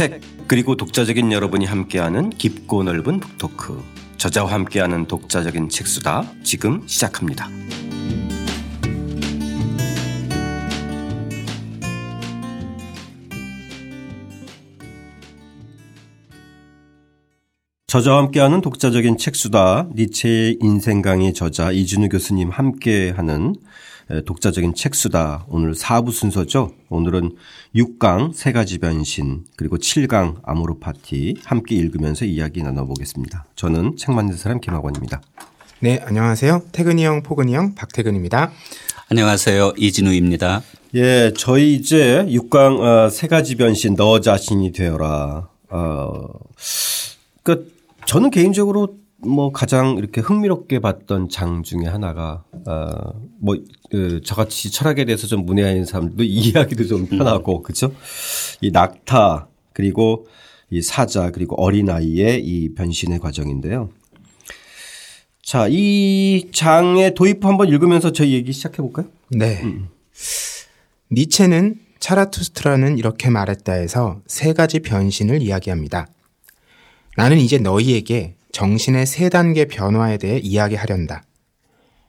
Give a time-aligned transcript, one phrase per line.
[0.00, 3.84] 책 그리고 독자적인 여러분이 함께하는 깊고 넓은 북토크.
[4.16, 6.24] 저자와 함께하는 독자적인 책수다.
[6.42, 7.50] 지금 시작합니다.
[17.88, 19.90] 저자와 함께하는 독자적인 책수다.
[19.94, 23.54] 니체의 인생 강의 저자 이준우 교수님 함께하는
[24.26, 26.72] 독자적인 책수다 오늘 4부 순서죠.
[26.88, 27.36] 오늘은
[27.76, 33.44] 6강 세 가지 변신 그리고 7강 아모르 파티 함께 읽으면서 이야기 나눠보겠습니다.
[33.54, 35.20] 저는 책 만든 사람 김학원입니다.
[35.80, 36.64] 네 안녕하세요.
[36.72, 38.50] 태근이 형 포근이 형 박태근입니다.
[39.08, 40.62] 안녕하세요 이진우입니다.
[40.96, 45.48] 예 저희 이제 6강 어, 세 가지 변신 너 자신이 되어라.
[45.70, 46.26] 어,
[47.44, 47.72] 그
[48.06, 53.56] 저는 개인적으로 뭐 가장 이렇게 흥미롭게 봤던 장 중에 하나가 어뭐
[53.90, 57.62] 그 저같이 철학에 대해서 좀 문외한인 사람들도 이해하기도 좀 편하고 음.
[57.62, 57.92] 그렇죠?
[58.60, 60.26] 이 낙타 그리고
[60.70, 63.90] 이 사자 그리고 어린아이의 이 변신의 과정인데요.
[65.42, 69.06] 자, 이 장의 도입 한번 읽으면서 저희 얘기 시작해 볼까요?
[69.30, 69.60] 네.
[69.64, 69.88] 음.
[71.10, 76.06] 니체는 차라투스트라는 이렇게 말했다 해서 세 가지 변신을 이야기합니다.
[77.16, 81.22] 나는 이제 너희에게 정신의 세 단계 변화에 대해 이야기하련다.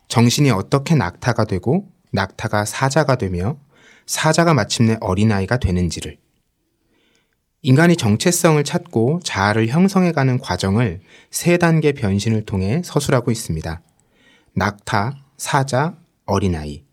[0.08, 3.58] 정신이 어떻게 낙타가 되고 낙타가 사자가 되며
[4.06, 6.18] 사자가 마침내 어린아이가 되는지를
[7.62, 13.82] 인간이 정체성을 찾고 자아를 형성해가는 과정을 세 단계 변신을 통해 서술하고 있습니다.
[14.56, 16.84] 낙타, 사자, 어린아이.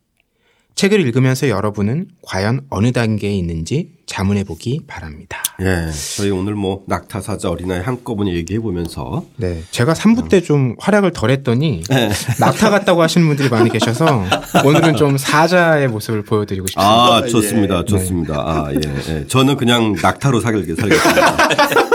[0.78, 5.42] 책을 읽으면서 여러분은 과연 어느 단계에 있는지 자문해 보기 바랍니다.
[5.60, 5.90] 예.
[6.16, 9.60] 저희 오늘 뭐 낙타사자 어린아이 한꺼번에 얘기해 보면서 네.
[9.72, 12.10] 제가 3부 때 좀 활약을 덜 했더니 네.
[12.38, 14.22] 낙타 같다고 하시는 분들이 많이 계셔서
[14.64, 16.88] 오늘은 좀 사자의 모습을 보여드리고 싶습니다.
[16.88, 17.80] 아, 좋습니다.
[17.80, 17.84] 예.
[17.84, 18.34] 좋습니다.
[18.34, 18.40] 네.
[18.40, 18.78] 아, 예,
[19.16, 19.26] 예.
[19.26, 21.48] 저는 그냥 낙타로 살게 살겠습니다.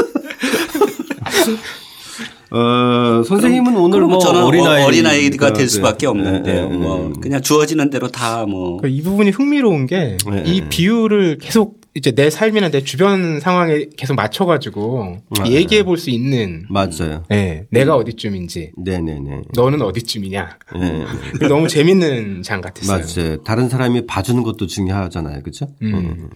[2.55, 7.89] 어, 선생님은 오늘 뭐 저는 어린아이 어린아이가 될 수밖에 없는데 네, 네, 뭐 그냥 주어지는
[7.89, 10.69] 대로 다 뭐 이 부분이 흥미로운 게이 네.
[10.69, 16.65] 비유를 계속 이제 내 삶이나 내 주변 상황에 계속 맞춰가지고 아, 얘기해 볼 수 있는
[16.69, 17.23] 맞아요.
[17.29, 18.71] 네, 내가 어디쯤인지.
[18.77, 19.41] 네네네.
[19.55, 20.57] 너는 어디쯤이냐.
[20.79, 21.05] 네.
[21.47, 22.97] 너무 재밌는 장 같았어요.
[23.25, 23.43] 맞아요.
[23.43, 25.67] 다른 사람이 봐주는 것도 중요하잖아요, 그렇죠?
[25.83, 25.93] 음.
[25.93, 26.29] 음.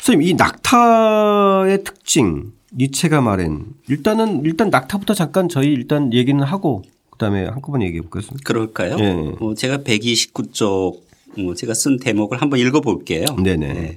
[0.00, 7.44] 선생님 이 낙타의 특징 니체가 말한 일단은 일단 낙타부터 잠깐 저희 일단 얘기는 하고 그다음에
[7.46, 8.22] 한꺼번에 얘기해 볼까요?
[8.44, 8.96] 그럴까요?
[8.96, 9.32] 네.
[9.40, 11.00] 어, 제가 129쪽
[11.38, 13.26] 어, 제가 쓴 대목을 한번 읽어볼게요.
[13.42, 13.72] 네네.
[13.72, 13.96] 네.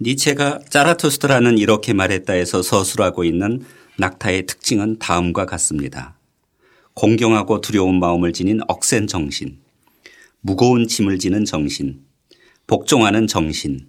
[0.00, 3.64] 니체가 짜라투스트라는 이렇게 말했다 해서 서술하고 있는
[3.98, 6.16] 낙타의 특징은 다음과 같습니다.
[6.94, 9.58] 공경하고 두려운 마음을 지닌 억센 정신,
[10.40, 12.00] 무거운 짐을 지는 정신,
[12.66, 13.86] 복종하는 정신,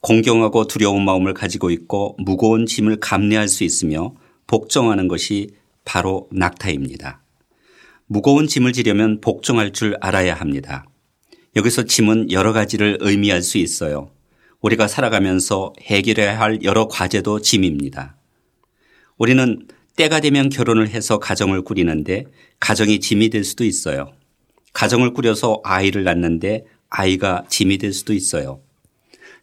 [0.00, 4.14] 공경하고 두려운 마음을 가지고 있고 무거운 짐을 감내할 수 있으며
[4.46, 5.50] 복종하는 것이
[5.84, 7.22] 바로 낙타입니다.
[8.06, 10.84] 무거운 짐을 지려면 복종할 줄 알아야 합니다.
[11.54, 14.10] 여기서 짐은 여러 가지를 의미할 수 있어요.
[14.60, 18.16] 우리가 살아가면서 해결해야 할 여러 과제도 짐입니다.
[19.16, 19.66] 우리는
[19.96, 22.24] 때가 되면 결혼을 해서 가정을 꾸리는데
[22.58, 24.12] 가정이 짐이 될 수도 있어요.
[24.72, 28.60] 가정을 꾸려서 아이를 낳는데 아이가 짐이 될 수도 있어요.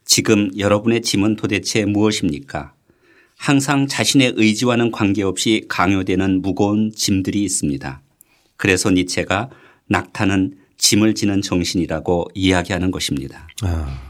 [0.08, 2.74] 지금 여러분의 짐은 도대체 무엇입니까?
[3.38, 8.02] 항상 자신의 의지와는 관계없이 강요되는 무거운 짐들이 있습니다.
[8.56, 9.50] 그래서 니체가
[9.88, 13.48] 낙타는 짐을 지는 정신이라고 이야기하는 것입니다.
[13.62, 14.02] 아.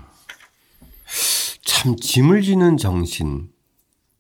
[1.65, 3.49] 참 짐을 지는 정신.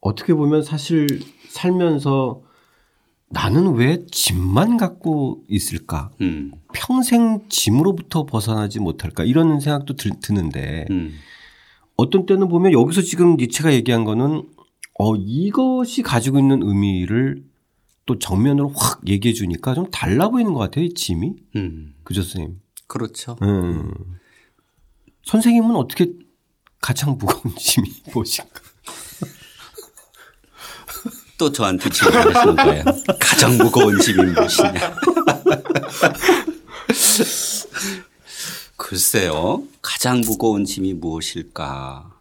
[0.01, 1.07] 어떻게 보면 사실
[1.49, 2.41] 살면서
[3.29, 6.11] 나는 왜 짐만 갖고 있을까?
[6.21, 6.51] 음.
[6.73, 9.25] 평생 짐으로부터 벗어나지 못할까?
[9.25, 11.13] 이런 생각도 들, 드는데 음.
[11.97, 14.43] 어떤 때는 보면 여기서 지금 니체가 얘기한 거는
[14.99, 17.43] 어, 이것이 가지고 있는 의미를
[18.05, 21.33] 또 정면으로 확 얘기해 주니까 좀 달라 보이는 것 같아요, 이 짐이.
[21.55, 21.93] 음.
[22.03, 22.59] 그죠, 선생님?
[22.87, 23.35] 그렇죠.
[23.41, 23.91] 음.
[25.23, 26.13] 선생님은 어떻게
[26.81, 28.49] 가장 무거운 짐이 무엇인가?
[31.37, 32.83] 또 저한테 질문하시는 거예요.
[33.19, 34.73] 가장 무거운 짐이 무엇이냐.
[38.77, 39.63] 글쎄요.
[39.81, 42.13] 가장 무거운 짐이 무엇일까.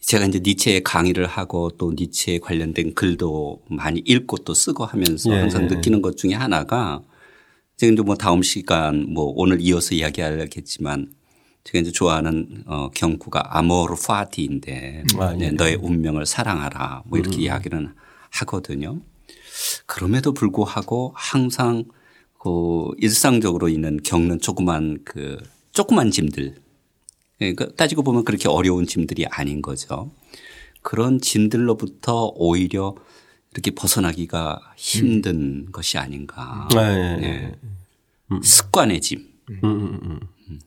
[0.00, 5.38] 제가 이제 니체의 강의를 하고 또 니체에 관련된 글도 많이 읽고 또 쓰고 하면서 예.
[5.38, 7.02] 항상 느끼는 것 중에 하나가
[7.76, 11.12] 지금 뭐 다음 시간 뭐 오늘 이어서 이야기하겠지만
[11.64, 15.52] 제가 이제 좋아하는 어 경구가 아모르 파티인데 아, 네.
[15.52, 17.40] 너의 운명을 사랑하라 뭐 이렇게 음.
[17.42, 17.92] 이야기를
[18.30, 19.00] 하거든요.
[19.86, 21.84] 그럼에도 불구하고 항상
[22.40, 25.38] 그 일상적으로 있는 겪는 조그만 그
[25.78, 26.56] 조그만 짐들
[27.38, 30.10] 그러니까 따지고 보면 그렇게 어려운 짐들이 아닌 거죠.
[30.82, 32.96] 그런 짐들로부터 오히려
[33.52, 36.68] 이렇게 벗어나기가 힘든 것이 아닌가.
[36.74, 37.16] 네.
[37.16, 37.54] 네.
[38.42, 39.28] 습관의 짐.
[39.50, 40.20] 음, 음,
[40.50, 40.60] 음.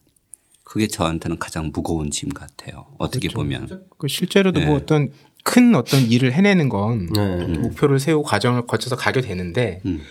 [0.63, 2.85] 그게 저한테는 가장 무거운 짐 같아요.
[2.97, 3.87] 어떻게 보면.
[3.97, 4.65] 그 실제로도 네.
[4.65, 5.11] 뭐 어떤
[5.43, 7.47] 큰 어떤 일을 해내는 건 네.
[7.47, 9.99] 목표를 세우고 과정을 거쳐서 가게 되는데 음.
[9.99, 10.03] 이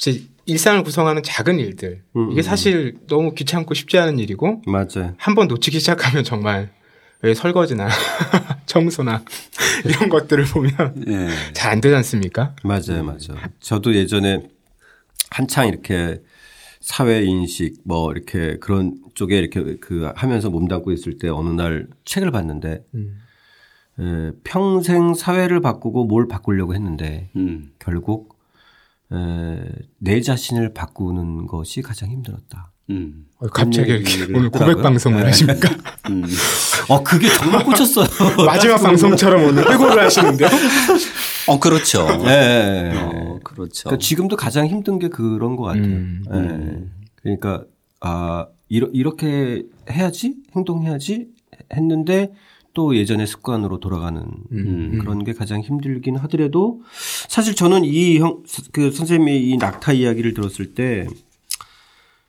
[0.00, 2.02] 제 일상을 구성하는 작은 일들
[2.32, 5.14] 이게 사실 너무 귀찮고 쉽지 않은 일이고 맞아요.
[5.18, 6.72] 한번 놓치기 시작하면 정말
[7.20, 7.86] 왜 설거지나
[8.64, 9.22] 청소나
[9.84, 11.28] 이런 것들을 보면 네.
[11.52, 12.56] 잘안 되지 않습니까?
[12.64, 13.38] 맞아요, 맞아요.
[13.60, 14.48] 저도 예전에
[15.30, 16.22] 한창 이렇게
[16.80, 22.30] 사회 인식 뭐 이렇게 그런 쪽에 이렇게 그 하면서 몸담고 있을 때 어느 날 책을
[22.30, 22.84] 봤는데
[24.00, 27.72] 에, 평생 사회를 바꾸고 뭘 바꾸려고 했는데 음.
[27.78, 28.29] 결국
[29.12, 29.62] 에,
[29.98, 32.72] 내 자신을 바꾸는 것이 가장 힘들었다.
[32.90, 33.26] 음.
[33.38, 34.50] 어, 갑자기 이렇게 오늘.
[34.50, 35.68] 고백 방송을 하십니까?
[36.10, 36.24] 음.
[36.88, 38.06] 어 그게 정말 꽂혔어요.
[38.46, 40.48] 마지막 방송처럼 오늘 회고를 하시는데요?
[41.46, 42.06] 어, 그렇죠.
[42.24, 42.92] 네.
[42.96, 43.84] 어, 그렇죠.
[43.84, 45.84] 그러니까 지금도 가장 힘든 게 그런 것 같아요.
[45.84, 47.10] 음, 예.
[47.22, 47.64] 그러니까
[48.00, 51.28] 아 이러, 이렇게 해야지 행동해야지
[51.72, 52.32] 했는데
[52.72, 54.22] 또 예전의 습관으로 돌아가는
[54.52, 54.98] 음.
[55.00, 56.82] 그런 게 가장 힘들긴 하더라도
[57.28, 61.06] 사실 저는 이 형 그 선생님의 이 낙타 이야기를 들었을 때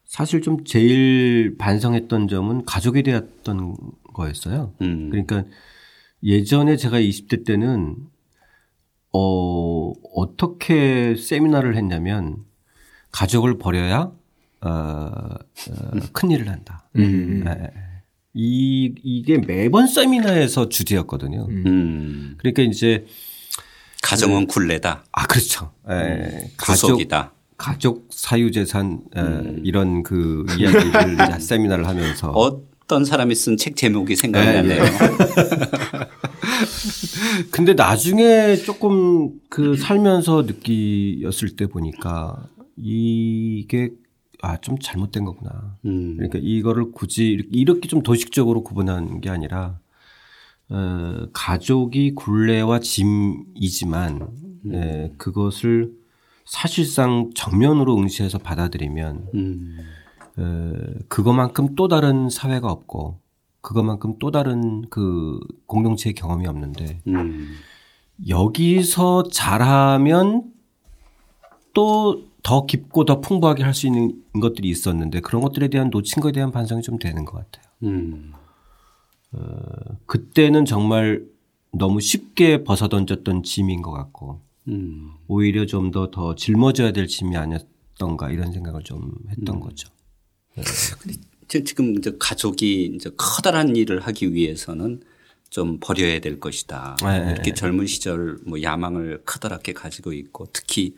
[0.06, 3.76] 사실 좀 제일 반성했던 점은 가족에 대했던
[4.14, 4.74] 거였어요.
[4.82, 5.10] 음.
[5.10, 5.46] 그러니까
[6.24, 7.96] 예전에 제가 20대 때는
[9.14, 12.38] 어 어떻게 세미나를 했냐면
[13.12, 14.12] 가족을 버려야
[14.62, 15.40] 어, 어,
[16.14, 16.88] 큰 일을 한다.
[16.98, 17.44] 음.
[17.46, 17.91] 예.
[18.34, 21.48] 이 이게 매번 세미나에서 주제였거든요.
[21.50, 22.36] 음.
[22.38, 23.06] 그러니까 이제
[24.02, 25.04] 가정은 굴레다.
[25.12, 25.72] 아 그렇죠.
[25.90, 26.50] 예.
[26.58, 27.34] 가족 구속이다.
[27.58, 29.22] 가족 사유재산 에,
[29.64, 30.82] 이런 그 이야기를
[31.40, 34.84] 세미나를 하면서 어떤 사람이 쓴 책 제목이 생각나네요.
[37.52, 43.92] 근데 나중에 조금 그 살면서 느끼었을 때 보니까 이게
[44.42, 45.78] 아 좀 잘못된 거구나.
[45.86, 46.16] 음.
[46.18, 49.80] 그러니까 이거를 굳이 이렇게- 이렇게 좀 도식적으로 구분하는 게 아니라
[50.70, 54.28] 어, 가족이 굴레와 짐이지만
[54.74, 55.92] 예, 그것을
[56.46, 59.78] 사실상 정면으로 응시해서 받아들이면 음.
[60.38, 60.74] 어,
[61.10, 63.20] 그것만큼 또 다른 사회가 없고
[63.62, 67.50] 그것만큼 또 다른 그 공동체의 경험이 없는데 음.
[68.28, 70.44] 여기서 잘하면
[71.74, 76.32] 또 더 깊고 더 풍부하게 할 수 있는 것들이 있었는데 그런 것들에 대한 놓친 것에
[76.34, 77.66] 대한 반성이 좀 되는 것 같아요.
[77.84, 78.34] 음.
[80.06, 81.24] 그때는 정말
[81.72, 85.12] 너무 쉽게 벗어던졌던 짐인 것 같고 음.
[85.28, 89.90] 오히려 좀 더더 짊어져야 될 짐이 아니었던가 이런 생각을 좀 했던 거죠.
[91.48, 95.02] 지- 지금 이제 가족이 이제 커다란 일을 하기 위해서는
[95.50, 96.96] 좀 버려야 될 것이다.
[97.04, 97.32] 네.
[97.34, 100.96] 이렇게 젊은 시절 뭐 야망을 커다랗게 가지고 있고 특히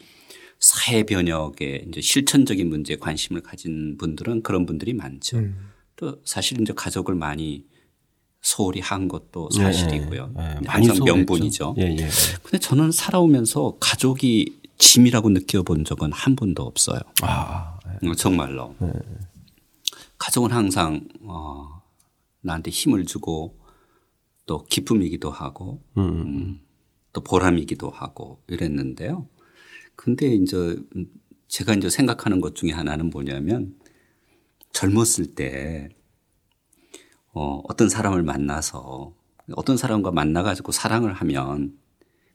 [0.63, 5.44] 사회 변혁에 이제 실천적인 문제에 관심을 가진 분들은 그런 분들이 많죠.
[5.98, 7.65] 또 사실 이제 가족을 많이
[8.42, 10.33] 소홀히 한 것도 사실이고요.
[10.38, 10.65] 예, 예.
[10.65, 11.04] 항상.
[11.04, 11.75] 명분이죠.
[11.80, 12.10] 예, 예.
[12.42, 17.00] 근데 저는 살아오면서 가족이 짐이라고 느껴본 적은 한 번도 없어요.
[17.24, 18.74] 아, 어, 정말로.
[20.18, 21.81] 가족은 항상 어,
[22.39, 23.60] 나한테 힘을 주고
[24.46, 26.62] 또 기쁨이기도 하고 음,
[27.12, 29.27] 또 보람이기도 하고 이랬는데요.
[29.95, 30.57] 근데 이제
[30.95, 31.07] 음,
[31.47, 33.75] 제가 이제 생각하는 것 중에 하나는 뭐냐면
[34.71, 35.89] 젊었을 때
[37.33, 39.13] 어, 어떤 사람을 만나서
[39.55, 41.77] 어떤 사람과 만나가지고 사랑을 하면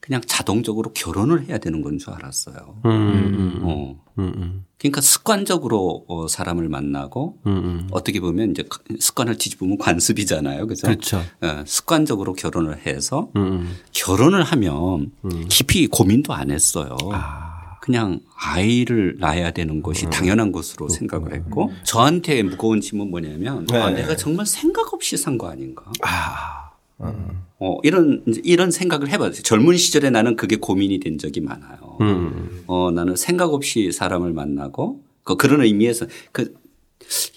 [0.01, 2.81] 그냥 자동적으로 결혼을 해야 되는 건 줄 알았어요.
[2.87, 3.97] 음, 음, 어.
[4.19, 7.89] 음, 음, 그러니까 습관적으로 어, 사람을 만나고 음, 음.
[7.91, 8.65] 어떻게 보면 이제
[8.99, 10.67] 습관을 뒤집으면 관습이잖아요.
[10.67, 10.87] 그죠?
[10.87, 11.23] 그렇죠.
[11.43, 13.77] 어, 습관적으로 결혼을 해서 음, 음.
[13.93, 15.13] 결혼을 하면
[15.49, 16.97] 깊이 고민도 안 했어요.
[17.13, 17.47] 아.
[17.81, 24.03] 그냥 아이를 낳아야 되는 것이 당연한 것으로 생각을 했고 저한테 무거운 짐은 뭐냐면 아, 네.
[24.03, 25.85] 내가 정말 생각 없이 산 거 아닌가.
[26.03, 26.58] 아,
[27.01, 29.43] 어, 이런 이런 생각을 해봤어요.
[29.43, 31.99] 젊은 시절에 나는 그게 고민이 된 적이 많아요.
[32.01, 36.55] 음, 어, 나는 생각 없이 사람을 만나고 그 그런 의미에서 그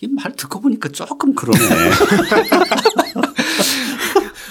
[0.01, 1.59] 이 말 듣고 보니까 조금 그러네.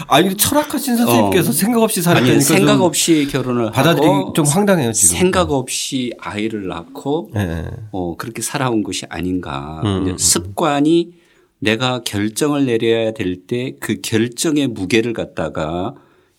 [0.09, 2.35] 아니 철학하신 선생님께서 생각 없이 살았다니까 어.
[2.35, 5.17] 아니 생각 좀 없이 결혼을 받아들이기 하고 좀 황당해요 지금.
[5.19, 7.67] 생각 없이 아이를 낳고 예, 예.
[7.93, 9.83] 어, 그렇게 살아온 것이 아닌가.
[9.85, 11.13] 음, 습관이
[11.61, 15.95] 내가 결정을 내려야 될 때 그 결정의 무게를 갖다가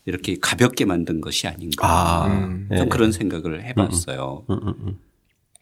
[0.06, 1.88] 이렇게 가볍게 만든 것이 아닌가.
[1.88, 2.68] 아, 음.
[2.76, 2.90] 좀 예.
[2.90, 4.46] 그런 생각을 해봤어요.
[4.50, 5.00] 음, 음, 음.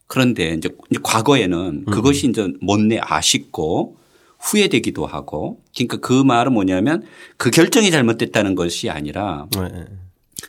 [0.07, 3.97] 그런데 이제 이제 과거에는 그것이 이제 못내 아쉽고
[4.39, 7.03] 후회되기도 하고 그러니까 그 말은 뭐냐면
[7.37, 9.85] 그 결정이 잘못됐다는 것이 아니라 네, 네.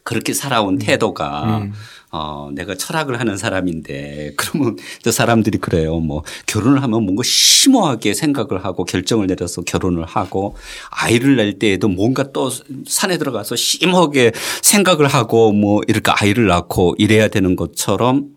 [0.02, 1.72] 그렇게 살아온 태도가 음.
[2.12, 6.00] 어, 내가 철학을 하는 사람인데 그러면 저 사람들이 그래요.
[6.00, 10.56] 뭐 결혼을 하면 뭔가 심오하게 생각을 하고 결정을 내려서 결혼을 하고
[10.90, 12.50] 아이를 낼 때에도 뭔가 또
[12.86, 18.34] 산에 들어가서 심하게 생각을 하고 뭐 이렇게 아이를 낳고 이래야 되는 것처럼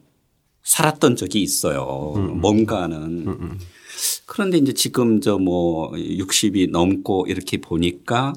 [0.63, 2.13] 살았던 적이 있어요.
[2.15, 3.57] 뭔가는.
[4.25, 8.33] 그런데 이제 지금 저 뭐 60이 넘고 이렇게 보니까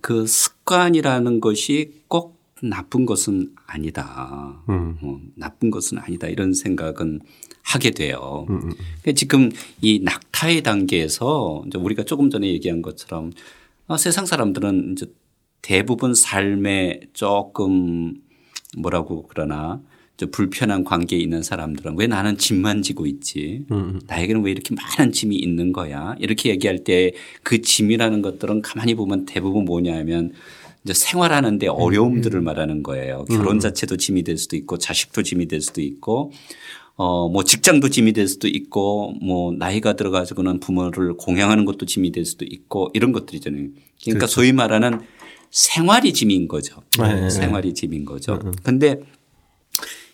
[0.00, 2.03] 그 습관이라는 것이 꼭
[2.62, 4.62] 나쁜 것은 아니다.
[4.68, 4.96] 음.
[5.02, 6.28] 어, 나쁜 것은 아니다.
[6.28, 7.20] 이런 생각은
[7.62, 8.44] 하게 돼요.
[8.46, 13.32] 그러니까 지금 이 낙타의 단계에서 이제 우리가 조금 전에 얘기한 것처럼
[13.86, 15.06] 아, 세상 사람들은 이제
[15.62, 18.16] 대부분 삶에 조금
[18.76, 19.80] 뭐라고 그러나
[20.16, 23.64] 저 불편한 관계에 있는 사람들은 왜 나는 짐만 지고 있지?
[24.06, 26.14] 나에게는 왜 이렇게 많은 짐이 있는 거야?
[26.20, 30.32] 이렇게 얘기할 때 그 짐이라는 것들은 가만히 보면 대부분 뭐냐면
[30.84, 33.24] 이제 생활하는데 어려움들을 말하는 거예요.
[33.28, 36.30] 결혼 자체도 짐이 될 수도 있고 자식도 짐이 될 수도 있고
[36.96, 42.24] 어, 뭐 직장도 짐이 될 수도 있고 뭐 나이가 들어가지고는 부모를 공양하는 것도 짐이 될
[42.24, 43.68] 수도 있고 이런 것들이잖아요.
[44.04, 45.00] 그러니까 소위 말하는
[45.50, 46.82] 생활이 짐인 거죠.
[46.98, 47.30] 네.
[47.30, 48.38] 생활이 짐인 거죠.
[48.62, 49.00] 근데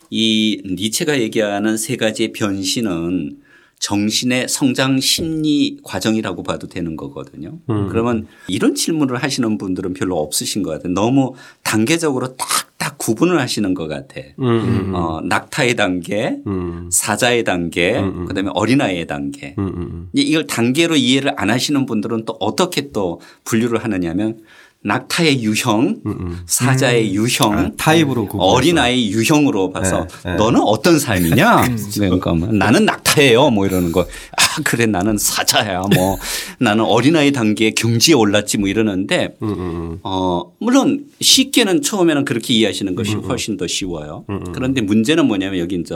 [0.08, 3.39] 이 니체가 얘기하는 세 가지의 변신은
[3.80, 7.58] 정신의 성장 심리 과정이라고 봐도 되는 거거든요.
[7.66, 10.92] 그러면 이런 질문을 하시는 분들은 별로 없으신 것 같아요.
[10.92, 14.20] 너무 단계적으로 딱딱 구분을 하시는 것 같아.
[14.38, 14.92] 음.
[14.94, 16.90] 어, 낙타의 단계, 음.
[16.92, 18.26] 사자의 단계, 음.
[18.26, 19.54] 그다음에 어린아이의 단계.
[19.58, 19.66] 음.
[19.74, 20.08] 음.
[20.12, 24.40] 이걸 단계로 이해를 안 하시는 분들은 또 어떻게 또 분류를 하냐면
[24.82, 26.00] 낙타의 유형,
[26.46, 28.50] 사자의 유형, 음, 아, 타입으로 구분해서.
[28.50, 30.36] 어린아이 유형으로 봐서 네, 네.
[30.36, 31.64] 너는 어떤 삶이냐?
[31.94, 33.50] 그러니까 뭐 나는 낙타예요.
[33.50, 34.00] 뭐 이러는 거.
[34.02, 35.82] 아 그래 나는 사자야.
[35.94, 36.16] 뭐
[36.58, 39.48] 나는 어린아이 단계에 경지에 올랐지 뭐 이러는데 음.
[39.48, 39.98] 음.
[40.02, 44.24] 어 물론 쉽게는 처음에는 그렇게 이해하시는 것이 훨씬 더 쉬워요.
[44.54, 45.94] 그런데 문제는 뭐냐면 여기 이제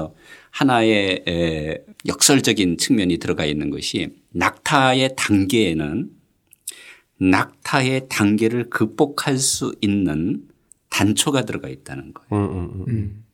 [0.50, 6.08] 하나의 에, 역설적인 측면이 들어가 있는 것이 낙타의 단계에는
[7.18, 10.42] 낙타의 단계를 극복할 수 있는
[10.88, 12.44] 단초가 들어가 있다는 거예요.
[12.44, 12.56] 음.
[12.56, 12.85] 음.
[12.88, 13.25] 음.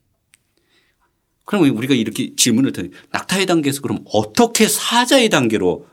[1.45, 5.87] 그러면 우리가 이렇게 질문을 드리 낙타의 단계에서 그럼 어떻게 사자의 단계로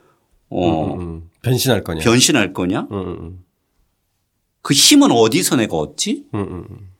[0.50, 1.30] 어 음.
[1.42, 2.04] 변신할 거냐?
[2.04, 2.88] 변신할 거냐?
[2.92, 3.08] 음.
[3.08, 3.44] 음.
[4.62, 6.26] 그 힘은 어디서 내가 얻지?
[6.34, 6.40] 음.
[6.40, 6.92] 음.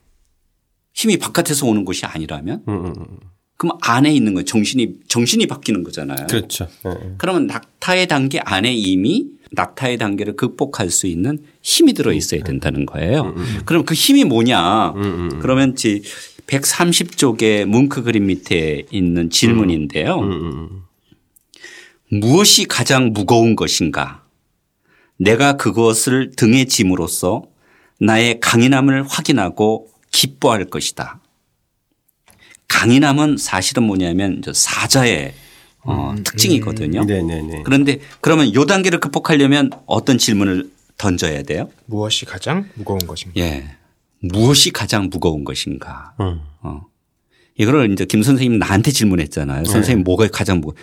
[0.92, 2.86] 힘이 바깥에서 오는 것이 아니라면 음.
[2.86, 2.94] 음.
[2.98, 3.18] 음.
[3.56, 6.26] 그럼 안에 있는 거 정신이 정신이 바뀌는 거잖아요.
[6.28, 6.68] 그렇죠.
[6.86, 7.14] 예, 예.
[7.18, 13.34] 그러면 낙타의 단계 안에 이미 낙타의 단계를 극복할 수 있는 힘이 들어 있어야 된다는 거예요.
[13.64, 14.92] 그럼 그 힘이 뭐냐?
[15.40, 16.02] 그러면 지
[16.46, 20.18] 130쪽의 뭉크 그림 밑에 있는 질문인데요.
[20.18, 20.32] 음.
[20.32, 20.82] 음.
[22.10, 24.24] 무엇이 가장 무거운 것인가?
[25.18, 27.42] 내가 그것을 등에 짐으로써
[28.00, 31.20] 나의 강인함을 확인하고 기뻐할 것이다.
[32.68, 35.34] 강인함은 사실은 뭐냐면 저 사자의
[35.88, 37.04] 어, 특징이거든요.
[37.04, 37.62] 네네네.
[37.64, 41.70] 그런데 그러면 요 단계를 극복하려면 어떤 질문을 던져야 돼요?
[41.86, 43.40] 무엇이 가장 무거운 것인가?
[43.40, 43.64] 예.
[44.20, 46.14] 무엇이 가장 무거운 것인가?
[46.20, 46.40] 음.
[46.60, 46.82] 어.
[47.56, 49.64] 이거를 이제 김 선생님 나한테 질문했잖아요.
[49.64, 50.74] 선생님 뭐가 가장 무거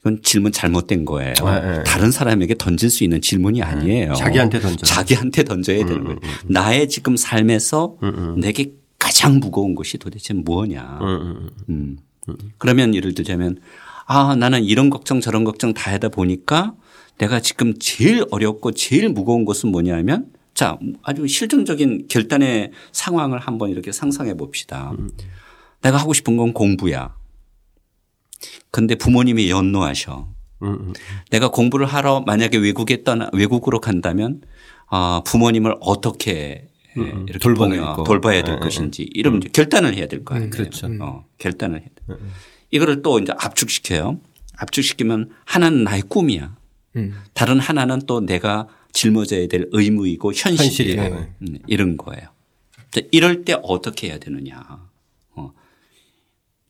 [0.00, 1.34] 이건 질문 잘못된 거예요.
[1.34, 1.82] 네, 네.
[1.84, 4.14] 다른 사람에게 던질 수 있는 질문이 아니에요.
[4.14, 4.86] 자기한테 던져.
[4.86, 6.18] 자기한테 던져야 되는 거예요.
[6.46, 7.96] 나의 지금 삶에서
[8.38, 10.98] 내게 가장 무거운 것이 도대체 뭐냐.
[11.02, 11.50] 음.
[11.68, 11.98] 음.
[12.28, 12.36] 음.
[12.58, 13.58] 그러면 예를 들자면
[14.10, 16.74] 아 나는 이런 걱정 저런 걱정 다 하다 보니까
[17.18, 23.92] 내가 지금 제일 어렵고 제일 무거운 것은 뭐냐면 자 아주 실존적인 결단의 상황을 한번 이렇게
[23.92, 24.92] 상상해 봅시다.
[25.82, 27.14] 내가 하고 싶은 건 공부야.
[28.70, 30.28] 근데 부모님이 연노하셔.
[30.62, 30.66] 음.
[30.68, 30.92] 음.
[31.30, 34.40] 내가 공부를 하러 만약에 외국에 떠나 외국으로 간다면
[34.86, 37.38] 아 부모님을 어떻게 예, 음, 이렇게.
[38.04, 40.50] 돌봐야 될 예, 예, 것인지 이러면 이제 결단을 해야 될 거 아니에요.
[40.50, 40.88] 그렇죠.
[41.00, 42.14] 어, 결단을 해야 돼.
[42.70, 44.20] 이거를 또 이제 압축시켜요.
[44.56, 46.56] 압축시키면 하나는 나의 꿈이야.
[46.96, 47.14] 음.
[47.34, 51.02] 다른 하나는 또 내가 짊어져야 될 의무이고 현실이에요.
[51.02, 51.34] 현실이에요.
[51.42, 52.28] 음, 이런 거예요.
[52.90, 54.88] 자, 이럴 때 어떻게 해야 되느냐.
[55.30, 55.52] 어,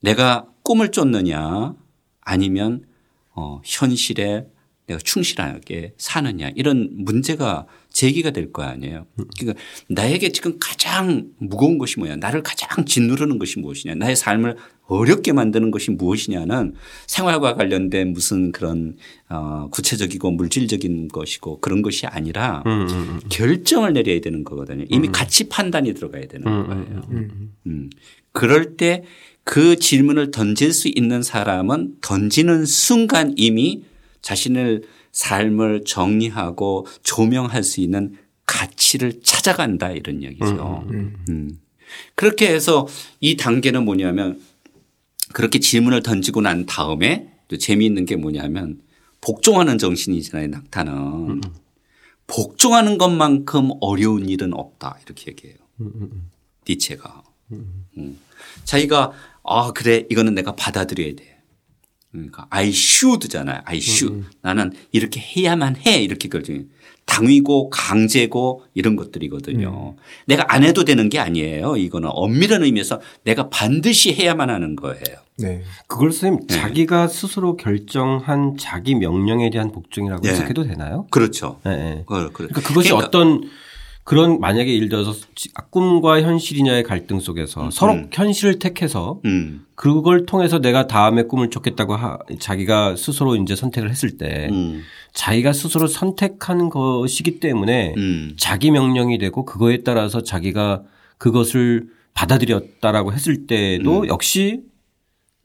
[0.01, 1.73] 내가 꿈을 쫓느냐
[2.21, 2.85] 아니면
[3.31, 4.45] 어, 현실에
[4.85, 9.05] 내가 충실하게 사느냐 이런 문제가 제기가 될 거 아니에요.
[9.37, 14.55] 그러니까 나에게 지금 가장 무거운 것이 뭐냐 나를 가장 짓누르는 것이 무엇이냐 나의 삶을
[14.85, 16.73] 어렵게 만드는 것이 무엇이냐는
[17.05, 18.95] 생활과 관련된 무슨 그런
[19.29, 23.19] 어, 구체적이고 물질적인 것이고 그런 것이 아니라 음.
[23.29, 24.85] 결정을 내려야 되는 거거든요.
[24.89, 27.01] 이미 가치 판단이 들어가야 되는 거예요.
[27.67, 27.89] 음.
[28.31, 29.03] 그럴 때
[29.49, 33.83] 그 질문을 던질 수 있는 사람은 던지는 순간 이미
[34.21, 40.85] 자신을 삶을 정리하고 조명할 수 있는 가치를 찾아간다 이런 얘기죠.
[40.89, 41.59] 음.
[42.15, 42.87] 그렇게 해서
[43.19, 44.41] 이 단계는 뭐냐면
[45.33, 48.81] 그렇게 질문을 던지고 난 다음에 또 재미있는 게 뭐냐면
[49.21, 50.47] 복종하는 정신이잖아요.
[50.47, 51.41] 낙타는.
[52.27, 55.57] 복종하는 것만큼 어려운 일은 없다 이렇게 얘기해요.
[56.67, 57.23] 니체가.
[57.51, 58.19] 음.
[58.63, 59.11] 자기가
[59.43, 61.38] 아 그래 이거는 내가 받아들여야 돼.
[62.11, 63.61] 그러니까 I should잖아요.
[63.65, 64.25] I should.
[64.41, 66.65] 나는 이렇게 해야만 해 이렇게 결정.
[67.05, 69.95] 당위고 강제고 이런 것들이거든요.
[70.27, 71.75] 내가 안 해도 되는 게 아니에요.
[71.75, 75.17] 이거는 엄밀한 의미에서 내가 반드시 해야만 하는 거예요.
[75.39, 75.63] 네.
[75.87, 80.29] 그걸 선생님 자기가 스스로 결정한 자기 명령에 대한 복종이라고 네.
[80.29, 81.07] 해석해도 되나요?
[81.09, 81.59] 그렇죠.
[81.63, 82.03] 네, 네.
[82.05, 83.49] 그러니까 그것이 그러니까 어떤
[84.09, 90.57] 그런 만약에 예를 들어서 지- 꿈과 현실이냐의 갈등 속에서 서로 현실을 택해서 음, 그걸 통해서
[90.57, 94.81] 내가 다음에 꿈을 쫓겠다고 하, 자기가 스스로 이제 선택을 했을 때 음,
[95.13, 98.33] 자기가 스스로 선택한 것이기 때문에 음.
[98.35, 100.81] 자기 명령이 되고 그거에 따라서 자기가
[101.19, 104.69] 그것을 받아들였다라고 했을 때도 역시 어,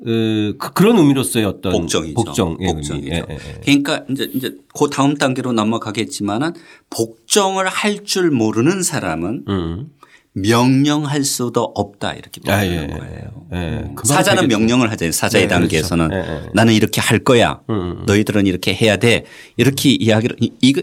[0.04, 2.14] 그, 그런 의미로서의 어떤 복정이죠.
[2.14, 2.94] 복정의 복정이죠.
[2.94, 3.10] 의미.
[3.10, 3.60] 예, 예, 예.
[3.64, 6.52] 그러니까 이제 이제 그 다음 단계로 넘어가겠지만은
[6.90, 9.90] 복정을 할 줄 모르는 사람은 음.
[10.36, 13.46] 명령할 수도 없다 이렇게 아, 예, 거예요.
[13.52, 13.56] 예.
[13.56, 13.78] 예.
[13.94, 14.48] 그건 사자는.
[14.48, 15.12] 명령을 하잖아요.
[15.12, 16.28] 사자의 네, 단계에서는 그렇죠.
[16.30, 16.50] 예, 예.
[16.54, 17.60] 나는 이렇게 할 거야.
[17.70, 19.24] 음, 너희들은 이렇게 해야 돼.
[19.56, 20.74] 이렇게 이야기를 이, 이,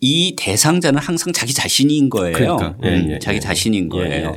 [0.00, 2.34] 이 대상자는 항상 자기 자신인 거예요.
[2.36, 2.76] 그러니까.
[2.84, 3.40] 예, 음, 예, 자기 예.
[3.40, 4.36] 자신인 예, 거예요.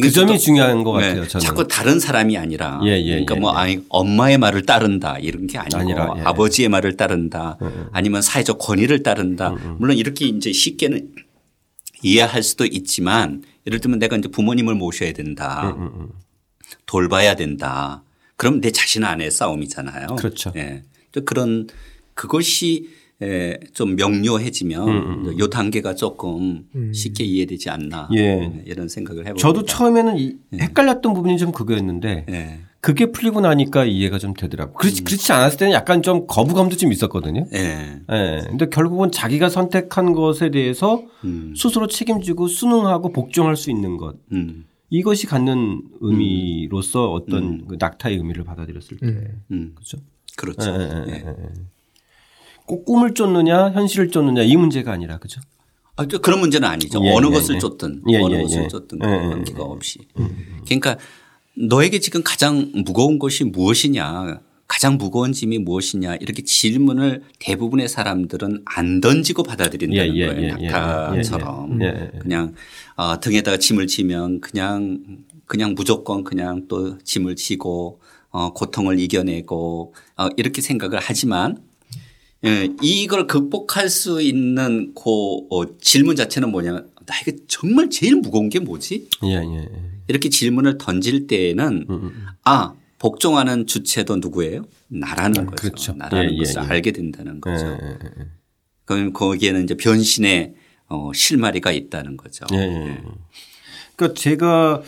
[0.00, 1.26] 그 점이 또- 중요한 것 네, 같아요.
[1.26, 1.44] 저는.
[1.44, 3.56] 자꾸 다른 사람이 아니라 예, 예, 그러니까 예, 뭐 예.
[3.58, 6.22] 아니 엄마의 말을 따른다 이런 게 아니고 아니라, 예.
[6.22, 7.58] 아버지의 말을 따른다
[7.92, 11.12] 아니면 사회적 권위를 따른다 음, 물론 이렇게 이제 쉽게는
[12.02, 16.08] 이해할 수도 있지만 예를 들면 내가 이제 부모님을 모셔야 된다 음,
[16.86, 18.04] 돌봐야 된다
[18.36, 20.14] 그럼 내 자신 안의 싸움이잖아요.
[20.16, 20.52] 그렇죠.
[20.56, 20.82] 예.
[21.12, 21.66] 또 그런
[22.14, 22.88] 그것이
[23.22, 28.18] 에, 좀 명료해지면 요 단계가 조금 쉽게 이해되지 않나 예.
[28.20, 29.46] 예, 이런 생각을 해봅니다.
[29.46, 32.60] 저도 처음에는 이 헷갈렸던 부분이 좀 그거였는데 예.
[32.80, 34.74] 그게 풀리고 나니까 이해가 좀 되더라고요.
[34.74, 37.46] 그렇지, 그렇지 않았을 때는 약간 좀 거부감도 좀 있었거든요.
[37.52, 38.00] 예.
[38.10, 38.40] 예.
[38.48, 41.52] 근데 결국은 자기가 선택한 것에 대해서 음.
[41.54, 44.16] 스스로 책임지고 순응하고 복종할 수 있는 것.
[44.32, 44.64] 음.
[44.88, 49.06] 이것이 갖는 의미로서 어떤 그 낙타의 의미를 받아들였을 때.
[49.50, 49.72] 음.
[49.74, 49.98] 그렇죠.
[50.36, 50.70] 그렇죠.
[50.70, 51.16] 예, 예, 예.
[51.16, 51.48] 예, 예.
[52.70, 55.40] 꼭 꿈을 쫓느냐 현실을 쫓느냐 이 문제가 아니라 그죠.
[55.96, 57.04] 아, 저 그런 문제는 아니죠.
[57.04, 57.58] 예, 어느 예, 것을 예.
[57.58, 58.68] 쫓든 예, 어느 예, 것을 예.
[58.68, 59.98] 쫓든 관계가 없이.
[60.64, 60.96] 그러니까
[61.56, 69.00] 너에게 지금 가장 무거운 것이 무엇이냐 가장 무거운 짐이 무엇이냐 이렇게 질문을 대부분의 사람들은 안
[69.00, 70.56] 던지고 받아들인다는 거예요.
[70.70, 71.80] 낙타처럼.
[72.20, 72.54] 그냥
[72.94, 75.00] 어, 등에다가 짐을 지면 그냥
[75.46, 81.58] 그냥 무조건 그냥 또 짐을 지고 어, 고통을 이겨내고 어, 이렇게 생각을 하지만
[82.44, 85.02] 예, 이걸 극복할 수 있는 그
[85.50, 89.08] 어, 질문 자체는 뭐냐면 나에게 정말 제일 무거운 게 뭐지?
[89.24, 89.68] 예, 예, 예.
[90.08, 94.64] 이렇게 질문을 던질 때에는 음, 아 복종하는 주체도 누구예요?
[94.88, 95.56] 나라는 거죠.
[95.56, 95.92] 그렇죠.
[95.92, 96.66] 나라는 예, 예, 것을 예.
[96.66, 97.78] 알게 된다는 거죠.
[98.84, 100.54] 그럼 거기에는 이제 변신의
[100.88, 102.44] 어, 실마리가 있다는 거죠.
[102.52, 102.98] 예, 예.
[103.96, 104.82] 그러니까 제가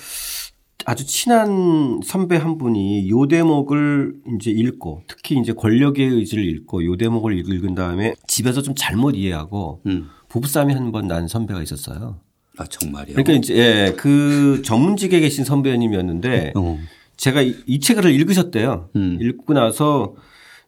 [0.87, 6.97] 아주 친한 선배 한 분이 요 대목을 이제 읽고 특히 이제 권력의 의지를 읽고 요
[6.97, 10.09] 대목을 읽은 다음에 집에서 좀 잘못 이해하고 음.
[10.29, 12.21] 부부싸움이 한 번 난 선배가 있었어요.
[12.59, 13.07] 아 정말요.
[13.14, 16.79] 그러니까 이제 예, 그 전문직에 계신 선배님이었는데 어.
[17.16, 18.90] 제가 이, 이 책을 읽으셨대요.
[18.97, 19.18] 음.
[19.21, 20.14] 읽고 나서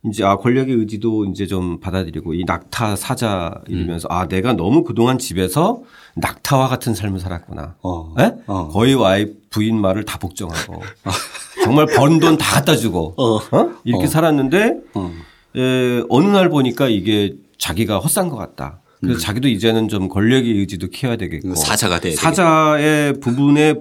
[0.07, 5.19] 이제 아 권력의 의지도 이제 좀 받아들이고 이 낙타 사자 이러면서 아 내가 너무 그동안
[5.19, 5.83] 집에서
[6.17, 7.77] 낙타와 같은 삶을 살았구나.
[7.83, 8.14] 어.
[8.21, 8.35] 예?
[8.47, 8.69] 어.
[8.69, 10.83] 거의 와이프 부인 말을 다 복종하고
[11.64, 13.37] 정말 번 돈 다 갖다 주고 어.
[13.37, 13.71] 어?
[13.85, 15.11] 이렇게 살았는데 어.
[15.57, 18.81] 에, 어느 날 보니까 이게 자기가 헛산 것 같다.
[19.05, 21.55] 그래서 자기도 이제는 좀 권력의 의지도 키워야 되겠고 음.
[21.55, 23.75] 사자가 돼야 사자의 부분에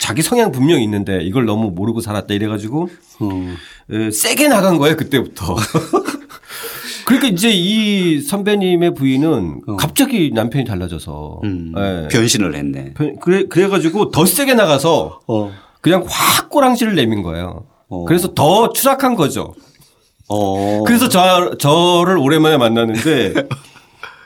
[0.00, 2.88] 자기 성향 분명히 있는데 이걸 너무 모르고 살았다 이래가지고
[3.20, 3.54] 어.
[3.90, 5.56] 에, 세게 나간 거예요 그때부터.
[7.06, 11.40] 그러니까 이제 이 선배님의 부인은 갑자기 남편이 달라져서 어.
[11.44, 11.74] 음.
[11.76, 12.08] 예.
[12.08, 12.94] 변신을 했네.
[12.94, 15.52] 변- 그래 그래가지고 더 세게 나가서 어.
[15.82, 17.66] 그냥 확 꼬랑지를 내민 거예요.
[17.88, 18.04] 어.
[18.06, 19.54] 그래서 더 추락한 거죠.
[20.28, 20.82] 어.
[20.86, 23.34] 그래서 저, 저를 오랜만에 만났는데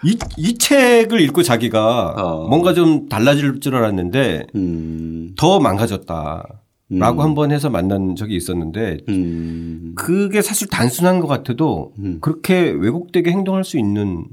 [0.04, 2.48] 이, 이 책을 읽고 자기가 어.
[2.48, 5.34] 뭔가 좀 달라질 줄 알았는데 음.
[5.36, 6.46] 더 망가졌다.
[6.90, 9.92] 라고 한번 해서 만난 적이 있었는데 음.
[9.94, 14.24] 그게 사실 단순한 것 같아도 그렇게 왜곡되게 행동할 수 있는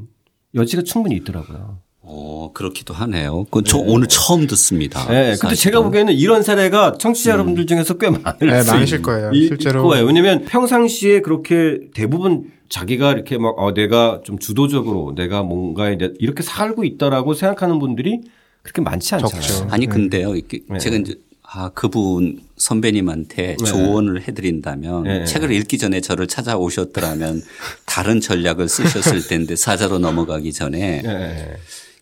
[0.53, 1.79] 여지가 충분히 있더라고요.
[1.99, 3.43] 어, 그렇기도 하네요.
[3.45, 5.01] 그건 저 오늘 처음 듣습니다.
[5.09, 5.13] 예.
[5.31, 5.55] 근데 사실은.
[5.55, 9.47] 제가 보기에는 이런 사례가 청취자 여러분들 중에서 꽤 많을 네, 수 많으실 있- 거예요, 이-
[9.47, 9.83] 실제로.
[9.83, 10.05] 거예요.
[10.05, 16.43] 왜냐면 평상시에 그렇게 대부분 자기가 이렇게 막 어, 내가 좀 주도적으로 내가 뭔가에 내- 이렇게
[16.43, 18.21] 살고 있다라고 생각하는 분들이
[18.61, 19.41] 그렇게 많지 않잖아요.
[19.41, 19.67] 적죠.
[19.71, 20.35] 아니 근데요.
[20.35, 20.79] 이렇게 네.
[20.79, 25.25] 제가 이제 아 그분 선배님한테 조언을 해드린다면 네.
[25.25, 27.41] 책을 읽기 전에 저를 찾아오셨더라면
[27.85, 31.57] 다른 전략을 쓰셨을 텐데 사자로 넘어가기 전에 예, 예.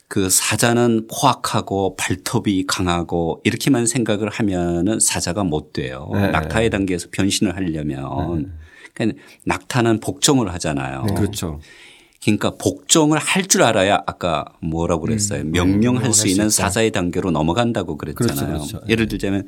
[0.08, 6.10] 그 사자는 포악하고 발톱이 강하고 이렇게만 생각을 하면은 사자가 못 돼요.
[6.13, 6.30] 네.
[6.30, 8.54] 낙타의 단계에서 변신을 하려면
[8.93, 11.03] 그러니까 낙타는 복종을 하잖아요.
[11.15, 11.60] 그렇죠.
[12.23, 15.43] 그러니까 복종을 할 줄 알아야 아까 뭐라고 그랬어요.
[15.43, 18.47] 명령할 수 있는 사자의 단계로 넘어간다고 그랬잖아요.
[18.47, 18.82] 그렇죠, 그렇죠.
[18.88, 19.47] 예를 들자면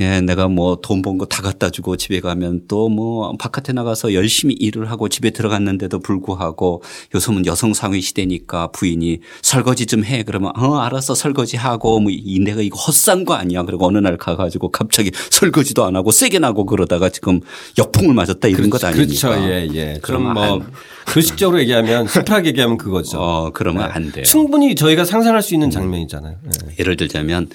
[0.00, 4.12] 예, 내가 뭐 돈 번 거 다 갖다 주고 집에 가면 또 뭐 바깥에 나가서
[4.12, 6.82] 열심히 일을 하고 집에 들어갔는데도 불구하고
[7.14, 10.24] 요즘은 여성 상위 시대니까 부인이 설거지 좀 해.
[10.24, 13.62] 그러면 어, 알았어 설거지 하고 뭐이 내가 이거 헛산 거 아니야.
[13.62, 17.40] 그리고 어느 날 가가지고 갑자기 설거지도 안 하고 세게 나고 그러다가 지금
[17.78, 19.28] 역풍을 맞았다 이런 것 아닙니까?
[19.28, 19.48] 그렇죠.
[19.48, 19.98] 예, 예.
[20.02, 20.72] 그럼 뭐 안-
[21.06, 23.18] 글식적으로 얘기하면 심플하게 얘기하면 그거죠.
[23.22, 24.24] 어, 그러면 안 돼요.
[24.24, 26.36] 충분히 저희가 상상할 수 있는 장면이잖아요.
[26.44, 26.74] 예.
[26.80, 27.48] 예를 들자면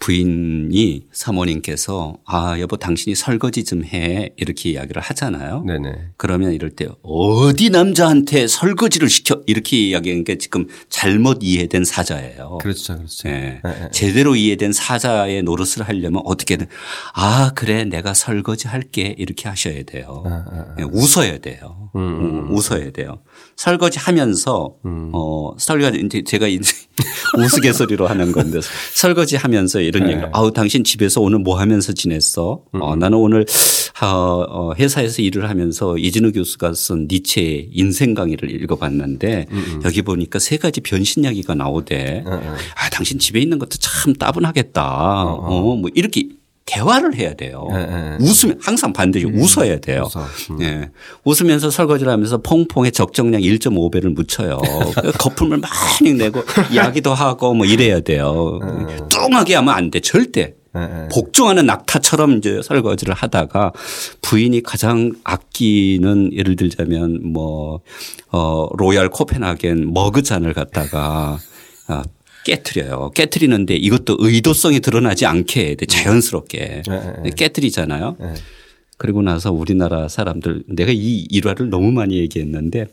[0.00, 5.64] 부인이 사모님께서 아 여보 당신이 설거지 좀 해 이렇게 이야기를 하잖아요.
[5.66, 6.10] 네네.
[6.16, 12.58] 그러면 이럴 때 어디 남자한테 설거지를 시켜 이렇게 이야기하는 게 지금 잘못 이해된 사자예요.
[12.60, 12.96] 그렇죠.
[12.96, 13.28] 그렇죠.
[13.28, 13.60] 예.
[13.64, 13.88] 예, 예.
[13.92, 16.66] 제대로 이해된 사자의 노릇을 하려면 어떻게든
[17.14, 20.24] 아 그래 내가 설거지 할게 이렇게 하셔야 돼요.
[20.78, 21.90] 예, 웃어야 돼요.
[21.96, 23.20] 음, 웃어야 돼요.
[23.56, 26.72] 설거지 하면서 어 설거지 이제 제가 이제
[27.38, 28.60] 우스갯소리로 하는 건데
[28.94, 32.62] 설거지 하면서 이런 얘기를 아우 당신 집에서 오늘 뭐 하면서 지냈어?
[32.72, 33.44] 어 나는 오늘
[34.00, 39.46] 어, 어, 회사에서 일을 하면서 이진우 교수가 쓴 니체의 인생 강의를 읽어봤는데
[39.84, 42.24] 여기 보니까 세 가지 변신 이야기가 나오대.
[42.26, 45.24] 아 당신 집에 있는 것도 참 따분하겠다.
[45.24, 46.28] 어, 뭐 이렇게
[46.68, 47.66] 대화를 해야 돼요.
[47.72, 48.16] 예, 예.
[48.20, 50.08] 웃으면 항상 반드시 웃어야 돼요.
[50.14, 50.58] 웃어.
[50.60, 50.90] 예.
[51.24, 54.58] 웃으면서 설거지를 하면서 퐁퐁에 적정량 1.5배를 묻혀요.
[55.18, 58.60] 거품을 많이 내고 이야기도 하고 뭐 이래야 돼요.
[59.08, 60.00] 뚱하게 하면 안 돼.
[60.00, 60.54] 절대.
[61.10, 63.72] 복종하는 낙타처럼 이제 설거지를 하다가
[64.22, 67.80] 부인이 가장 아끼는 예를 들자면 뭐,
[68.30, 71.38] 어, 로얄 코펜하겐 머그잔을 갖다가
[71.88, 72.04] 아,
[72.44, 73.10] 깨트려요.
[73.14, 75.86] 깨트리는데 이것도 의도성이 드러나지 않게 돼.
[75.86, 76.82] 자연스럽게.
[77.24, 78.16] 네, 깨트리잖아요.
[78.96, 82.86] 그리고 나서 우리나라 사람들 내가 이 일화를 너무 많이 얘기했는데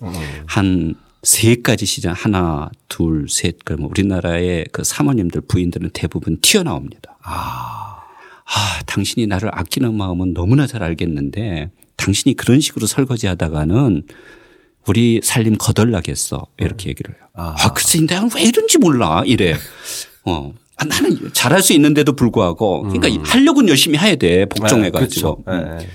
[0.46, 7.18] 한세 가지 시장 하나 둘 셋 그러면 우리나라의 그 사모님들 부인들은 대부분 튀어나옵니다.
[7.24, 8.04] 아,
[8.86, 14.04] 당신이 나를 아끼는 마음은 너무나 잘 알겠는데 당신이 그런 식으로 설거지 하다가는
[14.88, 16.48] 우리 살림 거덜나겠어.
[16.58, 17.24] 이렇게 얘기를 해요.
[17.34, 19.24] 아, 글쎄, 내가 왜 이런지 몰라.
[19.26, 19.56] 이래.
[20.26, 20.54] 어.
[20.78, 24.46] 아, 나는 잘할 수 있는데도 불구하고 그러니까 하려고는 열심히 해야 돼.
[24.46, 25.38] 복종해 가지고.
[25.40, 25.44] 음.
[25.46, 25.80] 그렇죠.
[25.80, 25.88] 예, 예.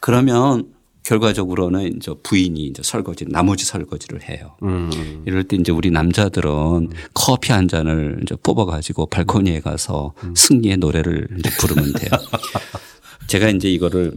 [0.00, 0.72] 그러면
[1.04, 4.54] 결과적으로는 이제 부인이 이제 설거지, 나머지 설거지를 해요.
[4.62, 5.22] 음.
[5.26, 10.34] 이럴 때 이제 우리 남자들은 커피 한 잔을 이제 뽑아 가지고 발코니에 가서 음.
[10.36, 12.10] 승리의 노래를 이제 부르면 돼요.
[13.26, 14.12] 제가 이제 이거를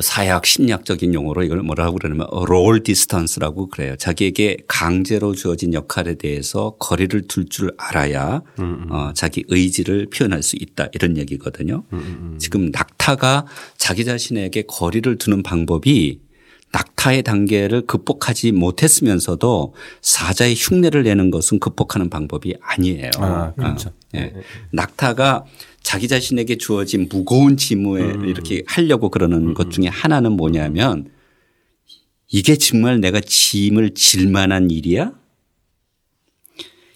[0.00, 3.96] 사회 심리학적인 용어로 이걸 뭐라고 그러냐면 role distance라고 그래요.
[3.96, 8.42] 자기에게 강제로 주어진 역할에 대해서 거리를 둘 줄 알아야
[8.90, 11.84] 어, 자기 의지를 표현할 수 있다 이런 얘기거든요.
[12.38, 13.46] 지금 낙타가
[13.78, 16.20] 자기 자신에게 거리를 두는 방법이
[16.76, 23.10] 낙타의 단계를 극복하지 못했으면서도 사자의 흉내를 내는 것은 극복하는 방법이 아니에요.
[23.18, 23.88] 아, 그렇죠.
[23.88, 24.34] 어, 예.
[24.72, 25.46] 낙타가
[25.82, 31.10] 자기 자신에게 주어진 무거운 짐을 이렇게 하려고 그러는 것 중에 하나는 뭐냐면
[32.28, 35.12] 이게 정말 내가 짐을 질 만한 일이야?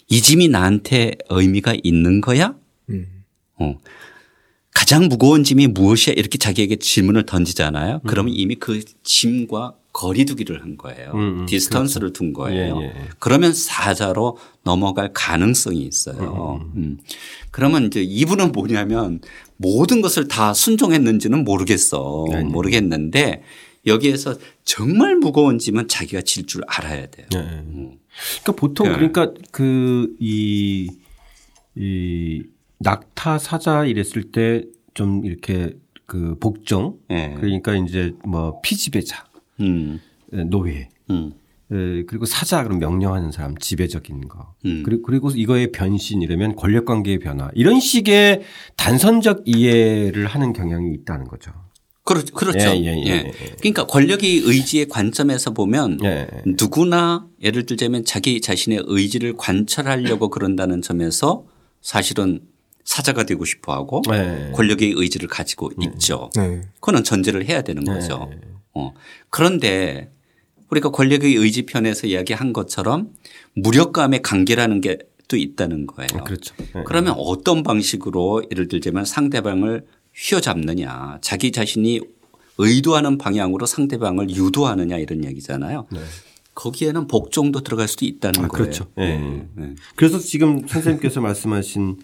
[0.09, 2.55] 이 짐이 나한테 의미가 있는 거야?
[3.55, 3.79] 어.
[4.81, 6.15] 가장 무거운 짐이 무엇이야?
[6.17, 8.01] 이렇게 자기에게 질문을 던지잖아요.
[8.07, 11.11] 그러면 이미 그 짐과 거리두기를 한 거예요.
[11.13, 12.81] 음, 음, distance를 둔 거예요.
[12.81, 12.93] 예, 예.
[13.19, 16.65] 그러면 사자로 넘어갈 가능성이 있어요.
[16.77, 16.99] 음.
[17.51, 19.21] 그러면 이제 이분은 뭐냐면
[19.59, 22.25] 모든 것을 다 순종했는지는 모르겠어.
[22.31, 23.43] 네, 모르겠는데
[23.87, 27.27] 여기에서 정말 무거운 짐은 자기가 질 줄 알아야 돼요.
[27.35, 27.43] 예, 예.
[28.43, 28.95] 그러니까 보통 네.
[28.95, 30.89] 그러니까 그 이
[31.77, 32.43] 이
[32.81, 34.65] 낙타 사자 이랬을 때
[34.95, 37.35] 좀 이렇게 그 복종 예.
[37.39, 39.25] 그러니까 이제 뭐 피지배자
[39.61, 40.01] 음.
[40.33, 41.33] 예, 노예 음.
[41.73, 44.83] 예, 그리고 사자 그럼 명령하는 사람 지배적인 거 음.
[44.85, 48.43] 그리고 그리고 이거의 변신 이러면 권력 관계의 변화 이런 식의
[48.77, 51.53] 단선적 이해를 하는 경향이 있다는 거죠.
[52.03, 52.71] 그렇, 그렇죠.
[52.71, 53.33] 예, 예, 예, 예.
[53.61, 56.27] 그러니까 권력의 의지의 관점에서 보면 예.
[56.45, 61.45] 누구나 예를 들자면 자기 자신의 의지를 관찰하려고 그런다는 점에서
[61.83, 62.41] 사실은
[62.91, 64.53] 사자가 되고 싶어 하고 예.
[64.55, 66.31] 권력의 의지를 가지고 있죠.
[66.35, 66.63] 네.
[66.75, 68.31] 그거는 전제를 해야 되는 거죠.
[68.75, 68.95] 어.
[69.31, 70.11] 그런데
[70.71, 73.11] 우리가 권력의 의지 편에서 이야기한 것처럼
[73.55, 74.99] 무력감의 관계라는 게
[75.31, 76.25] 또 있다는 거예요.
[76.25, 76.55] 그렇죠.
[76.75, 76.83] 네.
[76.85, 82.01] 그러면 어떤 방식으로 예를 들자면 상대방을 휘어잡느냐 자기 자신이
[82.59, 85.87] 의도하는 방향으로 상대방을 유도하느냐 이런 얘기잖아요.
[86.55, 88.45] 거기에는 복종도 들어갈 수도 있다는 네.
[88.45, 88.65] 아, 거예요.
[88.65, 88.87] 그렇죠.
[88.99, 89.19] 예.
[89.55, 89.75] 네.
[89.95, 91.99] 그래서 지금 선생님께서 말씀하신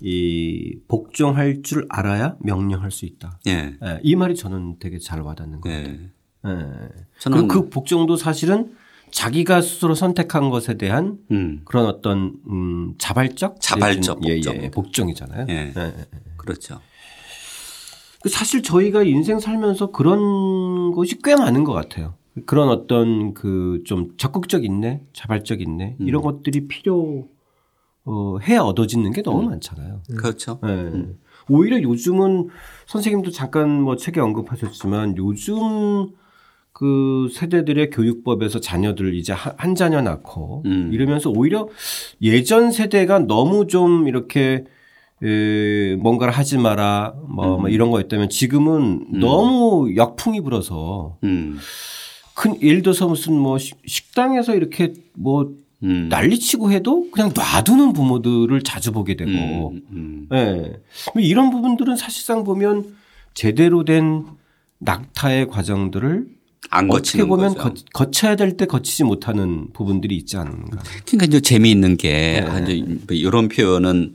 [0.00, 3.38] 이 복종할 줄 알아야 명령할 수 있다.
[3.46, 3.74] 예.
[3.82, 5.86] 예, 이 말이 저는 되게 잘 와닿는 것 같아요.
[5.88, 6.50] 예.
[6.50, 6.88] 예.
[7.18, 8.72] 저는 그 복종도 사실은
[9.10, 11.62] 자기가 스스로 선택한 것에 대한 음.
[11.64, 14.62] 그런 어떤 음, 자발적 자발적 예, 복종.
[14.62, 15.46] 예, 복종이잖아요.
[15.48, 15.72] 예.
[15.76, 15.94] 예, 예.
[16.36, 16.80] 그렇죠.
[18.22, 22.14] 그 사실 저희가 인생 살면서 그런 것이 꽤 많은 것 같아요.
[22.46, 26.06] 그런 어떤 그 좀 적극적 인내, 자발적 인내 음.
[26.06, 27.26] 이런 것들이 필요
[28.10, 30.00] 어, 해야 얻어지는 게 너무 많잖아요.
[30.16, 30.58] 그렇죠.
[30.64, 30.92] 예.
[31.50, 32.48] 오히려 요즘은
[32.86, 36.08] 선생님도 잠깐 뭐 책에 언급하셨지만 요즘
[36.72, 40.90] 그 세대들의 교육법에서 자녀들 이제 한, 한 자녀 낳고 음.
[40.92, 41.68] 이러면서 오히려
[42.22, 44.64] 예전 세대가 너무 좀 이렇게
[45.22, 51.58] 에, 뭔가를 하지 마라 뭐, 뭐 이런 거였다면 지금은 너무 역풍이 불어서 음.
[52.34, 55.52] 큰 예를 들어서 무슨 뭐 식- 식당에서 이렇게 뭐
[55.84, 56.08] 음.
[56.08, 59.82] 난리치고 해도 그냥 놔두는 부모들을 자주 보게 되고 음.
[59.92, 60.28] 음.
[60.32, 60.72] 예.
[61.20, 62.96] 이런 부분들은 사실상 보면
[63.34, 64.24] 제대로 된
[64.78, 66.26] 낙타의 과정들을
[66.70, 67.54] 안 어떻게 보면.
[67.54, 70.82] 거, 거쳐야 될 때 거치지 못하는 부분들이 있지 않는가.
[71.06, 72.82] 그러니까 이제 재미있는 게 네.
[73.10, 74.14] 이런 표현은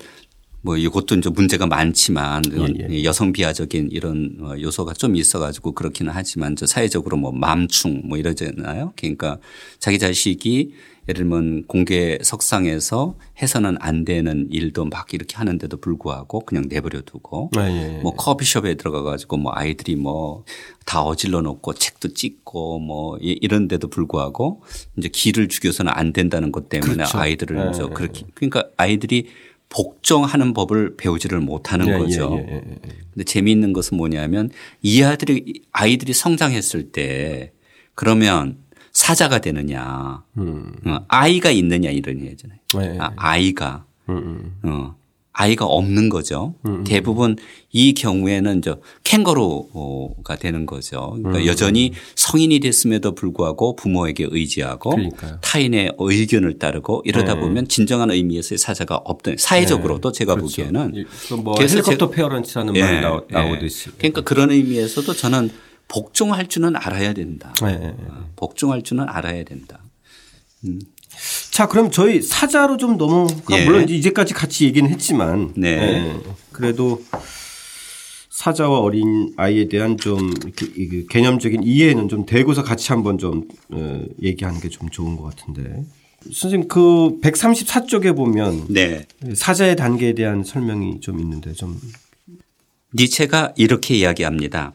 [0.62, 2.42] 뭐 이것도 이제 문제가 많지만
[2.90, 8.04] 예, 여성 비하적인 이런 어, 요소가 좀 있어 가지고 그렇기는 하지만 저 사회적으로 뭐 맘충
[8.06, 8.94] 뭐 이러잖아요.
[8.96, 9.40] 그러니까
[9.80, 10.74] 자기 자식이
[11.10, 17.50] 예를 들면 공개 석상에서 해서는 안 되는 일도 막 이렇게 하는데도 불구하고 그냥 내버려 두고
[17.58, 18.02] 예, 예, 예.
[18.02, 20.44] 뭐 커피숍에 들어가 가지고 뭐 아이들이 뭐
[20.86, 24.64] 다 어질러 놓고 책도 찍고 뭐 이- 이런데도 불구하고
[24.98, 27.18] 이제 기를 죽여서는 안 된다는 것 때문에 그렇죠.
[27.18, 29.28] 아이들을 예, 저 예, 그렇게 그러니까 아이들이
[29.70, 32.36] 복종하는 법을 배우지를 못하는 예, 거죠.
[32.38, 32.78] 예, 예, 예, 예.
[33.14, 34.50] 근데 재미있는 것은 뭐냐면
[34.82, 37.54] 이 아들이 아이들이 성장했을 때
[37.96, 38.58] 그러면
[38.98, 40.72] 사자가 되느냐, 음.
[40.86, 42.60] 어, 아이가 있느냐 이런 얘기잖아요.
[42.78, 42.98] 예, 예.
[43.00, 44.70] 아, 아이가 음, 음.
[44.70, 44.96] 어,
[45.36, 46.54] 아이가 없는 거죠.
[46.86, 47.36] 대부분
[47.72, 51.16] 이 경우에는 저 캥거루가 되는 거죠.
[51.18, 51.46] 그러니까 음.
[51.48, 55.40] 여전히 성인이 됐음에도 불구하고 부모에게 의지하고 그러니까요.
[55.42, 57.40] 타인의 의견을 따르고 이러다 네.
[57.40, 60.56] 보면 진정한 의미에서의 사자가 없던 사회적으로도 제가 그렇죠.
[60.66, 63.34] 보기에는 이- 그뭐 그래서 헬리콥터 페어런츠라는 예, 말이 나오, 예.
[63.34, 63.90] 나오 듯이.
[63.98, 65.50] 그러니까 그런 의미에서도 저는
[65.94, 67.54] 복종할 줄은 알아야 된다.
[67.62, 67.96] 어,
[68.36, 69.80] 복종할 줄은 알아야 된다.
[71.52, 73.66] 자, 그럼 저희 사자로 좀 넘어가 예.
[73.66, 75.70] 물론 이제 이제까지 같이 얘기는 했지만 네.
[75.70, 76.20] 예.
[76.52, 77.04] 그래도
[78.32, 84.70] 사자와 어린 아이에 대한 좀그 개념적인 이해는 좀 대고서 같이 한번 좀 어, 얘기하는 게
[84.70, 85.84] 좀 좋은 것 같은데
[86.32, 89.06] 선생님 그 134쪽에 보면 네.
[89.36, 91.80] 사자의 단계에 대한 설명이 좀 있는데 좀
[92.96, 94.74] 니체가 이렇게 이야기합니다.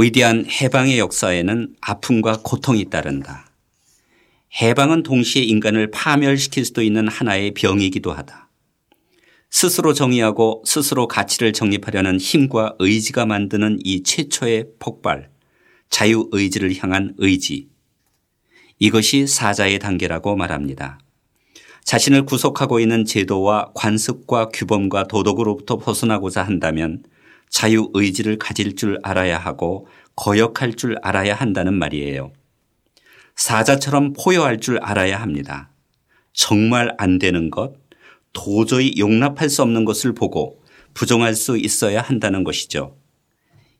[0.00, 3.50] 위대한 해방의 역사에는 아픔과 고통이 따른다.
[4.62, 8.48] 해방은 동시에 인간을 파멸시킬 수도 있는 하나의 병이기도 하다.
[9.50, 15.28] 스스로 정의하고 스스로 가치를 정립하려는 힘과 의지가 만드는 이 최초의 폭발,
[15.90, 17.68] 자유의지를 향한 의지.
[18.78, 20.98] 이것이 사자의 단계라고 말합니다.
[21.84, 27.02] 자신을 구속하고 있는 제도와 관습과 규범과 도덕으로부터 벗어나고자 한다면
[27.50, 29.86] 자유 의지를 가질 줄 알아야 하고
[30.16, 32.32] 거역할 줄 알아야 한다는 말이에요.
[33.36, 35.70] 사자처럼 포효할 줄 알아야 합니다.
[36.32, 37.74] 정말 안 되는 것,
[38.32, 40.62] 도저히 용납할 수 없는 것을 보고
[40.94, 42.96] 부정할 수 있어야 한다는 것이죠.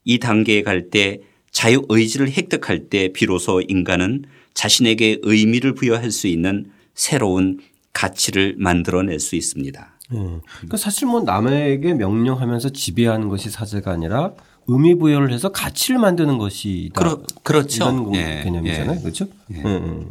[0.04, 6.70] 이 단계에 갈 때 자유 의지를 획득할 때 비로소 인간은 자신에게 의미를 부여할 수 있는
[6.94, 7.60] 새로운
[7.92, 9.89] 가치를 만들어낼 수 있습니다.
[10.12, 10.16] 예.
[10.56, 14.32] 그러니까 사실 뭐 남에게 명령하면서 지배하는 것이 사자가 아니라
[14.66, 17.00] 의미 부여를 해서 가치를 만드는 것이다.
[17.00, 17.84] 그렇- 그렇죠.
[17.84, 18.98] 이런 예, 개념이잖아요.
[18.98, 19.02] 예.
[19.02, 19.26] 그렇죠?
[19.50, 20.10] 음, 음.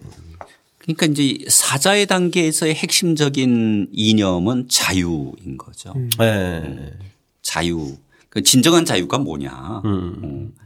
[0.79, 5.93] 그러니까 이제 사자의 단계에서의 핵심적인 이념은 자유인 거죠.
[6.21, 6.93] 예.
[7.41, 7.95] 자유.
[8.29, 9.81] 그 진정한 자유가 뭐냐.
[9.85, 10.19] 음.
[10.23, 10.63] 어.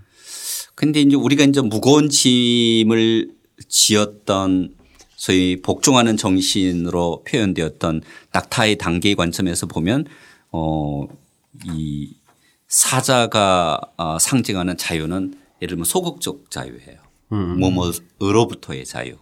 [0.75, 3.31] 근데 이제 우리가 이제 무거운 짐을
[3.67, 4.73] 지었던
[5.23, 8.01] 소위 복종하는 정신으로 표현되었던
[8.33, 10.03] 낙타의 단계의 관점에서 보면
[10.51, 11.07] 어,
[11.63, 12.17] 이
[12.67, 16.97] 사자가 어, 상징하는 자유는 예를 들면 소극적 자유예요.
[17.29, 19.15] 뭐뭐으로부터의 자유.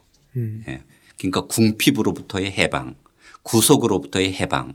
[0.68, 0.82] 예.
[1.20, 2.96] 그러니까 궁핍으로부터의 해방,
[3.44, 4.74] 구속으로부터의 해방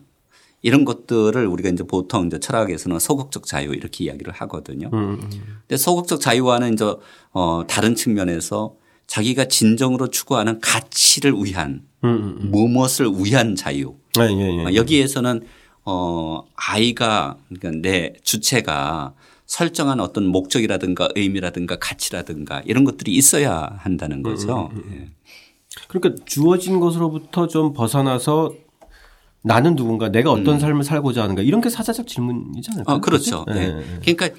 [0.62, 4.90] 이런 것들을 우리가 이제 보통 이제 철학에서는 소극적 자유 이렇게 이야기를 하거든요.
[4.90, 6.84] 근데 소극적 자유와는 이제
[7.32, 8.76] 어 다른 측면에서
[9.06, 13.94] 자기가 진정으로 추구하는 가치를 위한 무엇을 위한 자유.
[14.18, 14.64] 예, 예, 예.
[14.64, 15.42] 어, 여기에서는
[15.84, 19.14] 어 아이가 그러니까 내 주체가
[19.46, 24.70] 설정한 어떤 목적이라든가 의미라든가 가치라든가 이런 것들이 있어야 한다는 거죠.
[24.92, 25.08] 예.
[25.88, 28.54] 그러니까 주어진 것으로부터 좀 벗어나서
[29.42, 32.96] 나는 누군가 내가 어떤 삶을 살고자 하는가 이런 게 사자적 질문이지 않을까요?
[32.96, 33.44] 어, 그렇죠.
[33.50, 33.76] 예.
[34.00, 34.30] 그러니까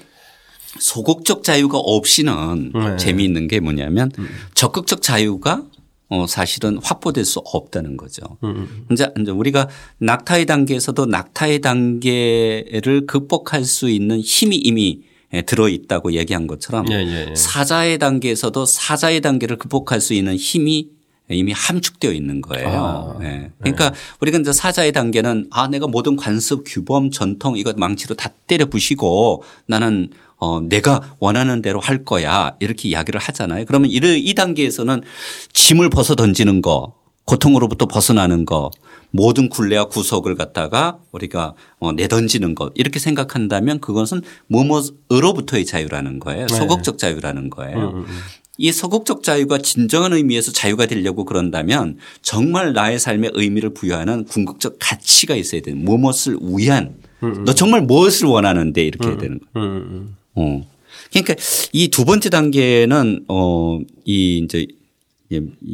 [0.78, 2.96] 소극적 자유가 없이는 네.
[2.96, 4.10] 재미있는 게 뭐냐면
[4.54, 5.62] 적극적 자유가
[6.10, 8.22] 어 사실은 확보될 수 없다는 거죠.
[8.42, 15.02] 음, 이제 이제 우리가 낙타의 단계에서도 낙타의 단계를 극복할 수 있는 힘이 이미
[15.34, 17.34] 예, 들어 있다고 얘기한 것처럼 예, 예, 예.
[17.34, 20.88] 사자의 단계에서도 사자의 단계를 극복할 수 있는 힘이
[21.30, 22.68] 이미 함축되어 있는 거예요.
[22.68, 23.50] 아, 예.
[23.58, 28.64] 그러니까 우리가 이제 사자의 단계는 아 내가 모든 관습, 규범, 전통 이거 망치로 다 때려
[28.64, 33.64] 부시고 나는 어 내가 원하는 대로 할 거야 이렇게 이야기를 하잖아요.
[33.66, 35.02] 그러면 이, 이 단계에서는
[35.52, 38.70] 짐을 벗어 던지는 거, 고통으로부터 벗어나는 거,
[39.10, 46.46] 모든 굴레와 구속을 갖다가 우리가 어 내던지는 것 이렇게 생각한다면 그것은 뭐뭐으로부터의 자유라는 거예요.
[46.48, 48.04] 소극적 자유라는 거예요.
[48.60, 55.36] 이 소극적 자유가 진정한 의미에서 자유가 되려고 그런다면 정말 나의 삶에 의미를 부여하는 궁극적 가치가
[55.36, 56.96] 있어야 되는 무엇을 위한
[57.44, 59.68] 너 정말 무엇을 원하는데 이렇게 해야 되는 거예요.
[60.38, 60.60] 음, 음.
[60.62, 60.66] 어.
[61.12, 61.34] 그러니까
[61.72, 64.66] 이 두 번째 단계는 어, 이 이제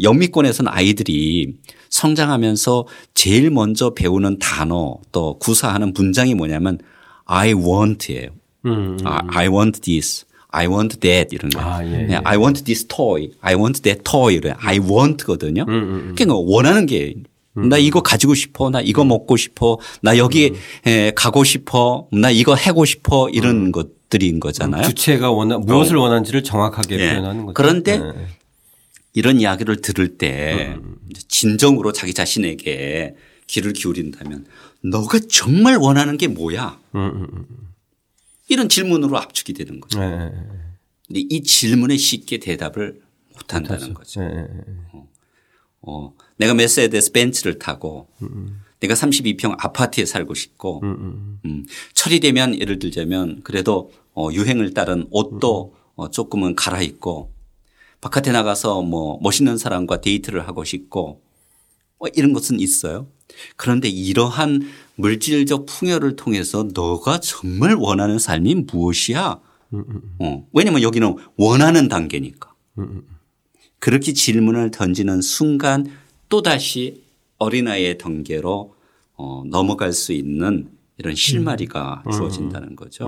[0.03, 1.55] 영미권에서는 아이들이
[1.91, 6.79] 성장하면서 제일 먼저 배우는 단어 또 구사하는 문장이 뭐냐면
[7.25, 8.31] I want예요.
[8.67, 10.25] 음, 아, I want this.
[10.49, 11.61] I want that 이런 거.
[11.61, 13.31] 아, 예, 네, I want this toy.
[13.41, 14.35] I want that toy.
[14.35, 14.55] 이래.
[14.59, 15.67] I want거든요.
[16.15, 17.15] 그러니까 원하는 게
[17.55, 18.71] 나 이거 가지고 싶어.
[18.71, 19.79] 나 이거 먹고 싶어.
[20.03, 20.53] 나 여기
[20.87, 22.09] 에, 가고 싶어.
[22.13, 23.29] 나 이거 하고 싶어.
[23.31, 24.83] 이런 것들인 거잖아요.
[24.83, 27.11] 주체가 원하 무엇을 원하는지를 정확하게 예.
[27.11, 27.55] 표현하는 거죠.
[27.55, 28.27] 그런데 예.
[29.13, 30.77] 이런 이야기를 들을 때
[31.29, 33.15] 진정으로 자기 자신에게
[33.47, 34.47] 귀를 기울인다면
[34.83, 36.81] 너가 정말 원하는 게 뭐야?
[38.49, 39.99] 이런 질문으로 압축이 되는 거죠.
[40.01, 43.01] 근데 이 질문에 쉽게 대답을
[43.35, 44.23] 못 한다는 거죠.
[44.23, 44.47] 예, 예.
[45.87, 48.09] 어, 내가 메르세데스 벤츠를 타고
[48.81, 50.81] 내가 32평 아파트에 살고 싶고
[51.45, 57.33] 음, 철이 되면 예를 들자면 그래도 어, 유행을 따른 옷도 어, 조금은 갈아입고
[58.01, 61.23] 바깥에 나가서 뭐 멋있는 사람과 데이트를 하고 싶고
[61.99, 63.07] 뭐 이런 것은 있어요.
[63.57, 64.63] 그런데 이러한
[64.97, 69.41] 물질적 풍요를 통해서 너가 정말 원하는 삶이 무엇이야?
[70.19, 72.53] 어, 왜냐면 여기는 원하는 단계니까.
[73.85, 75.87] 그렇게 질문을 던지는 순간
[76.31, 77.03] 또다시
[77.37, 78.75] 어린아이의 단계로
[79.13, 83.05] 어, 넘어갈 수 있는 이런 실마리가 주어진다는 거죠.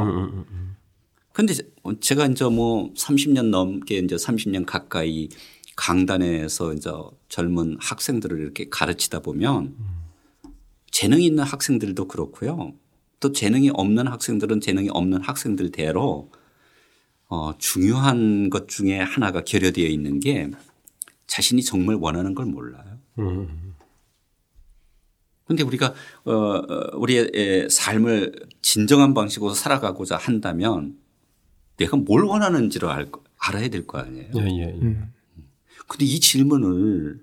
[1.32, 1.54] 근데
[2.00, 5.30] 제가 이제 뭐 30년 넘게 이제 30년 가까이
[5.76, 6.90] 강단에서 이제
[7.30, 9.74] 젊은 학생들을 이렇게 가르치다 보면
[10.90, 12.74] 재능이 있는 학생들도 그렇고요.
[13.20, 16.30] 또 재능이 없는 학생들은 재능이 없는 학생들대로
[17.28, 20.50] 어, 중요한 것 중에 하나가 결여되어 있는 게
[21.26, 22.84] 자신이 정말 원하는 걸 몰라요.
[25.44, 30.98] 그런데 우리가 어, 어, 우리의 에, 삶을 진정한 방식으로 살아가고자 한다면
[31.76, 34.30] 내가 뭘 원하는지를 알, 거- 알아야 될 거 아니에요.
[34.36, 34.98] 예, 예, 예.
[35.88, 37.20] 근데 이 질문을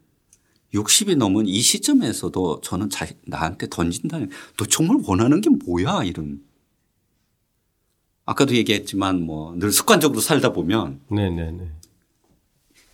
[0.74, 6.42] 60이 넘은 이 시점에서도 저는 자, 나한테 던진다는 너 정말 원하는 게 뭐야 이런.
[8.26, 11.70] 아까도 얘기했지만 뭐 늘 습관적으로 살다 보면 네, 네, 네.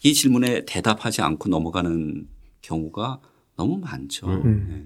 [0.04, 2.28] 이 질문에 대답하지 않고 넘어가는
[2.62, 3.20] 경우가
[3.56, 4.28] 너무 많죠.
[4.44, 4.86] 네.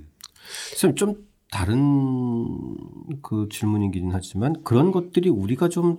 [0.72, 2.76] 선생님 좀 다른
[3.22, 5.98] 그 질문이긴 하지만 그런 것들이 우리가 좀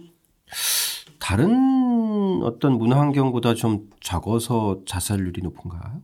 [1.20, 6.02] 다른 어떤 문화 환경보다 좀 적어서 자살률이 높은가요?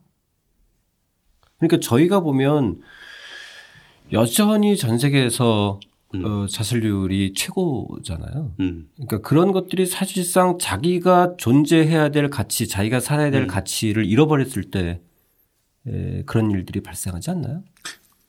[1.58, 2.80] 그러니까 저희가 보면
[4.12, 5.80] 여전히 전 세계에서
[6.12, 8.54] 어, 자살률이 최고잖아요.
[8.60, 8.88] 음.
[8.96, 15.00] 그러니까 그런 것들이 사실상 자기가 존재해야 될 가치, 자기가 살아야 될 가치를 잃어버렸을 때
[15.86, 17.62] 에, 그런 일들이 발생하지 않나요?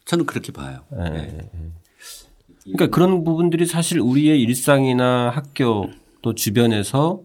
[0.05, 0.81] 저는 그렇게 봐요.
[0.91, 1.49] 네.
[2.63, 5.89] 그러니까 그런 부분들이 사실 우리의 일상이나 학교
[6.21, 7.23] 또 주변에서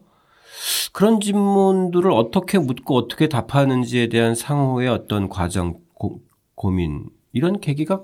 [0.92, 6.22] 그런 질문들을 어떻게 묻고 어떻게 답하는지에 대한 상호의 어떤 과정, 고,
[6.54, 8.02] 고민 이런 계기가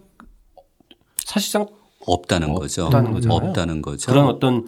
[1.17, 1.67] 사실상
[2.07, 2.87] 없다는 거죠.
[2.87, 3.39] 없다는 거잖아요.
[3.39, 4.11] 없다는 거죠.
[4.11, 4.67] 그런 어떤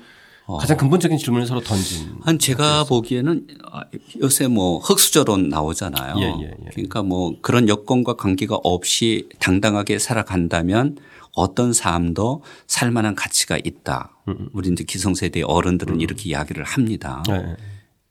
[0.60, 2.16] 가장 근본적인 질문을 서로 던진.
[2.20, 3.84] 한 제가 보기에는 아,
[4.20, 6.16] 요새 뭐 흑수저론 나오잖아요.
[6.18, 6.70] 예, 예, 예.
[6.70, 10.98] 그러니까 뭐 그런 여건과 관계가 없이 당당하게 살아간다면
[11.34, 14.16] 어떤 삶도 살만한 가치가 있다.
[14.28, 17.22] 음, 우리 이제 기성세대 어른들은 이렇게 이야기를 합니다.
[17.26, 17.56] 네.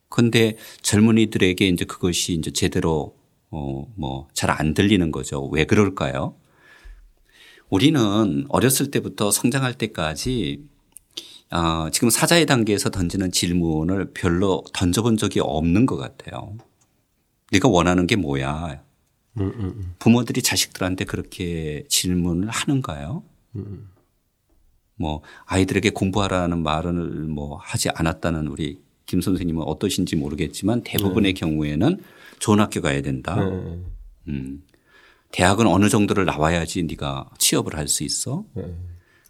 [0.10, 3.16] 근데 젊은이들에게 이제 그것이 이제 제대로
[3.52, 5.46] 어뭐잘 안 들리는 거죠.
[5.46, 6.36] 왜 그럴까요?
[7.74, 10.64] 우리는 어렸을 때부터 성장할 때까지
[11.50, 16.56] 어, 지금 사자의 단계에서 던지는 질문을 별로 던져본 적이 없는 것 같아요.
[17.52, 18.84] 네가 원하는 게 뭐야?
[19.98, 23.24] 부모들이 자식들한테 그렇게 질문을 하는가요?
[24.94, 26.94] 뭐 아이들에게 공부하라는 말을
[27.26, 32.00] 뭐 하지 않았다는 우리 김 선생님은 어떠신지 모르겠지만 대부분의 경우에는
[32.38, 33.36] 좋은 학교 가야 된다.
[34.28, 34.62] 음.
[35.34, 38.46] 대학은 어느 정도를 나와야지 네가 취업을 할 수 있어.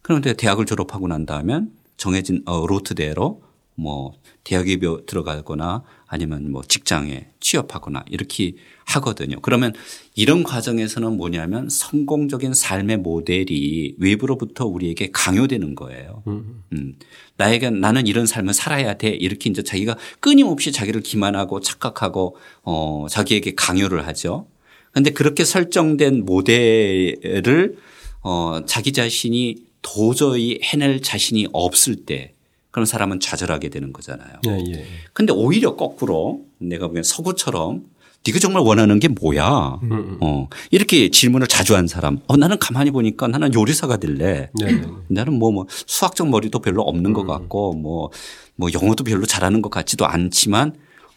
[0.01, 3.41] 그런데 대학을 졸업하고 난 다음엔 정해진 어, 루트대로
[3.75, 4.77] 뭐 대학에
[5.07, 8.53] 들어가거나 아니면 뭐 직장에 취업하거나 이렇게
[8.85, 9.39] 하거든요.
[9.41, 9.73] 그러면
[10.13, 16.21] 이런 과정에서는 뭐냐면 성공적인 삶의 모델이 외부로부터 우리에게 강요되는 거예요.
[16.73, 16.95] 음.
[17.37, 19.09] 나에게 나는 이런 삶을 살아야 돼.
[19.09, 24.47] 이렇게 이제 자기가 끊임없이 자기를 기만하고 착각하고 어 자기에게 강요를 하죠.
[24.93, 27.77] 그런데 그렇게 설정된 모델을
[28.21, 32.33] 어 자기 자신이 도저히 해낼 자신이 없을 때
[32.71, 34.39] 그런 사람은 좌절하게 되는 거잖아요.
[34.47, 34.85] 예, 예.
[35.11, 37.83] 근데 오히려 거꾸로 내가 보기엔 서구처럼
[38.25, 39.79] 네가 정말 원하는 게 뭐야?
[39.83, 40.47] 음, 어.
[40.71, 42.19] 이렇게 질문을 자주 한 사람.
[42.27, 44.49] 어, 나는 가만히 보니까 나는 요리사가 될래.
[44.57, 44.81] 네, 네.
[45.09, 47.13] 나는 뭐, 뭐 수학적 머리도 별로 없는 음.
[47.13, 48.11] 것 같고 뭐,
[48.55, 50.73] 뭐 영어도 별로 잘하는 것 같지도 않지만 어,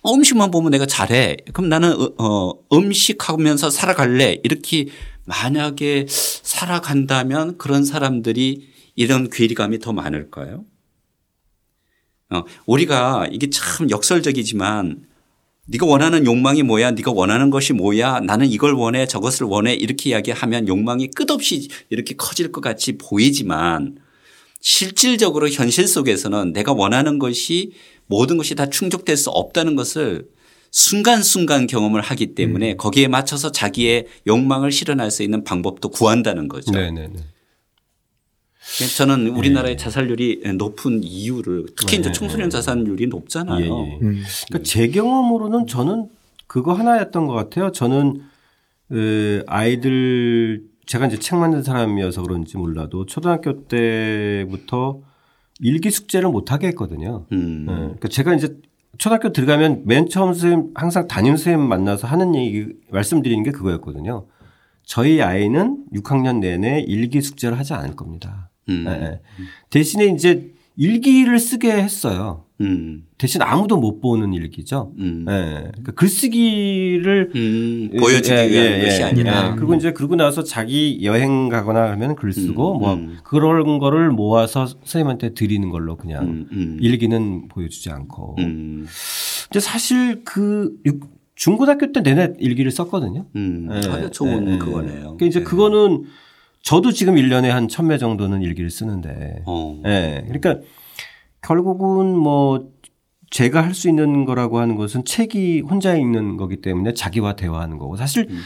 [0.06, 1.36] 음식만 보면 내가 잘해.
[1.52, 4.40] 그럼 나는 어, 어, 음식하면서 살아갈래.
[4.44, 4.86] 이렇게
[5.24, 10.64] 만약에 살아간다면 그런 사람들이 이런 괴리감이 더 많을까요?
[12.30, 15.06] 어, 우리가 이게 참 역설적이지만
[15.68, 16.92] 네가 원하는 욕망이 뭐야?
[16.92, 18.20] 네가 원하는 것이 뭐야?
[18.20, 19.74] 나는 이걸 원해, 저것을 원해.
[19.74, 23.98] 이렇게 이야기하면 욕망이 끝없이 이렇게 커질 것 같이 보이지만
[24.60, 27.72] 실질적으로 현실 속에서는 내가 원하는 것이
[28.06, 30.28] 모든 것이 다 충족될 수 없다는 것을
[30.70, 32.76] 순간순간 경험을 하기 때문에 음.
[32.76, 36.72] 거기에 맞춰서 자기의 욕망을 실현할 수 있는 방법도 구한다는 거죠.
[36.72, 37.20] 네, 네, 네.
[38.96, 42.12] 저는 우리나라의 자살률이 높은 이유를 특히 이제 네.
[42.12, 43.64] 청소년 자살률이 높잖아요.
[43.64, 43.98] 예, 예.
[44.02, 44.22] 음.
[44.48, 46.08] 그러니까 제 경험으로는 저는
[46.46, 47.70] 그거 하나였던 것 같아요.
[47.70, 48.22] 저는
[48.88, 55.00] 그 아이들 제가 이제 책 만든 사람이어서 그런지 몰라도 초등학교 때부터
[55.60, 57.26] 일기 숙제를 못 하게 했거든요.
[57.32, 57.66] 음.
[57.66, 57.72] 네.
[57.74, 58.56] 그러니까 제가 이제
[58.98, 64.26] 초등학교 들어가면 맨 처음 선생님 항상 담임 선생님 만나서 하는 얘기 말씀드리는 게 그거였거든요.
[64.84, 68.50] 저희 아이는 6학년 내내 일기 숙제를 하지 않을 겁니다.
[68.68, 68.84] 음.
[68.84, 69.20] 네, 네.
[69.70, 72.44] 대신에 이제 일기를 쓰게 했어요.
[72.60, 73.04] 음.
[73.18, 74.92] 대신 아무도 못 보는 일기죠.
[74.98, 75.24] 음.
[75.28, 75.68] 예.
[75.72, 77.90] 그러니까 글쓰기를 음.
[77.98, 79.04] 보여주기 예, 위한 예, 것이 예.
[79.04, 79.50] 아니라.
[79.52, 79.54] 예.
[79.56, 83.16] 그리고 이제 그러고 나서 자기 여행 가거나 하면 글 쓰고 음, 뭐 음.
[83.24, 86.48] 그런 거를 모아서 선생님한테 드리는 걸로 그냥 음.
[86.52, 86.78] 음.
[86.80, 88.36] 일기는 보여주지 않고.
[88.38, 88.86] 음.
[89.50, 93.26] 근데 사실 그 육- 중고등학교 때 내내 일기를 썼거든요.
[93.36, 93.68] 음.
[93.70, 93.88] 예.
[93.90, 94.58] 아주 좋은 예, 예.
[94.58, 95.00] 그거네요.
[95.00, 95.44] 그러니까 이제 예.
[95.44, 96.04] 그거는
[96.66, 99.42] 저도 지금 1년에 한 1000매 정도는 일기를 쓰는데.
[99.46, 99.80] 어.
[99.86, 100.24] 예.
[100.26, 100.56] 그러니까
[101.40, 102.72] 결국은 뭐
[103.30, 107.96] 제가 할 수 있는 거라고 하는 것은 책이 혼자 읽는 거기 때문에 자기와 대화하는 거고
[107.96, 108.40] 사실 음.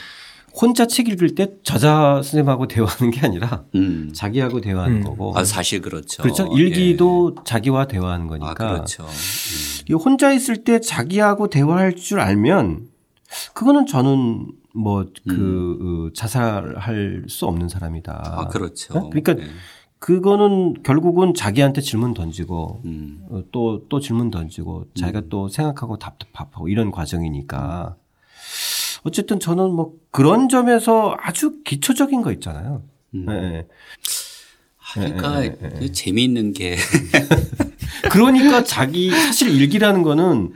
[0.52, 4.10] 혼자 책 읽을 때 저자 선생님하고 대화하는 게 아니라 음.
[4.14, 5.02] 자기하고 대화하는 음.
[5.04, 5.32] 거고.
[5.38, 6.22] 아, 사실 그렇죠.
[6.22, 6.46] 그렇죠.
[6.54, 8.28] 일기도 자기와 대화하는 예.
[8.28, 8.50] 거니까.
[8.50, 9.04] 아, 그렇죠.
[9.04, 9.84] 음.
[9.88, 12.88] 이 혼자 있을 때 자기하고 대화할 줄 알면
[13.54, 18.12] 그거는 저는 뭐그 자살할 수 없는 사람이다.
[18.12, 18.38] 음.
[18.38, 18.94] 아, 그렇죠.
[18.94, 19.10] 네?
[19.10, 19.50] 그러니까 예.
[19.98, 23.22] 그거는 결국은 자기한테 질문 던지고 음.
[23.28, 27.96] 어, 또, 또 질문 던지고 자기가 또 생각하고 답답하고 이런 과정이니까
[29.02, 32.82] 어쨌든 저는 뭐 그런 점에서 아주 기초적인 거 있잖아요.
[33.14, 33.26] 음.
[33.28, 33.66] 예,
[34.94, 35.42] 그러니까
[35.78, 36.76] 그 재미있는 게 예.
[38.10, 40.52] 그러니까 자기 사실 일기라는 거는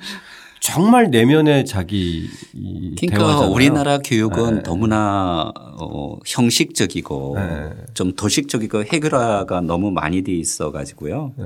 [0.64, 3.52] 정말 내면의 자기 이 그러니까 대화잖아요.
[3.52, 4.62] 우리나라 교육은 네.
[4.62, 7.70] 너무나 어, 형식적이고 네.
[7.92, 11.34] 좀 도식적이고 해결화가 너무 많이 돼 있어 가지고요.
[11.36, 11.44] 네.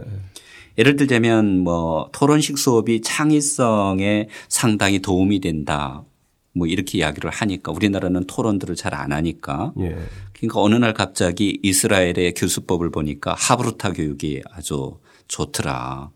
[0.78, 6.04] 예를 들자면 뭐 토론식 수업이 창의성에 상당히 도움이 된다.
[6.52, 9.98] 뭐 이렇게 이야기를 하니까 우리나라는 토론들을 잘 안 하니까 예.
[10.32, 16.10] 그러니까 어느 날 갑자기 이스라엘의 교수법을 보니까 하브루타 교육이 아주 좋더라.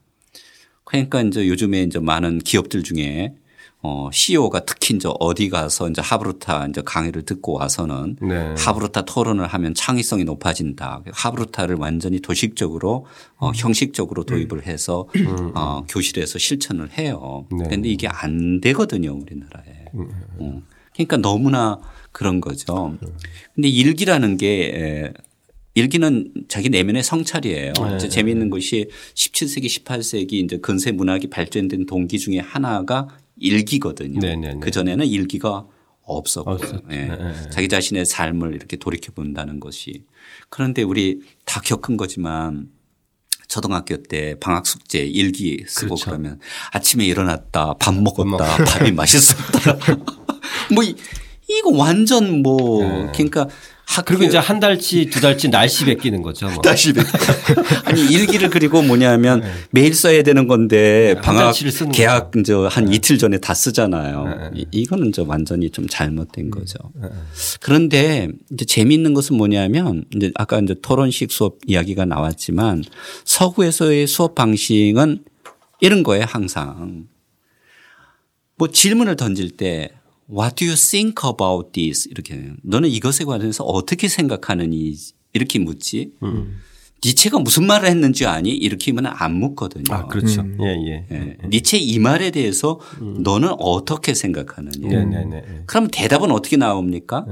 [0.93, 3.35] 그러니까 이제 요즘에 이제 많은 기업들 중에
[3.85, 8.55] 어 CEO가 특히 이제 어디 가서 이제 하브루타 이제 강의를 듣고 와서는 네.
[8.57, 11.03] 하브루타 토론을 하면 창의성이 높아진다.
[11.11, 13.07] 하브루타를 완전히 도식적으로
[13.39, 15.09] 어 형식적으로 도입을 해서
[15.55, 17.47] 어 교실에서 실천을 해요.
[17.51, 17.65] 네.
[17.65, 19.87] 그런데 이게 안 되거든요, 우리나라에.
[20.39, 20.63] 어.
[20.95, 21.81] 그러니까 너무나
[22.13, 22.97] 그런 거죠.
[23.55, 25.13] 근데 일기라는 게 에,
[25.75, 27.73] 일기는 자기 내면의 성찰이에요.
[27.73, 28.09] 네.
[28.09, 33.09] 재미있는 것이 17세기, 18세기 이제 근세 문학이 발전된 동기 중에 하나가
[33.39, 34.21] 일기거든요.
[34.21, 34.61] 네, 네, 네.
[34.61, 35.67] 그 전에는 일기가
[36.03, 36.59] 없었고.
[36.91, 36.97] 예.
[36.97, 37.33] 네, 네.
[37.51, 40.05] 자기 자신의 삶을 이렇게 돌이켜 본다는 것이
[40.51, 42.69] 그런데 우리 다 겪은 거지만
[43.49, 46.05] 초등학교 때 방학 숙제 일기 쓰고 그렇죠.
[46.11, 46.41] 그러면
[46.73, 49.77] 아침에 일어났다 밥 먹었다 밥이 맛있었다
[50.75, 50.97] 뭐 이-
[51.49, 52.81] 이거 완전 뭐
[53.13, 53.49] 그러니까
[53.93, 56.47] 학교 그리고 이제 한 달치 두 달치 날씨 베끼는 거죠.
[56.51, 56.61] 뭐.
[56.63, 57.07] 다시 뵙-
[57.87, 61.55] 아니 일기를 그리고 뭐냐면 매일 써야 되는 건데 한 방학
[61.93, 64.51] 계약 이제 한 이틀 전에 다 쓰잖아요.
[64.55, 66.79] 이- 이거는 저 완전히 좀 잘못된 거죠.
[67.61, 72.85] 그런데 이제 재미있는 것은 뭐냐면 이제 아까 이제 토론식 수업 이야기가 나왔지만
[73.25, 75.25] 서구에서의 수업 방식은
[75.81, 77.07] 이런 거예요 항상.
[78.57, 79.91] 뭐 질문을 던질 때
[80.33, 82.09] What do you think about this?
[82.11, 84.95] 이렇게 너는 이것에 관해서 어떻게 생각하느니
[85.35, 86.13] 이렇게 묻지.
[87.05, 88.51] 니체가 무슨 말을 했는지 아니?
[88.51, 89.85] 이렇게 하면 안 묻거든요.
[89.91, 90.45] 아 그렇죠.
[90.61, 91.07] 예 예.
[91.11, 91.37] 예.
[91.49, 94.89] 니체 이 말에 대해서 너는 어떻게 생각하느냐.
[94.89, 95.45] 네 네 네.
[95.67, 97.27] 그럼 대답은 어떻게 나옵니까?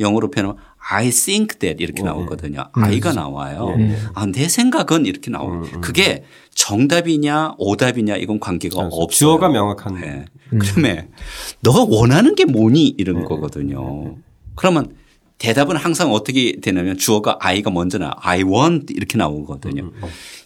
[0.00, 2.64] 영어로 표현하면 I think that 이렇게 나오거든요.
[2.72, 3.74] I가 나와요.
[4.14, 5.62] 아, 내 생각은 이렇게 나와요.
[5.80, 6.24] 그게
[6.54, 9.06] 정답이냐 오답이냐 이건 관계가 없어요.
[9.06, 10.00] 주어가 명확한.
[10.00, 10.24] 네.
[10.58, 11.08] 그러면
[11.62, 14.16] 너 원하는 게 뭐니 이런 거거든요.
[14.56, 14.94] 그러면
[15.38, 19.92] 대답은 항상 어떻게 되냐면 주어가 I가 먼저 나 I want 이렇게 나오거든요.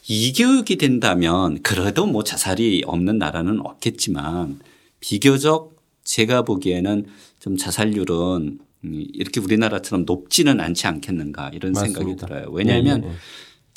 [0.09, 4.61] 이 교육이 된다면 그래도 뭐 자살이 없는 나라는 없겠지만
[5.01, 7.07] 비교적 제가 보기에는
[7.39, 12.27] 좀 자살률은 음, 이렇게 우리나라처럼 높지는 않지 않겠는가 이런 생각이 맞습니다.
[12.27, 12.49] 들어요.
[12.51, 13.13] 왜냐하면 예, 예.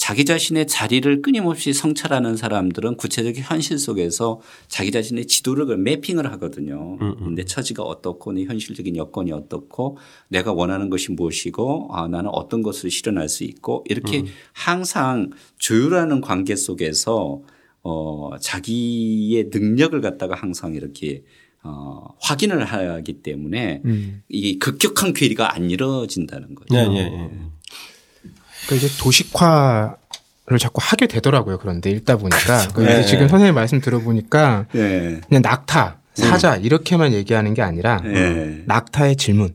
[0.01, 6.97] 자기 자신의 자리를 끊임없이 성찰하는 사람들은 구체적인 현실 속에서 자기 자신의 지도를 그 매핑을 하거든요.
[7.35, 12.89] 내 처지가 어떻고 내 현실적인 여건이 어떻고 내가 원하는 것이 무엇이고 아, 나는 어떤 것을
[12.89, 15.29] 실현할 수 있고 이렇게 항상
[15.59, 17.43] 조율하는 관계 속에서
[17.83, 21.23] 어, 자기의 능력을 갖다가 항상 이렇게
[21.63, 23.81] 어, 확인을 하기 때문에
[24.29, 26.75] 이 급격한 괴리가 안 이루어진다는 거죠.
[26.75, 27.29] 예, 예, 예.
[28.67, 29.97] 그 이제 도식화
[30.47, 31.59] 를 자꾸 하게 되더라고요.
[31.59, 32.99] 그런데 읽다 보니까 그 네.
[32.99, 35.21] 이제 지금 선생님 말씀 들어보니까 네.
[35.29, 38.63] 그냥 낙타, 사자 이렇게만 얘기하는 게 아니라 네.
[38.65, 39.53] 낙타의 질문,